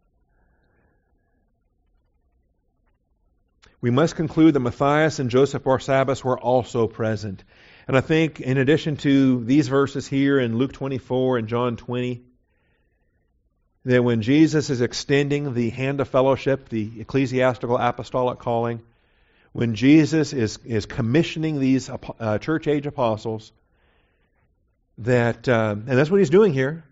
We 3.80 3.92
must 3.92 4.16
conclude 4.16 4.54
that 4.56 4.60
Matthias 4.60 5.20
and 5.20 5.30
Joseph 5.30 5.64
Barsabbas 5.64 6.24
were 6.24 6.40
also 6.40 6.88
present. 6.88 7.44
And 7.88 7.96
I 7.96 8.02
think, 8.02 8.40
in 8.40 8.58
addition 8.58 8.98
to 8.98 9.44
these 9.44 9.68
verses 9.68 10.08
here 10.08 10.40
in 10.40 10.58
Luke 10.58 10.74
24 10.74 11.38
and 11.38 11.48
John 11.48 11.78
20, 11.78 12.24
that 13.88 14.04
when 14.04 14.22
Jesus 14.22 14.70
is 14.70 14.82
extending 14.82 15.54
the 15.54 15.70
hand 15.70 16.02
of 16.02 16.10
fellowship, 16.10 16.68
the 16.68 17.00
ecclesiastical 17.00 17.78
apostolic 17.78 18.38
calling, 18.38 18.82
when 19.54 19.76
Jesus 19.76 20.34
is, 20.34 20.60
is 20.66 20.86
commissioning 20.86 21.62
these 21.62 21.90
uh, 22.20 22.38
church 22.38 22.68
age 22.68 22.86
apostles, 22.86 23.54
that, 24.98 25.48
uh, 25.48 25.72
and 25.78 25.88
that's 25.88 26.12
what 26.12 26.20
he's 26.20 26.30
doing 26.30 26.52
here. 26.52 26.84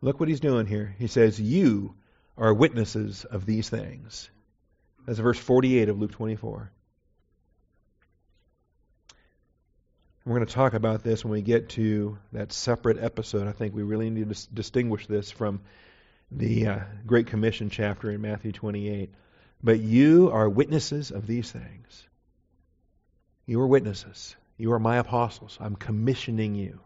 Look 0.00 0.20
what 0.20 0.28
he's 0.28 0.38
doing 0.38 0.66
here. 0.66 0.94
He 0.96 1.08
says, 1.08 1.40
You 1.40 1.96
are 2.38 2.54
witnesses 2.54 3.24
of 3.24 3.46
these 3.46 3.68
things. 3.68 4.30
That's 5.06 5.18
verse 5.18 5.40
48 5.40 5.88
of 5.88 5.98
Luke 5.98 6.12
24. 6.12 6.70
We're 10.24 10.36
going 10.36 10.46
to 10.46 10.52
talk 10.52 10.74
about 10.74 11.02
this 11.02 11.24
when 11.24 11.32
we 11.32 11.40
get 11.40 11.70
to 11.70 12.18
that 12.32 12.52
separate 12.52 12.98
episode. 12.98 13.46
I 13.46 13.52
think 13.52 13.74
we 13.74 13.82
really 13.82 14.10
need 14.10 14.28
to 14.28 14.52
distinguish 14.52 15.06
this 15.06 15.30
from 15.30 15.62
the 16.30 16.66
uh, 16.66 16.78
Great 17.06 17.26
Commission 17.26 17.70
chapter 17.70 18.10
in 18.10 18.20
Matthew 18.20 18.52
28. 18.52 19.10
But 19.62 19.80
you 19.80 20.30
are 20.30 20.48
witnesses 20.48 21.10
of 21.10 21.26
these 21.26 21.50
things. 21.50 22.06
You 23.46 23.60
are 23.62 23.66
witnesses. 23.66 24.36
You 24.58 24.72
are 24.72 24.78
my 24.78 24.98
apostles. 24.98 25.56
I'm 25.58 25.74
commissioning 25.74 26.54
you. 26.54 26.80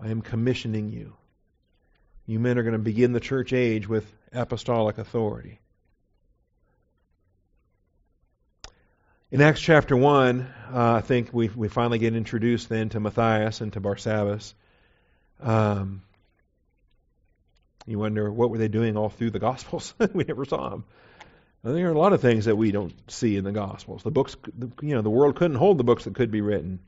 I 0.00 0.08
am 0.08 0.22
commissioning 0.22 0.88
you. 0.88 1.14
You 2.26 2.40
men 2.40 2.58
are 2.58 2.62
going 2.62 2.72
to 2.72 2.78
begin 2.78 3.12
the 3.12 3.20
church 3.20 3.52
age 3.52 3.86
with 3.86 4.10
apostolic 4.32 4.96
authority. 4.96 5.60
In 9.34 9.42
Acts 9.42 9.60
chapter 9.60 9.96
1, 9.96 10.42
uh, 10.72 10.92
I 10.92 11.00
think 11.00 11.30
we, 11.32 11.48
we 11.48 11.66
finally 11.66 11.98
get 11.98 12.14
introduced 12.14 12.68
then 12.68 12.90
to 12.90 13.00
Matthias 13.00 13.60
and 13.60 13.72
to 13.72 13.80
Barsabbas. 13.80 14.54
Um, 15.42 16.02
you 17.84 17.98
wonder 17.98 18.30
what 18.30 18.50
were 18.50 18.58
they 18.58 18.68
doing 18.68 18.96
all 18.96 19.08
through 19.08 19.30
the 19.30 19.40
Gospels? 19.40 19.92
we 20.12 20.22
never 20.22 20.44
saw 20.44 20.68
them. 20.68 20.84
There 21.64 21.88
are 21.88 21.90
a 21.90 21.98
lot 21.98 22.12
of 22.12 22.20
things 22.20 22.44
that 22.44 22.54
we 22.54 22.70
don't 22.70 22.94
see 23.10 23.36
in 23.36 23.42
the 23.42 23.50
Gospels. 23.50 24.04
The 24.04 24.12
books, 24.12 24.36
you 24.80 24.94
know, 24.94 25.02
the 25.02 25.10
world 25.10 25.34
couldn't 25.34 25.56
hold 25.56 25.78
the 25.78 25.84
books 25.84 26.04
that 26.04 26.14
could 26.14 26.30
be 26.30 26.40
written. 26.40 26.78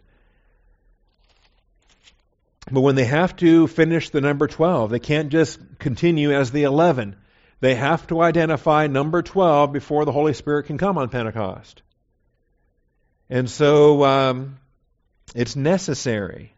But 2.70 2.82
when 2.82 2.94
they 2.94 3.06
have 3.06 3.34
to 3.38 3.66
finish 3.66 4.10
the 4.10 4.20
number 4.20 4.46
12, 4.46 4.90
they 4.90 5.00
can't 5.00 5.30
just 5.30 5.58
continue 5.80 6.32
as 6.32 6.52
the 6.52 6.62
11. 6.62 7.16
They 7.58 7.74
have 7.74 8.06
to 8.06 8.22
identify 8.22 8.86
number 8.86 9.22
12 9.22 9.72
before 9.72 10.04
the 10.04 10.12
Holy 10.12 10.32
Spirit 10.32 10.66
can 10.66 10.78
come 10.78 10.96
on 10.96 11.08
Pentecost. 11.08 11.82
And 13.28 13.50
so 13.50 14.04
um, 14.04 14.58
it's 15.34 15.56
necessary. 15.56 16.52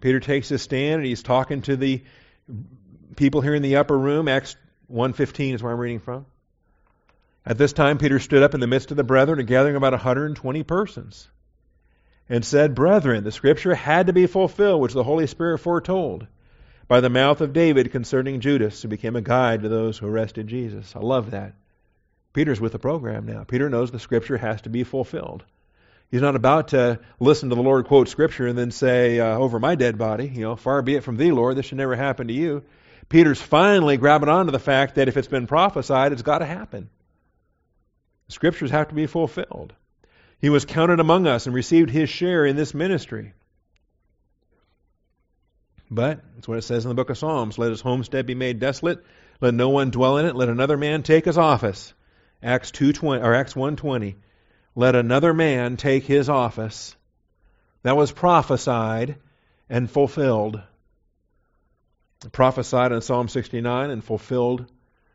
Peter 0.00 0.20
takes 0.20 0.50
a 0.50 0.58
stand 0.58 0.96
and 0.96 1.06
he's 1.06 1.22
talking 1.22 1.62
to 1.62 1.76
the 1.76 2.02
people 3.16 3.40
here 3.40 3.54
in 3.54 3.62
the 3.62 3.76
upper 3.76 3.96
room. 3.96 4.28
Acts 4.28 4.56
1.15 4.92 5.54
is 5.54 5.62
where 5.62 5.72
I'm 5.72 5.78
reading 5.78 6.00
from. 6.00 6.26
At 7.44 7.58
this 7.58 7.72
time, 7.72 7.98
Peter 7.98 8.18
stood 8.18 8.42
up 8.42 8.54
in 8.54 8.60
the 8.60 8.66
midst 8.66 8.90
of 8.90 8.96
the 8.96 9.04
brethren, 9.04 9.38
a 9.38 9.44
gathering 9.44 9.76
about 9.76 9.92
120 9.92 10.62
persons 10.64 11.28
and 12.28 12.44
said, 12.44 12.74
Brethren, 12.74 13.24
the 13.24 13.32
scripture 13.32 13.74
had 13.74 14.08
to 14.08 14.12
be 14.12 14.26
fulfilled, 14.26 14.80
which 14.80 14.92
the 14.92 15.04
Holy 15.04 15.26
Spirit 15.26 15.58
foretold 15.58 16.26
by 16.88 17.00
the 17.00 17.10
mouth 17.10 17.40
of 17.40 17.52
David 17.52 17.92
concerning 17.92 18.40
Judas, 18.40 18.82
who 18.82 18.88
became 18.88 19.16
a 19.16 19.20
guide 19.20 19.62
to 19.62 19.68
those 19.68 19.98
who 19.98 20.06
arrested 20.06 20.46
Jesus. 20.46 20.94
I 20.94 21.00
love 21.00 21.32
that. 21.32 21.54
Peter's 22.32 22.60
with 22.60 22.72
the 22.72 22.78
program 22.78 23.26
now. 23.26 23.44
Peter 23.44 23.70
knows 23.70 23.90
the 23.90 23.98
scripture 23.98 24.36
has 24.36 24.60
to 24.62 24.68
be 24.68 24.84
fulfilled. 24.84 25.44
He's 26.10 26.22
not 26.22 26.36
about 26.36 26.68
to 26.68 27.00
listen 27.18 27.50
to 27.50 27.56
the 27.56 27.62
Lord 27.62 27.86
quote 27.86 28.08
scripture 28.08 28.46
and 28.46 28.56
then 28.56 28.70
say, 28.70 29.18
uh, 29.18 29.36
over 29.38 29.58
my 29.58 29.74
dead 29.74 29.98
body, 29.98 30.28
you 30.28 30.42
know, 30.42 30.56
far 30.56 30.80
be 30.82 30.94
it 30.94 31.02
from 31.02 31.16
thee, 31.16 31.32
Lord, 31.32 31.56
this 31.56 31.66
should 31.66 31.78
never 31.78 31.96
happen 31.96 32.28
to 32.28 32.34
you. 32.34 32.62
Peter's 33.08 33.40
finally 33.40 33.96
grabbing 33.96 34.28
onto 34.28 34.52
the 34.52 34.58
fact 34.58 34.96
that 34.96 35.08
if 35.08 35.16
it's 35.16 35.28
been 35.28 35.46
prophesied, 35.46 36.12
it's 36.12 36.22
got 36.22 36.38
to 36.38 36.46
happen. 36.46 36.90
The 38.28 38.32
scriptures 38.32 38.70
have 38.70 38.88
to 38.88 38.94
be 38.94 39.06
fulfilled. 39.06 39.72
He 40.38 40.48
was 40.48 40.64
counted 40.64 41.00
among 41.00 41.26
us 41.26 41.46
and 41.46 41.54
received 41.54 41.90
his 41.90 42.10
share 42.10 42.44
in 42.44 42.56
this 42.56 42.74
ministry. 42.74 43.32
But 45.90 46.20
that's 46.34 46.48
what 46.48 46.58
it 46.58 46.62
says 46.62 46.84
in 46.84 46.88
the 46.88 46.96
book 46.96 47.10
of 47.10 47.18
Psalms. 47.18 47.58
Let 47.58 47.70
his 47.70 47.80
homestead 47.80 48.26
be 48.26 48.34
made 48.34 48.58
desolate. 48.58 49.04
Let 49.40 49.54
no 49.54 49.68
one 49.68 49.90
dwell 49.90 50.18
in 50.18 50.26
it. 50.26 50.34
Let 50.34 50.48
another 50.48 50.76
man 50.76 51.02
take 51.02 51.24
his 51.24 51.38
office. 51.38 51.94
Acts 52.42 52.70
two 52.70 52.92
twenty 52.92 53.22
or 53.22 53.34
Acts 53.34 53.54
one 53.54 53.76
twenty. 53.76 54.16
Let 54.78 54.94
another 54.94 55.32
man 55.32 55.78
take 55.78 56.04
his 56.04 56.28
office. 56.28 56.94
That 57.82 57.96
was 57.96 58.12
prophesied 58.12 59.16
and 59.70 59.90
fulfilled. 59.90 60.60
Prophesied 62.30 62.92
in 62.92 63.00
Psalm 63.00 63.28
sixty 63.28 63.62
nine 63.62 63.88
and 63.88 64.04
fulfilled 64.04 64.66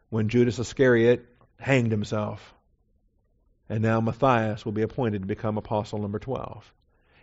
when 0.10 0.30
Judas 0.30 0.58
Iscariot 0.58 1.24
hanged 1.60 1.92
himself. 1.92 2.56
And 3.70 3.84
now 3.84 4.02
Matthias 4.02 4.66
will 4.66 4.72
be 4.72 4.82
appointed 4.82 5.22
to 5.22 5.28
become 5.28 5.58
apostle 5.58 6.00
number 6.00 6.20
12. 6.20 6.74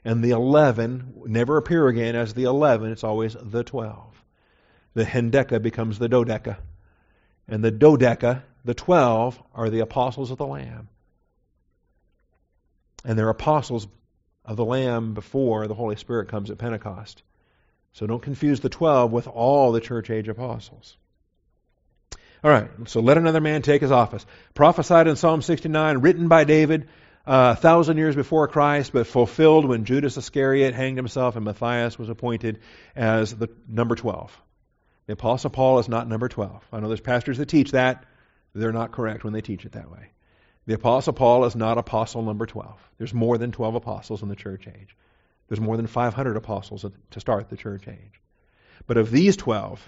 And 0.04 0.22
the 0.22 0.30
11 0.30 1.24
never 1.26 1.56
appear 1.56 1.88
again 1.88 2.14
as 2.14 2.32
the 2.32 2.44
11, 2.44 2.92
it's 2.92 3.04
always 3.04 3.36
the 3.38 3.64
12. 3.64 4.24
The 4.94 5.04
Hendeca 5.04 5.60
becomes 5.60 5.98
the 5.98 6.08
Dodeca. 6.08 6.56
And 7.48 7.62
the 7.62 7.72
Dodeca, 7.72 8.42
the 8.64 8.74
12, 8.74 9.42
are 9.54 9.68
the 9.68 9.80
apostles 9.80 10.30
of 10.30 10.38
the 10.38 10.46
Lamb. 10.46 10.88
And 13.04 13.18
they're 13.18 13.28
apostles 13.28 13.86
of 14.44 14.56
the 14.56 14.64
Lamb 14.64 15.14
before 15.14 15.66
the 15.66 15.74
Holy 15.74 15.96
Spirit 15.96 16.28
comes 16.28 16.50
at 16.50 16.58
Pentecost. 16.58 17.22
So 17.92 18.06
don't 18.06 18.22
confuse 18.22 18.60
the 18.60 18.68
12 18.68 19.12
with 19.12 19.26
all 19.26 19.72
the 19.72 19.80
church 19.80 20.10
age 20.10 20.28
apostles. 20.28 20.96
All 22.44 22.50
right, 22.50 22.70
so 22.86 23.00
let 23.00 23.18
another 23.18 23.40
man 23.40 23.62
take 23.62 23.82
his 23.82 23.90
office. 23.90 24.24
Prophesied 24.54 25.08
in 25.08 25.16
Psalm 25.16 25.42
69, 25.42 25.98
written 25.98 26.28
by 26.28 26.44
David 26.44 26.88
uh, 27.26 27.54
a 27.56 27.60
thousand 27.60 27.98
years 27.98 28.14
before 28.14 28.46
Christ, 28.48 28.92
but 28.92 29.06
fulfilled 29.06 29.66
when 29.66 29.84
Judas 29.84 30.16
Iscariot 30.16 30.72
hanged 30.72 30.96
himself 30.96 31.36
and 31.36 31.44
Matthias 31.44 31.98
was 31.98 32.08
appointed 32.08 32.60
as 32.94 33.34
the 33.34 33.50
number 33.66 33.96
12. 33.96 34.36
The 35.06 35.14
Apostle 35.14 35.50
Paul 35.50 35.78
is 35.78 35.88
not 35.88 36.08
number 36.08 36.28
12. 36.28 36.64
I 36.72 36.80
know 36.80 36.88
there's 36.88 37.00
pastors 37.00 37.38
that 37.38 37.46
teach 37.46 37.72
that. 37.72 38.04
They're 38.54 38.72
not 38.72 38.92
correct 38.92 39.24
when 39.24 39.32
they 39.32 39.40
teach 39.40 39.64
it 39.64 39.72
that 39.72 39.90
way. 39.90 40.10
The 40.68 40.74
Apostle 40.74 41.14
Paul 41.14 41.46
is 41.46 41.56
not 41.56 41.78
apostle 41.78 42.20
number 42.20 42.44
12. 42.44 42.78
There's 42.98 43.14
more 43.14 43.38
than 43.38 43.52
12 43.52 43.76
apostles 43.76 44.22
in 44.22 44.28
the 44.28 44.36
church 44.36 44.68
age. 44.68 44.94
There's 45.48 45.62
more 45.62 45.78
than 45.78 45.86
500 45.86 46.36
apostles 46.36 46.84
to 47.12 47.20
start 47.20 47.48
the 47.48 47.56
church 47.56 47.88
age. 47.88 48.20
But 48.86 48.98
of 48.98 49.10
these 49.10 49.38
12, 49.38 49.80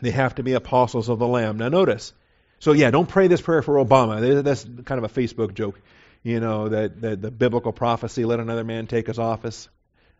they 0.00 0.10
have 0.10 0.36
to 0.36 0.42
be 0.42 0.54
apostles 0.54 1.10
of 1.10 1.18
the 1.18 1.26
Lamb. 1.26 1.58
Now, 1.58 1.68
notice. 1.68 2.14
So, 2.58 2.72
yeah, 2.72 2.90
don't 2.90 3.06
pray 3.06 3.28
this 3.28 3.42
prayer 3.42 3.60
for 3.60 3.74
Obama. 3.74 4.42
That's 4.42 4.64
kind 4.64 5.04
of 5.04 5.04
a 5.04 5.14
Facebook 5.14 5.52
joke. 5.52 5.78
You 6.22 6.40
know, 6.40 6.70
that, 6.70 7.02
that 7.02 7.20
the 7.20 7.30
biblical 7.30 7.72
prophecy, 7.72 8.24
let 8.24 8.40
another 8.40 8.64
man 8.64 8.86
take 8.86 9.08
his 9.08 9.18
office. 9.18 9.68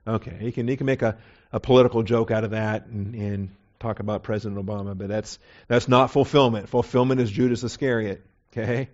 Okay, 0.07 0.37
he 0.39 0.53
can, 0.53 0.69
he 0.69 0.77
can 0.77 0.85
make 0.85 1.01
a, 1.01 1.17
a 1.51 1.61
political 1.61 2.03
joke 2.03 2.31
out 2.31 2.45
of 2.45 2.51
that 2.51 2.85
and, 2.89 3.15
and 3.15 3.49
talk 3.81 4.01
about 4.01 4.23
President 4.23 4.63
Obama, 4.63 4.99
but 4.99 5.09
that's, 5.09 5.39
that's 5.67 5.89
not 5.89 6.11
fulfillment. 6.11 6.69
Fulfillment 6.69 7.23
is 7.23 7.31
Judas 7.31 7.65
Iscariot. 7.65 8.23
Okay? 8.53 8.91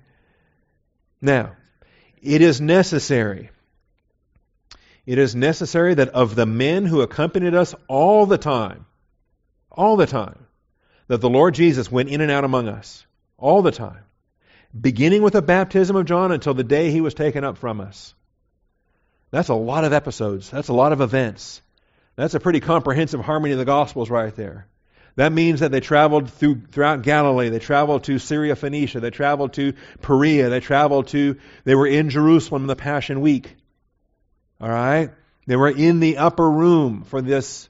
Now, 1.24 1.56
it 2.20 2.42
is 2.42 2.60
necessary. 2.60 3.48
It 5.06 5.16
is 5.16 5.34
necessary 5.34 5.94
that 5.94 6.10
of 6.10 6.34
the 6.34 6.44
men 6.44 6.84
who 6.84 7.00
accompanied 7.00 7.54
us 7.54 7.74
all 7.88 8.26
the 8.26 8.36
time, 8.36 8.84
all 9.70 9.96
the 9.96 10.06
time, 10.06 10.46
that 11.08 11.22
the 11.22 11.30
Lord 11.30 11.54
Jesus 11.54 11.90
went 11.90 12.10
in 12.10 12.20
and 12.20 12.30
out 12.30 12.44
among 12.44 12.68
us 12.68 13.06
all 13.38 13.62
the 13.62 13.72
time, 13.72 14.04
beginning 14.78 15.22
with 15.22 15.32
the 15.32 15.40
baptism 15.40 15.96
of 15.96 16.04
John 16.04 16.30
until 16.30 16.52
the 16.52 16.62
day 16.62 16.90
he 16.90 17.00
was 17.00 17.14
taken 17.14 17.42
up 17.42 17.56
from 17.56 17.80
us. 17.80 18.14
That's 19.30 19.48
a 19.48 19.54
lot 19.54 19.84
of 19.84 19.94
episodes. 19.94 20.50
That's 20.50 20.68
a 20.68 20.74
lot 20.74 20.92
of 20.92 21.00
events. 21.00 21.62
That's 22.16 22.34
a 22.34 22.40
pretty 22.40 22.60
comprehensive 22.60 23.20
harmony 23.20 23.52
of 23.52 23.58
the 23.58 23.64
Gospels 23.64 24.10
right 24.10 24.34
there. 24.36 24.66
That 25.16 25.32
means 25.32 25.60
that 25.60 25.70
they 25.70 25.80
traveled 25.80 26.30
through, 26.30 26.62
throughout 26.72 27.02
Galilee. 27.02 27.48
They 27.48 27.60
traveled 27.60 28.04
to 28.04 28.18
Syria, 28.18 28.56
Phoenicia. 28.56 29.00
They 29.00 29.10
traveled 29.10 29.52
to 29.54 29.74
Perea. 30.00 30.48
They 30.48 30.60
traveled 30.60 31.08
to, 31.08 31.36
they 31.64 31.74
were 31.74 31.86
in 31.86 32.10
Jerusalem 32.10 32.62
in 32.62 32.66
the 32.66 32.76
Passion 32.76 33.20
Week. 33.20 33.54
All 34.60 34.68
right? 34.68 35.10
They 35.46 35.56
were 35.56 35.70
in 35.70 36.00
the 36.00 36.16
upper 36.16 36.50
room 36.50 37.04
for 37.04 37.22
this 37.22 37.68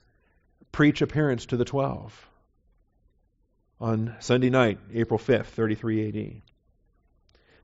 preach 0.73 1.03
appearance 1.03 1.47
to 1.47 1.57
the 1.57 1.65
twelve 1.65 2.29
on 3.81 4.17
Sunday 4.21 4.51
night, 4.51 4.79
April 4.95 5.19
5th, 5.19 5.47
33 5.47 6.09
AD. 6.09 6.43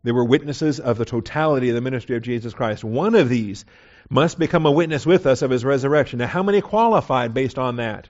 They 0.03 0.13
were 0.13 0.25
witnesses 0.25 0.81
of 0.81 0.99
the 0.99 1.05
totality 1.05 1.69
of 1.71 1.75
the 1.75 1.81
ministry 1.81 2.17
of 2.17 2.23
Jesus 2.23 2.53
Christ. 2.53 2.85
One 2.85 3.15
of 3.15 3.29
these 3.29 3.65
must 4.09 4.39
become 4.39 4.67
a 4.67 4.71
witness 4.71 5.07
with 5.07 5.27
us 5.27 5.43
of 5.43 5.51
his 5.51 5.65
resurrection. 5.65 6.19
Now, 6.19 6.27
how 6.27 6.43
many 6.43 6.61
qualified 6.61 7.33
based 7.35 7.59
on 7.59 7.77
that? 7.77 8.09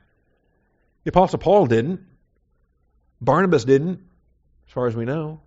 The 1.05 1.11
Apostle 1.11 1.39
Paul 1.39 1.67
didn't. 1.67 2.01
Barnabas 3.21 3.65
didn't, 3.65 4.01
as 4.67 4.73
far 4.73 4.87
as 4.87 4.97
we 4.97 5.05
know. 5.05 5.41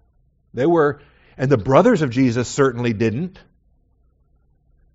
They 0.54 0.66
were, 0.66 1.01
and 1.38 1.51
the 1.51 1.58
brothers 1.58 2.01
of 2.01 2.12
Jesus 2.12 2.47
certainly 2.47 2.93
didn't. 2.93 3.39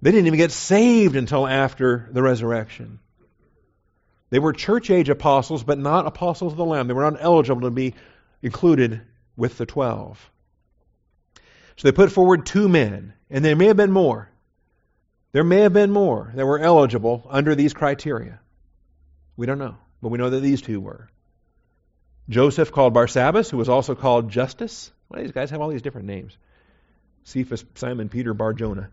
They 0.00 0.12
didn't 0.12 0.28
even 0.28 0.38
get 0.38 0.52
saved 0.52 1.16
until 1.16 1.46
after 1.46 2.08
the 2.12 2.22
resurrection. 2.22 3.00
They 4.30 4.38
were 4.38 4.52
church 4.52 4.90
age 4.90 5.08
apostles, 5.08 5.64
but 5.64 5.78
not 5.78 6.06
apostles 6.06 6.52
of 6.52 6.58
the 6.58 6.64
Lamb. 6.64 6.86
They 6.86 6.94
were 6.94 7.10
not 7.10 7.20
eligible 7.20 7.62
to 7.62 7.70
be 7.70 7.94
included 8.42 9.00
with 9.36 9.58
the 9.58 9.66
twelve. 9.66 10.30
So 11.76 11.88
they 11.88 11.92
put 11.92 12.12
forward 12.12 12.44
two 12.44 12.68
men, 12.68 13.14
and 13.30 13.44
there 13.44 13.56
may 13.56 13.66
have 13.66 13.76
been 13.76 13.92
more. 13.92 14.28
There 15.32 15.44
may 15.44 15.60
have 15.60 15.72
been 15.72 15.90
more 15.90 16.32
that 16.34 16.46
were 16.46 16.58
eligible 16.58 17.26
under 17.28 17.54
these 17.54 17.74
criteria. 17.74 18.40
We 19.36 19.46
don't 19.46 19.58
know, 19.58 19.76
but 20.02 20.08
we 20.08 20.18
know 20.18 20.30
that 20.30 20.40
these 20.40 20.62
two 20.62 20.80
were. 20.80 21.08
Joseph 22.28 22.72
called 22.72 22.94
Barsabbas, 22.94 23.50
who 23.50 23.56
was 23.56 23.68
also 23.68 23.94
called 23.94 24.30
Justus. 24.30 24.90
Why 25.08 25.18
do 25.18 25.24
these 25.24 25.32
guys 25.32 25.50
have 25.50 25.60
all 25.60 25.68
these 25.68 25.82
different 25.82 26.06
names? 26.06 26.36
Cephas, 27.24 27.64
Simon, 27.74 28.08
Peter, 28.08 28.34
Bar 28.34 28.52
Jonah. 28.52 28.90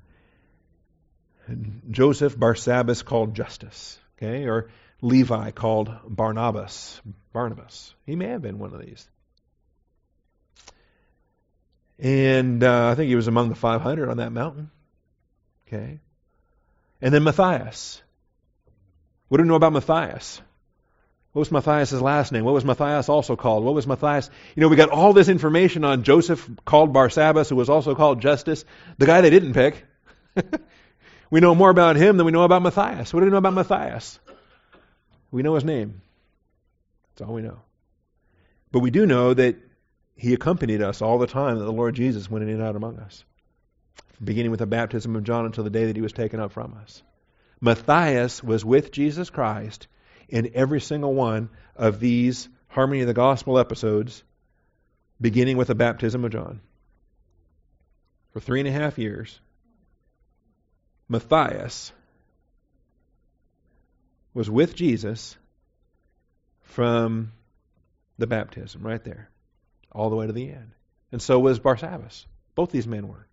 Joseph 1.92 2.38
Barsabbas 2.38 3.04
called 3.04 3.36
Justus. 3.36 4.00
Okay, 4.18 4.46
or 4.46 4.70
Levi 5.02 5.52
called 5.52 5.92
Barnabas. 6.08 7.02
Barnabas. 7.34 7.94
He 8.06 8.16
may 8.16 8.28
have 8.28 8.42
been 8.42 8.60
one 8.60 8.74
of 8.74 8.82
these. 8.82 9.08
And 12.00 12.64
uh, 12.64 12.90
I 12.90 12.96
think 12.96 13.10
he 13.10 13.16
was 13.16 13.28
among 13.28 13.50
the 13.50 13.56
500 13.56 14.10
on 14.10 14.18
that 14.18 14.32
mountain. 14.32 14.70
Okay. 15.68 16.00
And 17.02 17.14
then 17.14 17.24
Matthias. 17.24 18.02
What 19.28 19.38
do 19.38 19.44
we 19.44 19.50
know 19.50 19.56
about 19.56 19.74
Matthias? 19.74 20.42
What 21.36 21.42
was 21.42 21.52
Matthias' 21.52 21.92
last 21.92 22.32
name? 22.32 22.46
What 22.46 22.54
was 22.54 22.64
Matthias 22.64 23.10
also 23.10 23.36
called? 23.36 23.66
What 23.66 23.74
was 23.74 23.86
Matthias? 23.86 24.30
You 24.56 24.62
know, 24.62 24.70
we 24.70 24.78
got 24.78 24.88
all 24.88 25.12
this 25.12 25.28
information 25.28 25.84
on 25.84 26.04
Joseph 26.04 26.50
called 26.64 26.94
Barsabbas, 26.94 27.50
who 27.50 27.58
was 27.58 27.70
also 27.70 27.94
called 27.94 28.22
Justus, 28.22 28.64
the 28.98 29.06
guy 29.06 29.20
they 29.20 29.32
didn't 29.32 29.52
pick. 29.52 29.84
we 31.30 31.42
know 31.42 31.54
more 31.54 31.70
about 31.70 31.98
him 31.98 32.16
than 32.16 32.26
we 32.26 32.32
know 32.32 32.44
about 32.44 32.62
Matthias. 32.62 33.14
What 33.14 33.20
do 33.20 33.26
we 33.26 33.34
know 33.34 33.40
about 33.40 33.54
Matthias? 33.54 34.18
We 35.30 35.44
know 35.44 35.56
his 35.56 35.66
name. 35.66 36.00
That's 37.10 37.28
all 37.28 37.36
we 37.36 37.42
know. 37.42 37.60
But 38.72 38.80
we 38.80 38.90
do 38.90 39.06
know 39.06 39.34
that 39.34 39.58
he 40.16 40.34
accompanied 40.34 40.82
us 40.82 41.02
all 41.02 41.18
the 41.18 41.28
time 41.28 41.60
that 41.60 41.66
the 41.66 41.74
Lord 41.74 41.96
Jesus 41.96 42.32
went 42.32 42.44
in 42.44 42.50
and 42.50 42.64
out 42.64 42.78
among 42.78 42.98
us, 43.00 43.26
beginning 44.24 44.52
with 44.52 44.62
the 44.62 44.68
baptism 44.68 45.18
of 45.18 45.26
John 45.26 45.46
until 45.46 45.66
the 45.66 45.70
day 45.70 45.88
that 45.88 45.98
he 45.98 46.02
was 46.02 46.14
taken 46.14 46.40
up 46.40 46.54
from 46.54 46.78
us. 46.82 47.04
Matthias 47.60 48.42
was 48.42 48.64
with 48.64 48.94
Jesus 48.94 49.30
Christ 49.30 49.90
in 50.30 50.52
every 50.54 50.82
single 50.82 51.14
one 51.14 51.50
of 51.76 52.00
these 52.00 52.50
Harmony 52.68 53.02
of 53.02 53.08
the 53.08 53.14
Gospel 53.14 53.58
episodes, 53.58 54.24
beginning 55.20 55.58
with 55.58 55.68
the 55.68 55.76
baptism 55.76 56.26
of 56.26 56.32
John. 56.32 56.62
For 58.34 58.40
three 58.40 58.60
and 58.60 58.68
a 58.68 58.72
half 58.72 58.98
years, 58.98 59.40
Matthias 61.08 61.94
was 64.34 64.50
with 64.50 64.76
Jesus 64.76 65.38
from 66.64 67.32
the 68.18 68.28
baptism, 68.28 68.86
right 68.86 69.04
there, 69.04 69.30
all 69.92 70.10
the 70.10 70.16
way 70.16 70.28
to 70.28 70.34
the 70.34 70.52
end. 70.52 70.72
And 71.12 71.22
so 71.22 71.40
was 71.40 71.60
Barsabbas. 71.60 72.26
Both 72.56 72.72
these 72.72 72.88
men 72.88 73.08
were. 73.08 73.26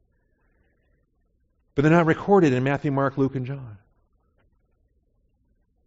But 1.74 1.82
they're 1.82 1.90
not 1.90 2.06
recorded 2.06 2.52
in 2.52 2.62
Matthew, 2.62 2.92
Mark, 2.92 3.18
Luke, 3.18 3.34
and 3.34 3.46
John. 3.46 3.78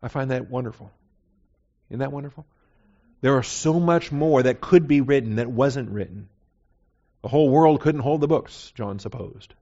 I 0.06 0.08
find 0.08 0.30
that 0.30 0.52
wonderful. 0.52 0.92
Isn't 1.90 2.00
that 2.00 2.12
wonderful? 2.12 2.46
There 3.22 3.38
are 3.38 3.44
so 3.44 3.80
much 3.80 4.12
more 4.12 4.44
that 4.44 4.62
could 4.62 4.88
be 4.88 5.02
written 5.02 5.38
that 5.38 5.50
wasn't 5.50 5.90
written. 5.90 6.30
The 7.24 7.28
whole 7.28 7.50
world 7.50 7.82
couldn't 7.82 8.02
hold 8.02 8.22
the 8.22 8.28
books, 8.28 8.72
John 8.76 9.00
supposed, 9.00 9.56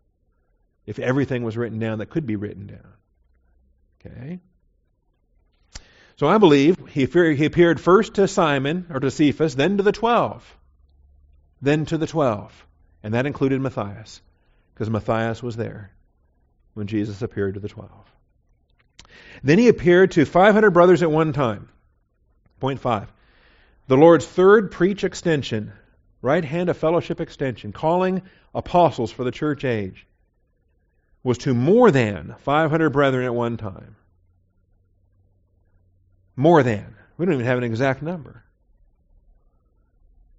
if 0.86 1.00
everything 1.00 1.44
was 1.44 1.56
written 1.56 1.80
down 1.80 2.00
that 2.00 2.10
could 2.10 2.26
be 2.26 2.36
written 2.36 2.68
down. 2.68 2.94
Okay? 4.06 4.40
So 6.18 6.28
I 6.28 6.38
believe 6.40 6.78
he 6.90 7.06
he 7.06 7.46
appeared 7.46 7.80
first 7.80 8.16
to 8.16 8.28
Simon, 8.28 8.88
or 8.90 9.00
to 9.00 9.12
Cephas, 9.12 9.56
then 9.56 9.78
to 9.78 9.84
the 9.84 9.94
twelve. 9.94 10.58
Then 11.62 11.86
to 11.86 11.98
the 11.98 12.08
twelve. 12.08 12.68
And 13.02 13.14
that 13.14 13.26
included 13.26 13.62
Matthias, 13.62 14.22
because 14.74 14.90
Matthias 14.90 15.42
was 15.42 15.56
there 15.56 15.92
when 16.74 16.88
Jesus 16.88 17.22
appeared 17.22 17.54
to 17.54 17.62
the 17.62 17.70
twelve. 17.70 18.14
Then 19.44 19.60
he 19.60 19.68
appeared 19.68 20.12
to 20.12 20.26
500 20.26 20.72
brothers 20.72 21.04
at 21.04 21.12
one 21.12 21.34
time. 21.34 21.70
Point 22.60 22.80
five. 22.80 23.12
The 23.88 23.98
Lord's 23.98 24.26
third 24.26 24.72
preach 24.72 25.04
extension, 25.04 25.74
right 26.22 26.44
hand 26.44 26.70
of 26.70 26.78
fellowship 26.78 27.20
extension, 27.20 27.74
calling 27.74 28.22
apostles 28.56 29.12
for 29.12 29.24
the 29.24 29.32
church 29.32 29.66
age, 29.66 30.08
was 31.24 31.38
to 31.40 31.54
more 31.54 31.92
than 31.92 32.36
500 32.40 32.90
brethren 32.92 33.26
at 33.26 33.36
one 33.36 33.58
time. 33.58 33.96
More 36.36 36.64
than. 36.64 36.96
We 37.18 37.26
don't 37.26 37.36
even 37.36 37.46
have 37.46 37.58
an 37.58 37.64
exact 37.64 38.02
number. 38.02 38.44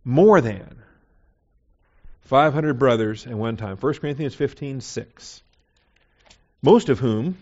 More 0.05 0.41
than 0.41 0.83
500 2.23 2.79
brothers 2.79 3.27
at 3.27 3.35
one 3.35 3.57
time. 3.57 3.77
1 3.77 3.95
Corinthians 3.95 4.35
15 4.35 4.81
6. 4.81 5.43
Most 6.63 6.89
of 6.89 6.99
whom, 6.99 7.37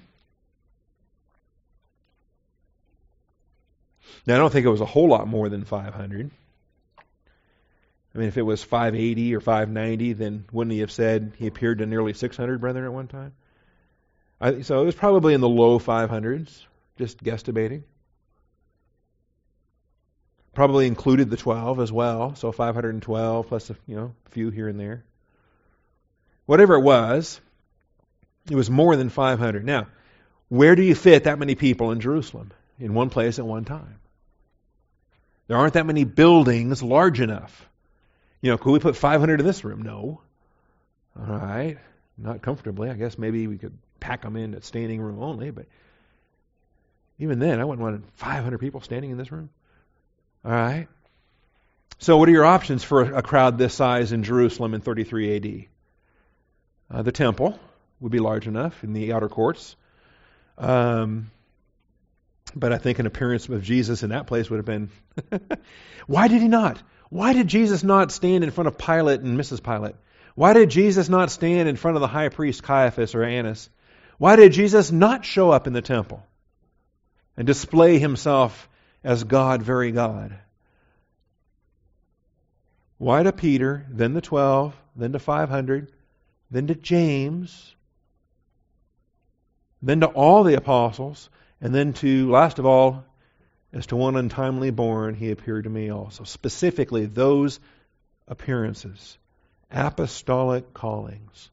now 4.27 4.35
I 4.35 4.39
don't 4.39 4.53
think 4.53 4.67
it 4.67 4.71
was 4.71 4.81
a 4.81 4.87
whole 4.87 5.09
lot 5.09 5.29
more 5.29 5.49
than 5.49 5.65
500. 5.65 6.31
I 8.15 8.19
mean, 8.19 8.29
if 8.29 8.37
it 8.37 8.43
was 8.43 8.63
580 8.63 9.35
or 9.35 9.41
590, 9.41 10.13
then 10.13 10.45
wouldn't 10.53 10.73
he 10.73 10.81
have 10.81 10.93
said 10.93 11.33
he 11.39 11.47
appeared 11.47 11.79
to 11.79 11.87
nearly 11.87 12.13
600 12.13 12.61
brethren 12.61 12.85
at 12.85 12.93
one 12.93 13.09
time? 13.09 13.33
I, 14.41 14.63
so 14.63 14.83
it 14.83 14.85
was 14.85 14.95
probably 14.95 15.35
in 15.35 15.41
the 15.41 15.49
low 15.49 15.79
500s, 15.79 16.65
just 16.99 17.23
guesstimating. 17.23 17.85
Probably 20.53 20.87
included 20.87 21.31
the 21.31 21.39
12 21.39 21.81
as 21.81 21.91
well, 21.91 22.35
so 22.35 22.53
512 22.53 23.49
plus 23.49 23.71
a 23.71 23.77
you 23.87 23.97
know, 23.97 24.15
few 24.31 24.51
here 24.51 24.69
and 24.69 24.79
there. 24.79 25.05
Whatever 26.45 26.75
it 26.75 26.81
was, 26.81 27.41
it 28.51 28.57
was 28.57 28.69
more 28.69 28.97
than 28.97 29.09
500. 29.09 29.65
Now, 29.65 29.87
where 30.49 30.77
do 30.77 30.83
you 30.83 30.95
fit 30.95 31.25
that 31.25 31.39
many 31.39 31.55
people 31.55 31.93
in 31.93 32.01
Jerusalem? 32.01 32.51
In 32.79 32.93
one 32.93 33.09
place 33.09 33.39
at 33.39 33.47
one 33.47 33.65
time. 33.65 34.01
There 35.53 35.59
aren't 35.59 35.75
that 35.75 35.85
many 35.85 36.05
buildings 36.05 36.83
large 36.83 37.21
enough. 37.21 37.69
You 38.41 38.51
know, 38.51 38.57
could 38.57 38.73
we 38.73 38.79
put 38.79 38.97
500 38.97 39.39
in 39.39 39.45
this 39.45 39.65
room? 39.65 39.83
No. 39.83 40.23
All 41.15 41.37
right. 41.37 41.77
Not 42.17 42.41
comfortably. 42.41 42.89
I 42.89 42.95
guess 42.95 43.19
maybe 43.19 43.47
we 43.47 43.59
could 43.59 43.77
pack 44.01 44.23
them 44.23 44.37
in 44.37 44.55
at 44.55 44.65
standing 44.65 44.99
room 44.99 45.23
only, 45.23 45.51
but 45.51 45.67
even 47.19 47.39
then, 47.39 47.61
I 47.61 47.67
wouldn't 47.67 47.83
want 47.83 48.03
500 48.15 48.61
people 48.61 48.81
standing 48.81 49.11
in 49.11 49.19
this 49.19 49.31
room. 49.31 49.51
All 50.43 50.53
right? 50.53 50.89
So, 51.99 52.17
what 52.17 52.31
are 52.31 52.33
your 52.33 52.47
options 52.47 52.83
for 52.83 53.03
a 53.03 53.21
crowd 53.21 53.59
this 53.59 53.75
size 53.75 54.13
in 54.13 54.23
Jerusalem 54.23 54.73
in 54.73 54.81
33 54.81 55.37
AD? 55.37 56.97
Uh, 56.97 57.03
the 57.03 57.13
temple 57.13 57.61
would 58.01 58.11
be 58.11 58.21
large 58.21 58.47
enough 58.47 58.83
in 58.85 58.95
the 58.95 59.13
outer 59.13 59.29
courts. 59.29 59.77
Um, 60.57 61.31
but 62.55 62.73
I 62.73 62.79
think 62.79 62.99
an 62.99 63.07
appearance 63.07 63.49
of 63.49 63.63
Jesus 63.63 64.03
in 64.03 64.11
that 64.11 64.27
place 64.27 64.51
would 64.51 64.59
have 64.59 64.67
been. 64.67 64.91
Why 66.07 66.29
did 66.29 66.43
he 66.43 66.49
not? 66.49 66.83
Why 67.09 67.33
did 67.33 67.49
Jesus 67.49 67.83
not 67.83 68.11
stand 68.11 68.45
in 68.45 68.51
front 68.51 68.69
of 68.69 68.79
Pilate 68.79 69.21
and 69.21 69.39
Mrs. 69.39 69.63
Pilate? 69.63 69.97
Why 70.35 70.55
did 70.55 70.71
Jesus 70.71 71.09
not 71.09 71.31
stand 71.31 71.69
in 71.69 71.77
front 71.77 71.97
of 71.97 72.01
the 72.01 72.07
high 72.07 72.31
priest 72.31 72.63
Caiaphas 72.63 73.15
or 73.15 73.23
Annas? 73.23 73.69
Why 74.19 74.37
did 74.37 74.53
Jesus 74.53 74.91
not 74.91 75.25
show 75.25 75.51
up 75.51 75.67
in 75.67 75.73
the 75.73 75.83
temple 75.83 76.25
and 77.37 77.47
display 77.47 77.99
himself 77.99 78.69
as 79.05 79.25
God, 79.25 79.63
very 79.63 79.93
God. 79.93 80.39
Why 82.99 83.23
to 83.23 83.33
Peter, 83.33 83.87
then 83.91 84.15
the 84.15 84.21
12, 84.21 84.75
then 84.95 85.13
to 85.13 85.19
500, 85.19 85.93
then 86.51 86.69
to 86.69 86.75
James, 86.75 87.75
then 89.83 90.01
to 90.01 90.07
all 90.07 90.45
the 90.45 90.55
apostles, 90.55 91.29
and 91.63 91.73
then 91.73 91.93
to, 91.95 92.29
last 92.29 92.59
of 92.59 92.67
all, 92.67 93.05
as 93.73 93.87
to 93.87 93.97
one 93.97 94.17
untimely 94.17 94.71
born, 94.71 95.15
he 95.15 95.31
appeared 95.31 95.65
to 95.65 95.71
me 95.71 95.91
also. 95.91 96.25
Specifically, 96.25 97.07
those 97.07 97.61
appearances, 98.27 99.17
apostolic 99.71 100.75
callings. 100.75 101.51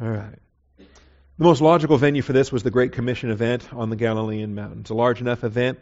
All 0.00 0.08
right. 0.08 0.38
The 0.78 1.44
most 1.44 1.60
logical 1.60 1.98
venue 1.98 2.22
for 2.22 2.32
this 2.32 2.50
was 2.50 2.62
the 2.62 2.70
Great 2.70 2.92
Commission 2.92 3.30
event 3.30 3.68
on 3.74 3.90
the 3.90 3.96
Galilean 3.96 4.54
mountains. 4.54 4.88
A 4.88 4.94
large 4.94 5.20
enough 5.20 5.44
event. 5.44 5.78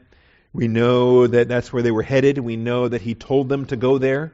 We 0.52 0.66
know 0.66 1.28
that 1.28 1.46
that's 1.46 1.72
where 1.72 1.82
they 1.82 1.92
were 1.92 2.02
headed. 2.02 2.38
We 2.38 2.56
know 2.56 2.88
that 2.88 3.02
he 3.02 3.14
told 3.14 3.48
them 3.48 3.66
to 3.66 3.76
go 3.76 3.98
there. 3.98 4.32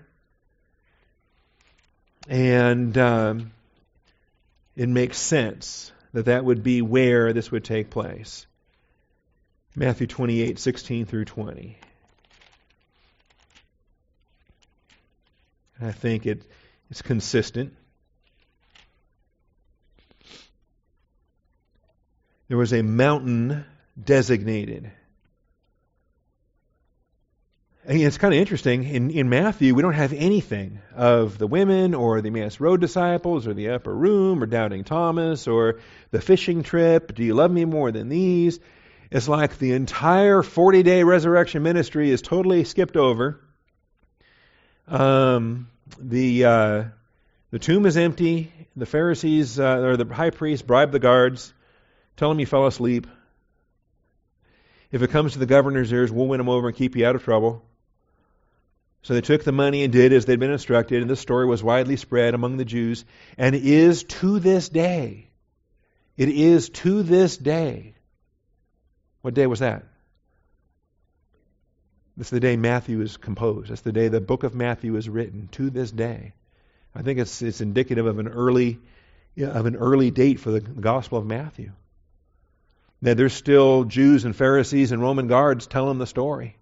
And 2.26 2.96
um, 2.96 3.52
it 4.76 4.88
makes 4.88 5.18
sense 5.18 5.92
that 6.16 6.24
that 6.24 6.46
would 6.46 6.62
be 6.62 6.80
where 6.80 7.34
this 7.34 7.50
would 7.50 7.62
take 7.62 7.90
place. 7.90 8.46
Matthew 9.74 10.06
28, 10.06 10.58
16 10.58 11.04
through 11.04 11.26
20. 11.26 11.76
And 15.78 15.88
I 15.90 15.92
think 15.92 16.24
it, 16.24 16.42
it's 16.90 17.02
consistent. 17.02 17.74
there 22.48 22.56
was 22.56 22.72
a 22.72 22.80
mountain 22.80 23.66
designated. 24.02 24.90
It's 27.88 28.18
kind 28.18 28.34
of 28.34 28.40
interesting. 28.40 28.82
In, 28.82 29.10
in 29.12 29.28
Matthew, 29.28 29.72
we 29.72 29.80
don't 29.80 29.92
have 29.92 30.12
anything 30.12 30.80
of 30.96 31.38
the 31.38 31.46
women 31.46 31.94
or 31.94 32.20
the 32.20 32.30
Emmaus 32.30 32.58
Road 32.58 32.80
disciples 32.80 33.46
or 33.46 33.54
the 33.54 33.68
upper 33.68 33.94
room 33.94 34.42
or 34.42 34.46
doubting 34.46 34.82
Thomas 34.82 35.46
or 35.46 35.78
the 36.10 36.20
fishing 36.20 36.64
trip. 36.64 37.14
Do 37.14 37.22
you 37.22 37.34
love 37.34 37.52
me 37.52 37.64
more 37.64 37.92
than 37.92 38.08
these? 38.08 38.58
It's 39.12 39.28
like 39.28 39.58
the 39.58 39.74
entire 39.74 40.42
40 40.42 40.82
day 40.82 41.04
resurrection 41.04 41.62
ministry 41.62 42.10
is 42.10 42.22
totally 42.22 42.64
skipped 42.64 42.96
over. 42.96 43.40
Um, 44.88 45.68
the, 46.00 46.44
uh, 46.44 46.84
the 47.52 47.60
tomb 47.60 47.86
is 47.86 47.96
empty. 47.96 48.52
The 48.74 48.86
Pharisees 48.86 49.60
uh, 49.60 49.78
or 49.78 49.96
the 49.96 50.12
high 50.12 50.30
priest 50.30 50.66
bribed 50.66 50.90
the 50.90 50.98
guards. 50.98 51.54
Tell 52.16 52.30
them 52.30 52.40
you 52.40 52.46
fell 52.46 52.66
asleep. 52.66 53.06
If 54.90 55.02
it 55.02 55.10
comes 55.10 55.34
to 55.34 55.38
the 55.38 55.46
governor's 55.46 55.92
ears, 55.92 56.10
we'll 56.10 56.26
win 56.26 56.40
him 56.40 56.48
over 56.48 56.66
and 56.66 56.76
keep 56.76 56.96
you 56.96 57.06
out 57.06 57.14
of 57.14 57.22
trouble. 57.22 57.62
So 59.06 59.14
they 59.14 59.20
took 59.20 59.44
the 59.44 59.52
money 59.52 59.84
and 59.84 59.92
did 59.92 60.12
as 60.12 60.24
they'd 60.24 60.40
been 60.40 60.50
instructed, 60.50 61.00
and 61.00 61.08
this 61.08 61.20
story 61.20 61.46
was 61.46 61.62
widely 61.62 61.94
spread 61.94 62.34
among 62.34 62.56
the 62.56 62.64
Jews, 62.64 63.04
and 63.38 63.54
is 63.54 64.02
to 64.02 64.40
this 64.40 64.68
day. 64.68 65.28
It 66.16 66.28
is 66.28 66.70
to 66.70 67.04
this 67.04 67.36
day. 67.36 67.94
What 69.22 69.34
day 69.34 69.46
was 69.46 69.60
that? 69.60 69.84
This 72.16 72.26
is 72.26 72.30
the 72.30 72.40
day 72.40 72.56
Matthew 72.56 73.00
is 73.00 73.16
composed. 73.16 73.70
That's 73.70 73.82
the 73.82 73.92
day 73.92 74.08
the 74.08 74.20
book 74.20 74.42
of 74.42 74.56
Matthew 74.56 74.96
is 74.96 75.08
written. 75.08 75.50
To 75.52 75.70
this 75.70 75.92
day, 75.92 76.32
I 76.92 77.02
think 77.02 77.20
it's 77.20 77.42
it's 77.42 77.60
indicative 77.60 78.06
of 78.06 78.18
an 78.18 78.26
early 78.26 78.80
of 79.38 79.66
an 79.66 79.76
early 79.76 80.10
date 80.10 80.40
for 80.40 80.50
the 80.50 80.60
Gospel 80.60 81.18
of 81.18 81.26
Matthew. 81.26 81.70
That 83.02 83.16
there's 83.16 83.34
still 83.34 83.84
Jews 83.84 84.24
and 84.24 84.34
Pharisees 84.34 84.90
and 84.90 85.00
Roman 85.00 85.28
guards 85.28 85.68
telling 85.68 85.98
the 85.98 86.08
story. 86.08 86.56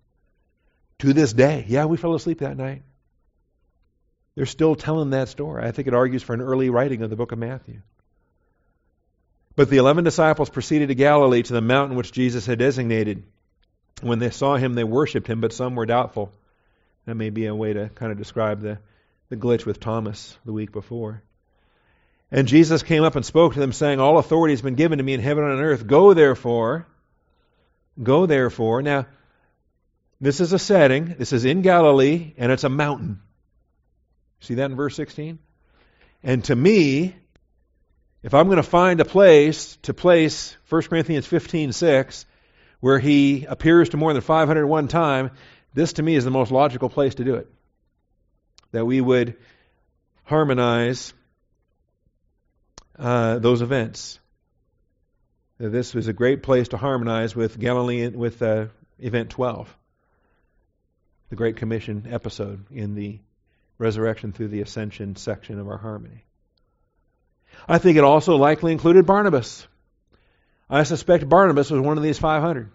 To 1.00 1.12
this 1.12 1.32
day. 1.32 1.64
Yeah, 1.68 1.86
we 1.86 1.96
fell 1.96 2.14
asleep 2.14 2.38
that 2.38 2.56
night. 2.56 2.82
They're 4.34 4.46
still 4.46 4.74
telling 4.74 5.10
that 5.10 5.28
story. 5.28 5.64
I 5.64 5.70
think 5.70 5.88
it 5.88 5.94
argues 5.94 6.22
for 6.22 6.34
an 6.34 6.40
early 6.40 6.70
writing 6.70 7.02
of 7.02 7.10
the 7.10 7.16
book 7.16 7.32
of 7.32 7.38
Matthew. 7.38 7.82
But 9.56 9.70
the 9.70 9.76
eleven 9.76 10.02
disciples 10.02 10.50
proceeded 10.50 10.88
to 10.88 10.94
Galilee 10.94 11.42
to 11.42 11.52
the 11.52 11.60
mountain 11.60 11.96
which 11.96 12.10
Jesus 12.10 12.44
had 12.46 12.58
designated. 12.58 13.22
When 14.00 14.18
they 14.18 14.30
saw 14.30 14.56
him, 14.56 14.74
they 14.74 14.82
worshipped 14.82 15.28
him, 15.28 15.40
but 15.40 15.52
some 15.52 15.76
were 15.76 15.86
doubtful. 15.86 16.32
That 17.06 17.14
may 17.14 17.30
be 17.30 17.46
a 17.46 17.54
way 17.54 17.72
to 17.72 17.90
kind 17.90 18.10
of 18.10 18.18
describe 18.18 18.60
the, 18.60 18.78
the 19.28 19.36
glitch 19.36 19.64
with 19.64 19.78
Thomas 19.78 20.36
the 20.44 20.52
week 20.52 20.72
before. 20.72 21.22
And 22.32 22.48
Jesus 22.48 22.82
came 22.82 23.04
up 23.04 23.14
and 23.14 23.24
spoke 23.24 23.54
to 23.54 23.60
them, 23.60 23.72
saying, 23.72 24.00
All 24.00 24.18
authority 24.18 24.52
has 24.52 24.62
been 24.62 24.74
given 24.74 24.98
to 24.98 25.04
me 25.04 25.12
in 25.14 25.20
heaven 25.20 25.44
and 25.44 25.52
on 25.52 25.60
earth. 25.60 25.86
Go 25.86 26.14
therefore. 26.14 26.86
Go 28.02 28.26
therefore. 28.26 28.82
Now, 28.82 29.06
this 30.24 30.40
is 30.40 30.52
a 30.52 30.58
setting. 30.58 31.16
This 31.18 31.32
is 31.32 31.44
in 31.44 31.62
Galilee, 31.62 32.34
and 32.36 32.50
it's 32.50 32.64
a 32.64 32.68
mountain. 32.68 33.20
See 34.40 34.54
that 34.54 34.70
in 34.70 34.76
verse 34.76 34.96
16? 34.96 35.38
And 36.22 36.44
to 36.44 36.56
me, 36.56 37.14
if 38.22 38.32
I'm 38.32 38.46
going 38.46 38.56
to 38.56 38.62
find 38.62 39.00
a 39.00 39.04
place 39.04 39.76
to 39.82 39.92
place 39.92 40.56
1 40.70 40.82
Corinthians 40.82 41.26
15 41.26 41.72
6, 41.72 42.26
where 42.80 42.98
he 42.98 43.44
appears 43.44 43.90
to 43.90 43.96
more 43.96 44.12
than 44.12 44.22
501 44.22 44.88
times, 44.88 45.30
this 45.74 45.94
to 45.94 46.02
me 46.02 46.14
is 46.16 46.24
the 46.24 46.30
most 46.30 46.50
logical 46.50 46.88
place 46.88 47.16
to 47.16 47.24
do 47.24 47.34
it. 47.34 47.48
That 48.72 48.84
we 48.84 49.00
would 49.00 49.36
harmonize 50.24 51.12
uh, 52.98 53.38
those 53.38 53.60
events. 53.60 54.20
This 55.58 55.94
was 55.94 56.08
a 56.08 56.12
great 56.12 56.42
place 56.42 56.68
to 56.68 56.76
harmonize 56.76 57.36
with 57.36 57.58
Galilean 57.58 58.18
with 58.18 58.42
uh, 58.42 58.66
Event 58.98 59.30
12, 59.30 59.74
the 61.34 61.38
Great 61.38 61.56
Commission 61.56 62.06
episode 62.12 62.64
in 62.70 62.94
the 62.94 63.18
resurrection 63.76 64.30
through 64.30 64.46
the 64.46 64.60
ascension 64.60 65.16
section 65.16 65.58
of 65.58 65.66
our 65.66 65.76
harmony. 65.76 66.24
I 67.66 67.78
think 67.78 67.98
it 67.98 68.04
also 68.04 68.36
likely 68.36 68.70
included 68.70 69.04
Barnabas. 69.04 69.66
I 70.70 70.84
suspect 70.84 71.28
Barnabas 71.28 71.72
was 71.72 71.80
one 71.80 71.96
of 71.96 72.04
these 72.04 72.20
500. 72.20 72.70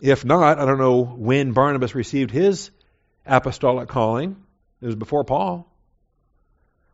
If 0.00 0.24
not, 0.24 0.60
I 0.60 0.64
don't 0.64 0.78
know 0.78 1.02
when 1.02 1.50
Barnabas 1.50 1.96
received 1.96 2.30
his 2.30 2.70
apostolic 3.26 3.88
calling. 3.88 4.36
It 4.80 4.86
was 4.86 4.94
before 4.94 5.24
Paul. 5.24 5.66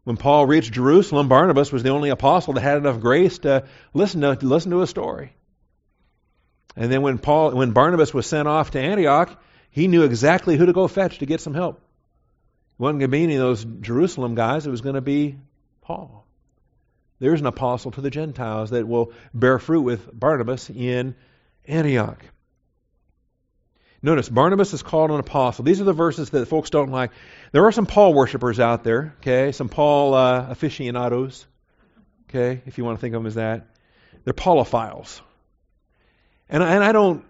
When 0.05 0.17
Paul 0.17 0.47
reached 0.47 0.73
Jerusalem, 0.73 1.29
Barnabas 1.29 1.71
was 1.71 1.83
the 1.83 1.91
only 1.91 2.09
apostle 2.09 2.55
that 2.55 2.63
had 2.63 2.79
enough 2.79 3.01
grace 3.01 3.37
to 3.41 3.65
listen 3.93 4.23
to, 4.23 4.35
to 4.35 4.47
listen 4.47 4.71
to 4.71 4.81
a 4.81 4.87
story. 4.87 5.35
And 6.77 6.93
then 6.93 7.03
when 7.03 7.19
Paul 7.19 7.53
when 7.53 7.73
Barnabas 7.73 8.13
was 8.13 8.27
sent 8.27 8.47
off 8.47 8.73
to 8.73 8.81
Antioch, 8.81 9.43
he 9.71 9.89
knew 9.89 10.05
exactly 10.05 10.57
who 10.57 10.67
to 10.67 10.73
go 10.73 10.87
fetch 10.89 11.19
to 11.19 11.27
get 11.27 11.41
some 11.41 11.55
help. 11.55 11.77
It 11.77 12.83
wasn't 12.83 13.01
going 13.01 13.11
to 13.11 13.17
be 13.17 13.23
any 13.23 13.35
of 13.37 13.41
those 13.41 13.65
Jerusalem 13.65 14.35
guys, 14.35 14.67
it 14.67 14.71
was 14.71 14.83
going 14.83 14.95
to 14.97 15.01
be 15.01 15.39
Paul. 15.81 16.27
There's 17.19 17.41
an 17.41 17.47
apostle 17.47 17.93
to 17.93 18.03
the 18.03 18.11
Gentiles 18.11 18.71
that 18.71 18.87
will 18.87 19.13
bear 19.33 19.59
fruit 19.59 19.81
with 19.81 20.09
Barnabas 20.13 20.69
in 20.69 21.15
Antioch. 21.67 22.23
Notice, 24.03 24.29
Barnabas 24.29 24.75
is 24.75 24.83
called 24.83 25.11
an 25.11 25.19
apostle. 25.19 25.65
These 25.65 25.81
are 25.81 25.85
the 25.85 25.95
verses 25.95 26.31
that 26.31 26.47
folks 26.47 26.69
don't 26.69 26.91
like. 26.91 27.13
There 27.53 27.65
are 27.65 27.73
some 27.73 27.87
Paul 27.87 28.13
worshippers 28.13 28.61
out 28.61 28.85
there, 28.85 29.17
okay? 29.19 29.53
Some 29.53 29.71
Paul 29.71 30.13
uh, 30.13 30.49
aficionados, 30.51 31.47
okay? 32.29 32.63
If 32.67 32.77
you 32.77 32.85
want 32.85 32.99
to 32.99 33.01
think 33.01 33.15
of 33.15 33.23
them 33.23 33.27
as 33.27 33.37
that. 33.37 33.67
They're 34.25 34.35
Paulophiles. 34.35 35.21
And, 36.49 36.63
and 36.63 36.85
I 36.85 36.93
don't 36.93 37.25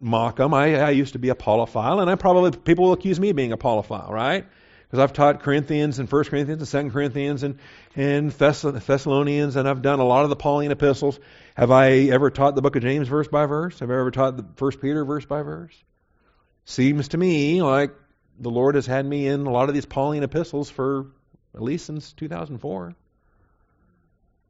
mock 0.00 0.36
them. 0.36 0.54
I, 0.54 0.80
I 0.80 0.90
used 0.90 1.12
to 1.12 1.18
be 1.18 1.28
a 1.28 1.34
Paulophile, 1.34 2.00
and 2.00 2.10
I 2.10 2.14
probably, 2.14 2.52
people 2.52 2.86
will 2.86 2.92
accuse 2.92 3.18
me 3.20 3.30
of 3.30 3.36
being 3.36 3.52
a 3.52 3.58
Paulophile, 3.58 4.10
right? 4.10 4.46
Because 4.84 4.98
I've 4.98 5.12
taught 5.12 5.42
Corinthians 5.42 5.98
and 5.98 6.08
First 6.08 6.30
Corinthians 6.30 6.62
and 6.62 6.68
Second 6.68 6.90
Corinthians 6.90 7.42
and, 7.42 7.58
and 7.94 8.32
Thessalonians, 8.32 9.56
and 9.56 9.68
I've 9.68 9.82
done 9.82 10.00
a 10.00 10.04
lot 10.04 10.24
of 10.24 10.30
the 10.30 10.36
Pauline 10.36 10.72
epistles. 10.72 11.20
Have 11.54 11.70
I 11.70 11.90
ever 11.90 12.30
taught 12.30 12.54
the 12.54 12.62
book 12.62 12.74
of 12.76 12.82
James 12.82 13.06
verse 13.06 13.28
by 13.28 13.46
verse? 13.46 13.78
Have 13.78 13.90
I 13.90 13.94
ever 13.94 14.10
taught 14.10 14.36
the 14.36 14.46
First 14.56 14.80
Peter 14.80 15.04
verse 15.04 15.24
by 15.24 15.42
verse? 15.42 15.74
Seems 16.64 17.08
to 17.08 17.18
me 17.18 17.62
like 17.62 17.92
the 18.38 18.50
Lord 18.50 18.74
has 18.74 18.86
had 18.86 19.04
me 19.06 19.28
in 19.28 19.46
a 19.46 19.50
lot 19.50 19.68
of 19.68 19.74
these 19.74 19.86
Pauline 19.86 20.22
epistles 20.22 20.70
for 20.70 21.06
at 21.54 21.62
least 21.62 21.86
since 21.86 22.12
2004. 22.14 22.94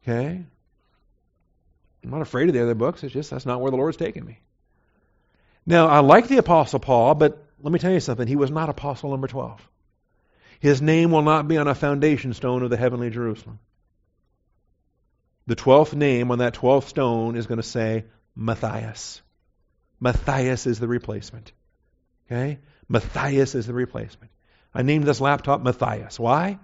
Okay? 0.02 0.44
I'm 2.02 2.10
not 2.10 2.22
afraid 2.22 2.48
of 2.48 2.54
the 2.54 2.62
other 2.62 2.74
books. 2.74 3.02
It's 3.02 3.12
just 3.12 3.30
that's 3.30 3.46
not 3.46 3.60
where 3.60 3.70
the 3.70 3.76
Lord's 3.76 3.96
taking 3.96 4.24
me. 4.24 4.38
Now, 5.66 5.88
I 5.88 6.00
like 6.00 6.28
the 6.28 6.38
Apostle 6.38 6.80
Paul, 6.80 7.14
but 7.14 7.44
let 7.60 7.72
me 7.72 7.78
tell 7.78 7.92
you 7.92 8.00
something. 8.00 8.26
He 8.26 8.36
was 8.36 8.50
not 8.50 8.68
Apostle 8.68 9.10
number 9.10 9.28
12. 9.28 9.68
His 10.60 10.82
name 10.82 11.10
will 11.10 11.22
not 11.22 11.48
be 11.48 11.58
on 11.58 11.68
a 11.68 11.74
foundation 11.74 12.34
stone 12.34 12.62
of 12.62 12.70
the 12.70 12.76
heavenly 12.76 13.10
Jerusalem. 13.10 13.58
The 15.46 15.54
twelfth 15.56 15.94
name 15.94 16.30
on 16.30 16.38
that 16.38 16.54
twelfth 16.54 16.88
stone 16.88 17.34
is 17.34 17.46
going 17.46 17.56
to 17.56 17.66
say 17.66 18.04
Matthias. 18.36 19.20
Matthias 19.98 20.66
is 20.66 20.78
the 20.78 20.86
replacement. 20.86 21.52
Okay? 22.26 22.58
Matthias 22.88 23.54
is 23.54 23.66
the 23.66 23.72
replacement. 23.72 24.30
I 24.74 24.82
named 24.82 25.04
this 25.04 25.20
laptop 25.20 25.62
Matthias. 25.62 26.20
Why? 26.20 26.58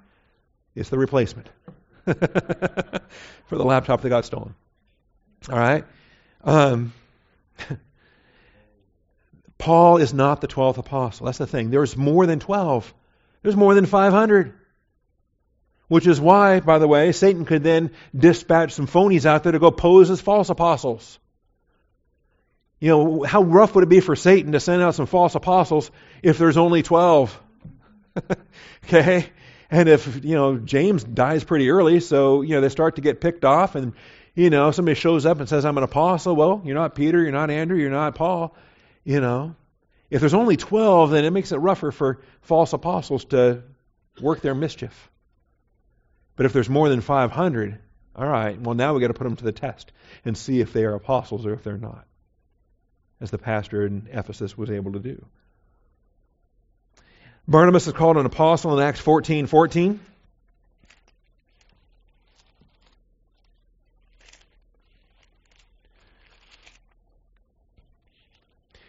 It's 0.74 0.90
the 0.90 0.98
replacement 0.98 1.48
for 2.04 3.56
the 3.56 3.64
laptop 3.64 4.02
that 4.02 4.08
got 4.10 4.24
stolen. 4.26 4.54
All 5.50 5.58
right? 5.58 5.84
Um, 6.44 6.92
Paul 9.58 9.98
is 9.98 10.12
not 10.12 10.40
the 10.40 10.48
12th 10.48 10.78
apostle. 10.78 11.26
That's 11.26 11.38
the 11.38 11.46
thing. 11.46 11.70
There's 11.70 11.96
more 11.96 12.26
than 12.26 12.40
12, 12.40 12.92
there's 13.42 13.56
more 13.56 13.74
than 13.74 13.86
500. 13.86 14.54
Which 15.88 16.08
is 16.08 16.20
why, 16.20 16.58
by 16.58 16.80
the 16.80 16.88
way, 16.88 17.12
Satan 17.12 17.44
could 17.44 17.62
then 17.62 17.92
dispatch 18.12 18.72
some 18.72 18.88
phonies 18.88 19.24
out 19.24 19.44
there 19.44 19.52
to 19.52 19.60
go 19.60 19.70
pose 19.70 20.10
as 20.10 20.20
false 20.20 20.50
apostles. 20.50 21.20
You 22.80 22.88
know, 22.88 23.22
how 23.22 23.42
rough 23.42 23.74
would 23.74 23.84
it 23.84 23.88
be 23.88 24.00
for 24.00 24.16
Satan 24.16 24.52
to 24.52 24.60
send 24.60 24.82
out 24.82 24.96
some 24.96 25.06
false 25.06 25.36
apostles 25.36 25.90
if 26.22 26.38
there's 26.38 26.56
only 26.56 26.82
12? 26.82 27.40
okay? 28.84 29.26
And 29.70 29.88
if, 29.88 30.24
you 30.24 30.34
know, 30.34 30.58
James 30.58 31.04
dies 31.04 31.44
pretty 31.44 31.70
early, 31.70 32.00
so, 32.00 32.42
you 32.42 32.56
know, 32.56 32.60
they 32.60 32.68
start 32.68 32.96
to 32.96 33.02
get 33.02 33.20
picked 33.20 33.44
off, 33.44 33.76
and, 33.76 33.92
you 34.36 34.50
know, 34.50 34.70
somebody 34.70 34.94
shows 34.94 35.26
up 35.26 35.40
and 35.40 35.48
says, 35.48 35.64
I'm 35.64 35.78
an 35.78 35.82
apostle. 35.82 36.36
Well, 36.36 36.62
you're 36.64 36.76
not 36.76 36.94
Peter, 36.94 37.20
you're 37.20 37.32
not 37.32 37.50
Andrew, 37.50 37.78
you're 37.78 37.90
not 37.90 38.14
Paul, 38.14 38.54
you 39.02 39.20
know. 39.20 39.56
If 40.10 40.20
there's 40.20 40.34
only 40.34 40.56
12, 40.56 41.10
then 41.10 41.24
it 41.24 41.32
makes 41.32 41.50
it 41.50 41.56
rougher 41.56 41.90
for 41.90 42.20
false 42.42 42.72
apostles 42.72 43.24
to 43.26 43.64
work 44.20 44.42
their 44.42 44.54
mischief. 44.54 45.10
But 46.36 46.46
if 46.46 46.52
there's 46.52 46.68
more 46.68 46.88
than 46.88 47.00
500, 47.00 47.78
all 48.14 48.26
right, 48.26 48.60
well, 48.60 48.74
now 48.74 48.92
we've 48.92 49.00
got 49.00 49.08
to 49.08 49.14
put 49.14 49.24
them 49.24 49.36
to 49.36 49.44
the 49.44 49.52
test 49.52 49.90
and 50.24 50.36
see 50.36 50.60
if 50.60 50.72
they 50.72 50.84
are 50.84 50.94
apostles 50.94 51.46
or 51.46 51.54
if 51.54 51.64
they're 51.64 51.78
not 51.78 52.06
as 53.20 53.30
the 53.30 53.38
pastor 53.38 53.86
in 53.86 54.08
Ephesus 54.12 54.56
was 54.56 54.70
able 54.70 54.92
to 54.92 54.98
do. 54.98 55.24
Barnabas 57.48 57.86
is 57.86 57.92
called 57.94 58.16
an 58.18 58.26
apostle 58.26 58.78
in 58.78 58.86
Acts 58.86 59.00
14 59.00 59.46
14. 59.46 60.00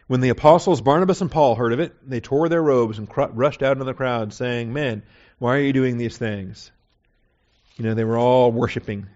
When 0.07 0.21
the 0.21 0.29
apostles 0.29 0.81
Barnabas 0.81 1.21
and 1.21 1.29
Paul 1.29 1.55
heard 1.55 1.73
of 1.73 1.79
it, 1.79 1.93
they 2.09 2.19
tore 2.19 2.49
their 2.49 2.63
robes 2.63 2.97
and 2.97 3.09
cr- 3.09 3.23
rushed 3.23 3.61
out 3.61 3.73
into 3.73 3.85
the 3.85 3.93
crowd, 3.93 4.33
saying, 4.33 4.71
Men, 4.71 5.03
why 5.37 5.57
are 5.57 5.61
you 5.61 5.73
doing 5.73 5.97
these 5.97 6.17
things? 6.17 6.71
You 7.75 7.83
know, 7.85 7.93
they 7.93 8.05
were 8.05 8.17
all 8.17 8.51
worshiping 8.51 9.07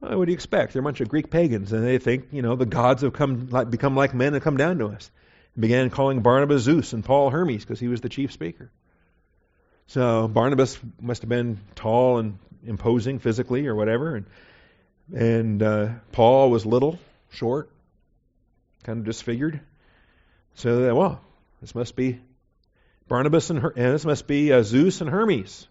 well, 0.00 0.18
what 0.18 0.26
do 0.26 0.32
you 0.32 0.36
expect? 0.36 0.72
They're 0.72 0.80
a 0.80 0.84
bunch 0.84 1.00
of 1.00 1.08
Greek 1.08 1.30
pagans, 1.30 1.72
and 1.72 1.84
they 1.84 1.98
think, 1.98 2.28
you 2.32 2.42
know, 2.42 2.54
the 2.56 2.66
gods 2.66 3.02
have 3.02 3.12
come, 3.12 3.48
like, 3.50 3.70
become 3.70 3.96
like 3.96 4.14
men 4.14 4.34
and 4.34 4.42
come 4.42 4.56
down 4.56 4.78
to 4.78 4.88
us. 4.88 5.10
And 5.54 5.62
began 5.62 5.90
calling 5.90 6.20
Barnabas 6.20 6.62
Zeus 6.62 6.92
and 6.92 7.04
Paul 7.04 7.30
Hermes 7.30 7.64
because 7.64 7.80
he 7.80 7.88
was 7.88 8.00
the 8.00 8.08
chief 8.08 8.32
speaker. 8.32 8.70
So 9.88 10.28
Barnabas 10.28 10.78
must 11.00 11.22
have 11.22 11.28
been 11.28 11.58
tall 11.74 12.18
and 12.18 12.38
imposing 12.64 13.18
physically 13.18 13.66
or 13.66 13.74
whatever, 13.74 14.16
and 14.16 14.26
and 15.14 15.62
uh, 15.62 15.88
Paul 16.12 16.50
was 16.50 16.66
little, 16.66 16.98
short, 17.30 17.70
kind 18.82 18.98
of 18.98 19.06
disfigured. 19.06 19.60
So 20.58 20.80
that, 20.80 20.96
well, 20.96 21.20
this 21.60 21.72
must 21.72 21.94
be 21.94 22.18
Barnabas 23.06 23.48
and, 23.50 23.60
Her- 23.60 23.72
and 23.76 23.94
this 23.94 24.04
must 24.04 24.26
be 24.26 24.52
uh, 24.52 24.64
Zeus 24.64 25.00
and 25.00 25.08
Hermes. 25.08 25.68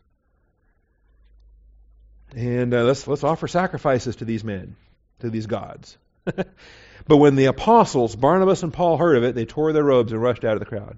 And 2.33 2.73
uh, 2.73 2.83
let's, 2.83 3.05
let's 3.05 3.25
offer 3.25 3.49
sacrifices 3.49 4.15
to 4.17 4.25
these 4.25 4.45
men, 4.45 4.77
to 5.19 5.29
these 5.29 5.45
gods. 5.45 5.97
but 6.23 7.17
when 7.17 7.35
the 7.35 7.47
apostles, 7.47 8.15
Barnabas 8.15 8.63
and 8.63 8.71
Paul, 8.71 8.95
heard 8.95 9.17
of 9.17 9.25
it, 9.25 9.35
they 9.35 9.43
tore 9.43 9.73
their 9.73 9.83
robes 9.83 10.13
and 10.13 10.21
rushed 10.21 10.45
out 10.45 10.53
of 10.53 10.59
the 10.59 10.65
crowd, 10.65 10.97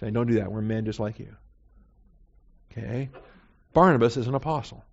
saying, 0.00 0.14
Don't 0.14 0.26
do 0.26 0.40
that. 0.40 0.50
We're 0.50 0.60
men 0.60 0.84
just 0.84 0.98
like 0.98 1.20
you. 1.20 1.36
Okay? 2.72 3.08
Barnabas 3.72 4.16
is 4.16 4.26
an 4.26 4.34
apostle. 4.34 4.84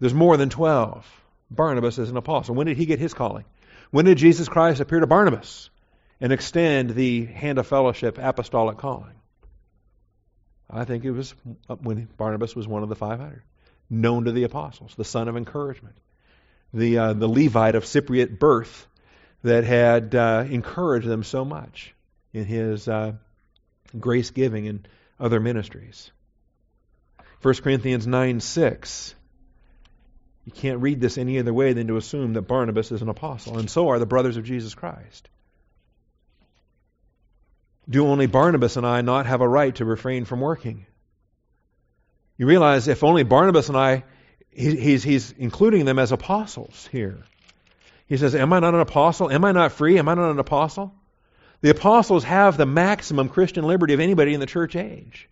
There's 0.00 0.14
more 0.14 0.38
than 0.38 0.48
12. 0.48 1.06
Barnabas 1.50 1.98
is 1.98 2.08
an 2.08 2.16
apostle. 2.16 2.54
When 2.54 2.66
did 2.66 2.78
he 2.78 2.86
get 2.86 2.98
his 2.98 3.12
calling? 3.12 3.44
When 3.90 4.06
did 4.06 4.16
Jesus 4.16 4.48
Christ 4.48 4.80
appear 4.80 5.00
to 5.00 5.06
Barnabas? 5.06 5.68
And 6.20 6.32
extend 6.32 6.90
the 6.90 7.24
hand 7.26 7.58
of 7.58 7.66
fellowship 7.66 8.18
apostolic 8.20 8.78
calling? 8.78 9.14
I 10.70 10.84
think 10.84 11.04
it 11.04 11.12
was 11.12 11.34
when 11.82 12.08
Barnabas 12.16 12.54
was 12.54 12.68
one 12.68 12.82
of 12.82 12.88
the 12.88 12.96
500, 12.96 13.42
known 13.88 14.24
to 14.24 14.32
the 14.32 14.44
apostles, 14.44 14.94
the 14.96 15.04
son 15.04 15.28
of 15.28 15.36
encouragement, 15.36 15.96
the, 16.74 16.98
uh, 16.98 17.12
the 17.14 17.28
Levite 17.28 17.74
of 17.74 17.84
Cypriot 17.84 18.38
birth 18.38 18.86
that 19.42 19.64
had 19.64 20.14
uh, 20.14 20.44
encouraged 20.48 21.06
them 21.06 21.22
so 21.22 21.44
much 21.44 21.94
in 22.32 22.44
his 22.44 22.86
uh, 22.88 23.12
grace 23.98 24.30
giving 24.30 24.68
and 24.68 24.88
other 25.18 25.40
ministries. 25.40 26.10
1 27.42 27.54
Corinthians 27.56 28.06
9 28.06 28.40
6. 28.40 29.14
You 30.44 30.52
can't 30.52 30.80
read 30.80 31.00
this 31.00 31.18
any 31.18 31.38
other 31.38 31.52
way 31.52 31.72
than 31.74 31.88
to 31.88 31.96
assume 31.96 32.32
that 32.34 32.42
Barnabas 32.42 32.90
is 32.90 33.02
an 33.02 33.08
apostle, 33.08 33.58
and 33.58 33.70
so 33.70 33.88
are 33.88 33.98
the 33.98 34.06
brothers 34.06 34.36
of 34.36 34.44
Jesus 34.44 34.74
Christ. 34.74 35.28
Do 37.88 38.06
only 38.06 38.26
Barnabas 38.26 38.76
and 38.76 38.86
I 38.86 39.00
not 39.00 39.26
have 39.26 39.40
a 39.40 39.48
right 39.48 39.74
to 39.76 39.84
refrain 39.84 40.24
from 40.24 40.40
working? 40.40 40.86
You 42.36 42.46
realize 42.46 42.86
if 42.86 43.02
only 43.02 43.22
Barnabas 43.22 43.68
and 43.68 43.78
I, 43.78 44.04
he's, 44.50 45.02
he's 45.02 45.32
including 45.32 45.84
them 45.86 45.98
as 45.98 46.12
apostles 46.12 46.88
here. 46.92 47.24
He 48.06 48.16
says, 48.16 48.34
Am 48.34 48.52
I 48.52 48.60
not 48.60 48.74
an 48.74 48.80
apostle? 48.80 49.30
Am 49.30 49.44
I 49.44 49.52
not 49.52 49.72
free? 49.72 49.98
Am 49.98 50.08
I 50.08 50.14
not 50.14 50.30
an 50.30 50.38
apostle? 50.38 50.94
The 51.60 51.70
apostles 51.70 52.24
have 52.24 52.56
the 52.56 52.66
maximum 52.66 53.28
Christian 53.28 53.64
liberty 53.64 53.94
of 53.94 54.00
anybody 54.00 54.34
in 54.34 54.40
the 54.40 54.46
church 54.46 54.76
age. 54.76 55.28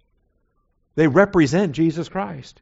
They 0.94 1.06
represent 1.06 1.72
Jesus 1.72 2.08
Christ 2.08 2.60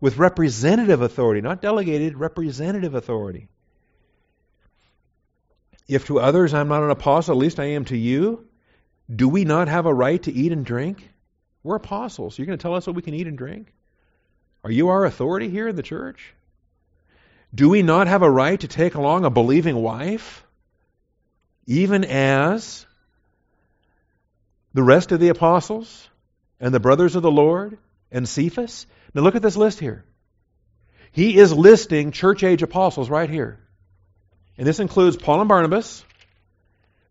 with 0.00 0.18
representative 0.18 1.02
authority, 1.02 1.40
not 1.40 1.60
delegated, 1.60 2.16
representative 2.16 2.94
authority. 2.94 3.48
If 5.88 6.06
to 6.06 6.20
others 6.20 6.54
I'm 6.54 6.68
not 6.68 6.84
an 6.84 6.90
apostle, 6.90 7.34
at 7.34 7.38
least 7.38 7.58
I 7.58 7.64
am 7.64 7.84
to 7.86 7.96
you, 7.96 8.46
do 9.14 9.28
we 9.28 9.44
not 9.44 9.68
have 9.68 9.86
a 9.86 9.94
right 9.94 10.22
to 10.22 10.32
eat 10.32 10.52
and 10.52 10.64
drink? 10.64 11.08
We're 11.62 11.76
apostles. 11.76 12.38
You're 12.38 12.46
going 12.46 12.58
to 12.58 12.62
tell 12.62 12.74
us 12.74 12.86
what 12.86 12.96
we 12.96 13.02
can 13.02 13.14
eat 13.14 13.26
and 13.26 13.36
drink? 13.36 13.72
Are 14.62 14.70
you 14.70 14.88
our 14.88 15.04
authority 15.04 15.48
here 15.48 15.68
in 15.68 15.76
the 15.76 15.82
church? 15.82 16.34
Do 17.54 17.68
we 17.68 17.82
not 17.82 18.06
have 18.06 18.22
a 18.22 18.30
right 18.30 18.60
to 18.60 18.68
take 18.68 18.94
along 18.94 19.24
a 19.24 19.30
believing 19.30 19.76
wife? 19.76 20.44
Even 21.66 22.04
as 22.04 22.86
the 24.72 24.82
rest 24.82 25.12
of 25.12 25.20
the 25.20 25.28
apostles 25.28 26.08
and 26.60 26.72
the 26.72 26.80
brothers 26.80 27.16
of 27.16 27.22
the 27.22 27.30
Lord 27.30 27.78
and 28.12 28.28
Cephas? 28.28 28.86
Now 29.12 29.22
look 29.22 29.34
at 29.34 29.42
this 29.42 29.56
list 29.56 29.80
here. 29.80 30.04
He 31.12 31.36
is 31.36 31.52
listing 31.52 32.12
church 32.12 32.44
age 32.44 32.62
apostles 32.62 33.10
right 33.10 33.28
here. 33.28 33.58
And 34.56 34.66
this 34.66 34.78
includes 34.78 35.16
Paul 35.16 35.40
and 35.40 35.48
Barnabas. 35.48 36.04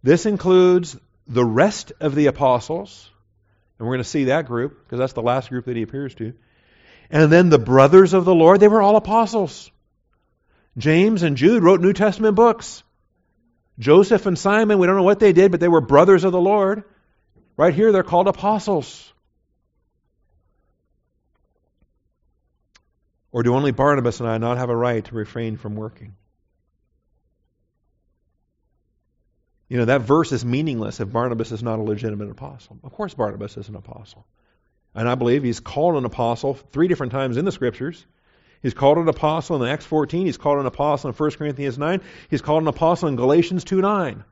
This 0.01 0.25
includes 0.25 0.97
the 1.29 1.45
rest 1.45 1.93
of 2.01 2.15
the 2.15 2.25
apostles. 2.25 3.09
And 3.77 3.87
we're 3.87 3.93
going 3.93 4.03
to 4.03 4.09
see 4.09 4.25
that 4.25 4.47
group 4.47 4.83
because 4.83 4.99
that's 4.99 5.13
the 5.13 5.21
last 5.21 5.49
group 5.49 5.65
that 5.65 5.77
he 5.77 5.83
appears 5.83 6.13
to. 6.15 6.33
And 7.09 7.31
then 7.31 7.49
the 7.49 7.59
brothers 7.59 8.13
of 8.13 8.25
the 8.25 8.35
Lord, 8.35 8.59
they 8.59 8.67
were 8.67 8.81
all 8.81 8.95
apostles. 8.95 9.71
James 10.77 11.23
and 11.23 11.37
Jude 11.37 11.63
wrote 11.63 11.81
New 11.81 11.93
Testament 11.93 12.35
books. 12.35 12.83
Joseph 13.77 14.25
and 14.25 14.37
Simon, 14.37 14.79
we 14.79 14.87
don't 14.87 14.97
know 14.97 15.03
what 15.03 15.19
they 15.19 15.31
did, 15.31 15.51
but 15.51 15.59
they 15.59 15.69
were 15.69 15.81
brothers 15.81 16.25
of 16.25 16.33
the 16.33 16.41
Lord. 16.41 16.83
Right 17.55 17.73
here, 17.73 17.91
they're 17.91 18.03
called 18.03 18.27
apostles. 18.27 19.13
Or 23.31 23.43
do 23.43 23.55
only 23.55 23.71
Barnabas 23.71 24.19
and 24.19 24.29
I 24.29 24.37
not 24.37 24.57
have 24.57 24.69
a 24.69 24.75
right 24.75 25.03
to 25.05 25.15
refrain 25.15 25.57
from 25.57 25.75
working? 25.75 26.15
You 29.69 29.77
know, 29.77 29.85
that 29.85 30.01
verse 30.01 30.31
is 30.31 30.43
meaningless 30.43 30.99
if 30.99 31.11
Barnabas 31.11 31.51
is 31.51 31.61
not 31.61 31.77
a 31.77 31.83
legitimate 31.83 32.31
apostle. 32.31 32.79
Of 32.83 32.91
course, 32.91 33.13
Barnabas 33.13 33.55
is 33.55 33.69
an 33.69 33.75
apostle. 33.75 34.25
And 34.95 35.07
I 35.07 35.13
believe 35.13 35.43
he's 35.43 35.59
called 35.59 35.95
an 35.95 36.05
apostle 36.05 36.55
three 36.55 36.87
different 36.87 37.11
times 37.11 37.37
in 37.37 37.45
the 37.45 37.51
scriptures. 37.51 38.03
He's 38.63 38.73
called 38.73 38.97
an 38.97 39.07
apostle 39.07 39.63
in 39.63 39.69
Acts 39.69 39.85
14. 39.85 40.25
He's 40.25 40.37
called 40.37 40.59
an 40.59 40.65
apostle 40.65 41.11
in 41.11 41.15
1 41.15 41.31
Corinthians 41.31 41.77
9. 41.77 42.01
He's 42.29 42.41
called 42.41 42.63
an 42.63 42.67
apostle 42.67 43.07
in 43.07 43.15
Galatians 43.15 43.63
2 43.63 43.79
9. 43.81 44.23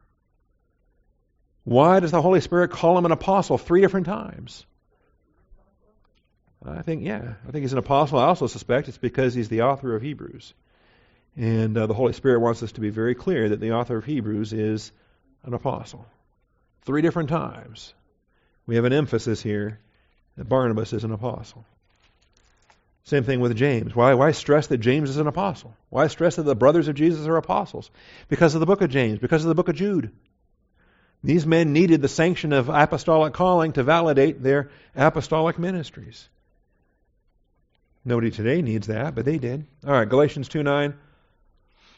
Why 1.64 2.00
does 2.00 2.12
the 2.12 2.22
Holy 2.22 2.42
Spirit 2.42 2.72
call 2.72 2.98
him 2.98 3.06
an 3.06 3.12
apostle 3.12 3.58
three 3.58 3.82
different 3.82 4.08
times? 4.08 4.66
I 6.66 6.82
think, 6.82 7.04
yeah, 7.04 7.34
I 7.48 7.52
think 7.52 7.62
he's 7.64 7.74
an 7.74 7.78
apostle. 7.78 8.20
I 8.20 8.26
also 8.26 8.48
suspect 8.48 8.88
it's 8.88 8.98
because 8.98 9.34
he's 9.34 9.50
the 9.50 9.62
author 9.62 9.96
of 9.96 10.02
Hebrews. 10.02 10.54
And 11.36 11.78
uh, 11.78 11.86
the 11.86 11.94
Holy 11.94 12.14
Spirit 12.14 12.40
wants 12.40 12.64
us 12.64 12.72
to 12.74 12.82
be 12.82 12.90
very 12.90 13.16
clear 13.16 13.50
that 13.50 13.60
the 13.60 13.74
author 13.74 13.98
of 13.98 14.06
Hebrews 14.06 14.54
is 14.54 14.92
an 15.48 15.54
apostle. 15.54 16.06
Three 16.86 17.02
different 17.02 17.30
times. 17.30 17.94
We 18.68 18.76
have 18.76 18.86
an 18.86 18.94
emphasis 18.94 19.42
here 19.42 19.80
that 20.36 20.50
Barnabas 20.50 20.94
is 20.94 21.04
an 21.04 21.12
apostle. 21.12 21.66
Same 23.06 23.24
thing 23.24 23.40
with 23.40 23.56
James. 23.56 23.96
Why, 23.96 24.14
why 24.14 24.32
stress 24.32 24.68
that 24.68 24.80
James 24.80 25.10
is 25.10 25.18
an 25.18 25.28
apostle? 25.28 25.74
Why 25.90 26.08
stress 26.08 26.36
that 26.36 26.44
the 26.44 26.56
brothers 26.56 26.90
of 26.90 26.96
Jesus 26.96 27.26
are 27.26 27.38
apostles? 27.38 27.90
Because 28.28 28.54
of 28.54 28.60
the 28.60 28.66
book 28.66 28.82
of 28.82 28.90
James, 28.90 29.20
because 29.20 29.44
of 29.44 29.48
the 29.48 29.56
book 29.56 29.70
of 29.70 29.76
Jude. 29.76 30.12
These 31.24 31.46
men 31.48 31.72
needed 31.74 32.02
the 32.02 32.10
sanction 32.10 32.52
of 32.52 32.70
apostolic 32.70 33.34
calling 33.34 33.72
to 33.74 33.84
validate 33.84 34.44
their 34.44 34.70
apostolic 34.96 35.58
ministries. 35.58 36.28
Nobody 38.04 38.30
today 38.30 38.62
needs 38.62 38.88
that, 38.88 39.16
but 39.16 39.26
they 39.26 39.38
did. 39.38 39.66
All 39.86 39.94
right, 39.94 40.08
Galatians 40.08 40.50
2 40.50 40.64
9. 40.64 40.94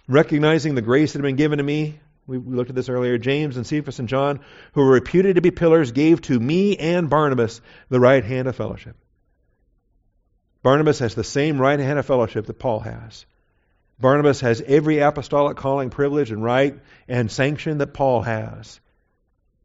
Recognizing 0.08 0.76
the 0.76 0.82
grace 0.82 1.14
that 1.14 1.20
had 1.20 1.24
been 1.24 1.36
given 1.36 1.58
to 1.58 1.64
me, 1.64 2.00
we, 2.30 2.56
looked 2.56 2.70
at 2.70 2.76
this 2.76 2.90
earlier. 2.90 3.18
James 3.18 3.58
and 3.58 3.66
Cephas 3.66 4.00
and 4.00 4.08
John, 4.08 4.40
who 4.74 4.82
were 4.82 4.92
reputed 4.92 5.36
to 5.36 5.42
be 5.42 5.52
pillars, 5.52 5.92
gave 5.92 6.22
to 6.24 6.40
me 6.40 6.78
and 6.78 7.10
Barnabas 7.10 7.62
the 7.90 8.00
right 8.00 8.24
hand 8.24 8.48
of 8.48 8.56
fellowship. 8.56 8.96
Barnabas 10.62 11.00
has 11.00 11.16
the 11.16 11.24
same 11.24 11.60
right 11.60 11.80
hand 11.80 12.00
of 12.00 12.06
fellowship 12.06 12.46
that 12.46 12.60
Paul 12.60 12.82
has. 12.82 13.26
Barnabas 14.00 14.42
has 14.42 14.62
every 14.62 15.00
apostolic 15.00 15.58
calling, 15.58 15.90
privilege, 15.90 16.32
and 16.32 16.44
right 16.44 16.80
and 17.08 17.32
sanction 17.32 17.80
that 17.80 17.94
Paul 17.94 18.22
has. 18.22 18.80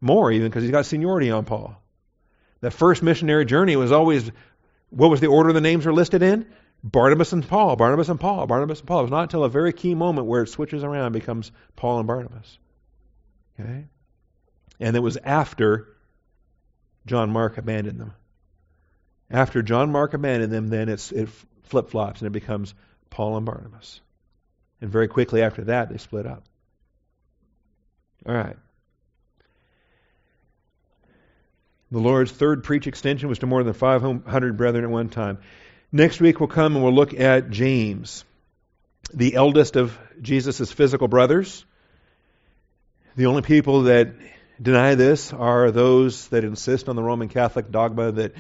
More, 0.01 0.33
even, 0.33 0.49
because 0.49 0.63
he's 0.63 0.73
got 0.73 0.87
seniority 0.87 1.31
on 1.31 1.45
Paul. 1.45 1.81
The 2.61 2.71
first 2.71 3.03
missionary 3.03 3.45
journey 3.45 3.77
was 3.77 3.93
always 3.93 4.31
what 4.91 5.11
was 5.11 5.21
the 5.21 5.27
order 5.27 5.53
the 5.53 5.61
names 5.61 5.87
were 5.87 5.93
listed 5.93 6.23
in? 6.23 6.47
Barnabas 6.85 7.33
and 7.33 7.49
Paul, 7.49 7.77
Barnabas 7.77 8.11
and 8.11 8.21
Paul, 8.21 8.47
Barnabas 8.47 8.81
and 8.81 8.87
Paul. 8.87 9.01
It 9.01 9.05
was 9.05 9.11
not 9.11 9.23
until 9.23 9.45
a 9.45 9.49
very 9.49 9.73
key 9.73 9.95
moment 9.95 10.27
where 10.27 10.43
it 10.43 10.49
switches 10.49 10.85
around 10.85 11.07
and 11.07 11.13
becomes 11.15 11.51
Paul 11.77 11.99
and 11.99 12.07
Barnabas. 12.07 12.59
Okay? 13.59 13.87
And 14.79 14.95
it 14.95 15.01
was 15.01 15.17
after 15.17 15.89
John 17.07 17.31
Mark 17.31 17.57
abandoned 17.57 17.99
them. 17.99 18.13
After 19.31 19.63
John 19.63 19.93
Mark 19.93 20.13
abandoned 20.13 20.53
them, 20.53 20.69
then 20.69 20.91
it's, 20.91 21.11
it 21.11 21.31
flip 21.63 21.89
flops 21.89 22.21
and 22.21 22.27
it 22.27 22.33
becomes 22.33 22.75
Paul 23.09 23.39
and 23.39 23.47
Barnabas. 23.47 24.03
And 24.83 24.91
very 24.91 25.09
quickly 25.09 25.43
after 25.43 25.65
that, 25.65 25.89
they 25.89 25.97
split 25.97 26.27
up. 26.27 26.45
All 28.27 28.35
right. 28.35 28.57
The 31.91 31.99
Lord's 31.99 32.33
third 32.33 32.63
preach 32.63 32.87
extension 32.87 33.31
was 33.31 33.39
to 33.39 33.47
more 33.47 33.63
than 33.63 33.73
500 33.73 34.57
brethren 34.59 34.85
at 34.85 34.91
one 34.91 35.09
time. 35.09 35.39
Next 35.95 36.21
week 36.21 36.41
we'll 36.41 36.49
come 36.49 36.75
and 36.75 36.83
we'll 36.85 36.93
look 36.93 37.15
at 37.15 37.51
James, 37.51 38.25
the 39.13 39.37
eldest 39.37 39.77
of 39.77 39.97
Jesus' 40.21 40.73
physical 40.73 41.07
brothers. 41.07 41.65
The 43.15 43.27
only 43.27 43.43
people 43.43 43.83
that 43.83 44.09
deny 44.61 44.97
this 44.97 45.33
are 45.33 45.71
those 45.71 46.27
that 46.31 46.43
insist 46.43 46.89
on 46.89 46.97
the 46.97 47.03
Roman 47.05 47.29
Catholic 47.29 47.71
dogma 47.71 48.11
that 48.11 48.35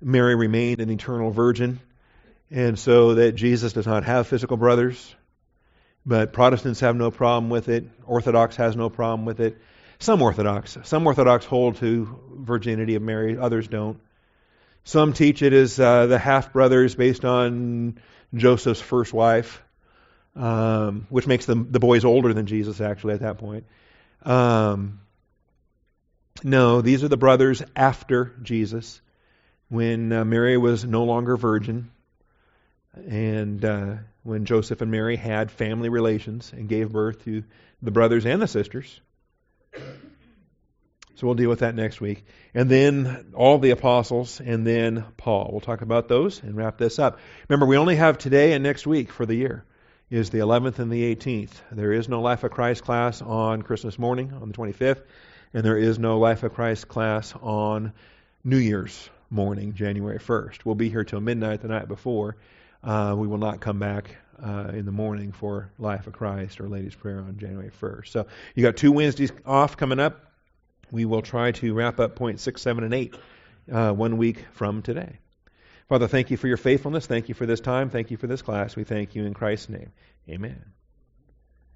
Mary 0.00 0.36
remained 0.36 0.80
an 0.80 0.88
eternal 0.88 1.32
virgin, 1.32 1.80
and 2.48 2.78
so 2.78 3.16
that 3.16 3.32
Jesus 3.32 3.72
does 3.72 3.88
not 3.88 4.04
have 4.04 4.28
physical 4.28 4.56
brothers. 4.56 5.12
But 6.06 6.32
Protestants 6.32 6.78
have 6.78 6.94
no 6.94 7.10
problem 7.10 7.50
with 7.50 7.68
it. 7.68 7.86
Orthodox 8.06 8.54
has 8.54 8.76
no 8.76 8.88
problem 8.88 9.24
with 9.24 9.40
it. 9.40 9.58
Some 9.98 10.22
Orthodox. 10.22 10.78
Some 10.84 11.04
Orthodox 11.04 11.44
hold 11.44 11.74
to 11.78 12.20
virginity 12.36 12.94
of 12.94 13.02
Mary, 13.02 13.36
others 13.36 13.66
don't. 13.66 13.98
Some 14.84 15.12
teach 15.12 15.42
it 15.42 15.52
as 15.52 15.78
uh, 15.78 16.06
the 16.06 16.18
half 16.18 16.52
brothers 16.52 16.94
based 16.94 17.24
on 17.24 17.98
Joseph's 18.34 18.80
first 18.80 19.12
wife, 19.12 19.62
um, 20.36 21.06
which 21.10 21.26
makes 21.26 21.46
them, 21.46 21.68
the 21.70 21.80
boys 21.80 22.04
older 22.04 22.32
than 22.32 22.46
Jesus 22.46 22.80
actually 22.80 23.14
at 23.14 23.20
that 23.20 23.38
point. 23.38 23.66
Um, 24.22 25.00
no, 26.42 26.80
these 26.80 27.04
are 27.04 27.08
the 27.08 27.16
brothers 27.16 27.62
after 27.76 28.34
Jesus, 28.42 29.00
when 29.68 30.12
uh, 30.12 30.24
Mary 30.24 30.56
was 30.56 30.84
no 30.84 31.04
longer 31.04 31.36
virgin, 31.36 31.90
and 32.94 33.64
uh, 33.64 33.94
when 34.22 34.44
Joseph 34.44 34.80
and 34.80 34.90
Mary 34.90 35.16
had 35.16 35.50
family 35.50 35.88
relations 35.88 36.52
and 36.52 36.68
gave 36.68 36.90
birth 36.90 37.24
to 37.24 37.44
the 37.82 37.90
brothers 37.90 38.26
and 38.26 38.40
the 38.40 38.48
sisters. 38.48 39.00
So 41.20 41.26
we'll 41.26 41.36
deal 41.36 41.50
with 41.50 41.58
that 41.58 41.74
next 41.74 42.00
week. 42.00 42.24
And 42.54 42.70
then 42.70 43.34
all 43.34 43.58
the 43.58 43.72
apostles, 43.72 44.40
and 44.40 44.66
then 44.66 45.04
Paul. 45.18 45.50
We'll 45.52 45.60
talk 45.60 45.82
about 45.82 46.08
those 46.08 46.42
and 46.42 46.56
wrap 46.56 46.78
this 46.78 46.98
up. 46.98 47.18
Remember, 47.46 47.66
we 47.66 47.76
only 47.76 47.96
have 47.96 48.16
today 48.16 48.54
and 48.54 48.64
next 48.64 48.86
week 48.86 49.12
for 49.12 49.26
the 49.26 49.34
year. 49.34 49.66
Is 50.08 50.30
the 50.30 50.38
11th 50.38 50.78
and 50.78 50.90
the 50.90 51.14
18th. 51.14 51.50
There 51.72 51.92
is 51.92 52.08
no 52.08 52.22
Life 52.22 52.42
of 52.42 52.52
Christ 52.52 52.84
class 52.84 53.20
on 53.20 53.60
Christmas 53.60 53.98
morning 53.98 54.32
on 54.32 54.48
the 54.48 54.54
25th. 54.54 55.02
And 55.52 55.62
there 55.62 55.76
is 55.76 55.98
no 55.98 56.18
Life 56.18 56.42
of 56.42 56.54
Christ 56.54 56.88
class 56.88 57.34
on 57.42 57.92
New 58.42 58.56
Year's 58.56 59.10
morning, 59.28 59.74
January 59.74 60.20
1st. 60.20 60.64
We'll 60.64 60.74
be 60.74 60.88
here 60.88 61.04
till 61.04 61.20
midnight 61.20 61.60
the 61.60 61.68
night 61.68 61.86
before. 61.86 62.38
Uh, 62.82 63.14
we 63.14 63.26
will 63.26 63.36
not 63.36 63.60
come 63.60 63.78
back 63.78 64.16
uh, 64.42 64.70
in 64.72 64.86
the 64.86 64.92
morning 64.92 65.32
for 65.32 65.70
Life 65.78 66.06
of 66.06 66.14
Christ 66.14 66.62
or 66.62 66.68
Ladies' 66.70 66.94
Prayer 66.94 67.18
on 67.18 67.36
January 67.36 67.72
1st. 67.78 68.08
So 68.08 68.26
you 68.54 68.62
got 68.62 68.78
two 68.78 68.92
Wednesdays 68.92 69.32
off 69.44 69.76
coming 69.76 70.00
up. 70.00 70.29
We 70.90 71.04
will 71.04 71.22
try 71.22 71.52
to 71.52 71.74
wrap 71.74 72.00
up 72.00 72.16
point 72.16 72.40
six, 72.40 72.62
seven, 72.62 72.84
and 72.84 72.94
eight 72.94 73.14
uh, 73.70 73.92
one 73.92 74.16
week 74.16 74.44
from 74.52 74.82
today. 74.82 75.18
Father, 75.88 76.08
thank 76.08 76.30
you 76.30 76.36
for 76.36 76.46
your 76.46 76.56
faithfulness. 76.56 77.06
Thank 77.06 77.28
you 77.28 77.34
for 77.34 77.46
this 77.46 77.60
time. 77.60 77.90
Thank 77.90 78.10
you 78.10 78.16
for 78.16 78.26
this 78.26 78.42
class. 78.42 78.76
We 78.76 78.84
thank 78.84 79.14
you 79.14 79.24
in 79.24 79.34
Christ's 79.34 79.68
name. 79.70 79.92
Amen. 80.28 80.79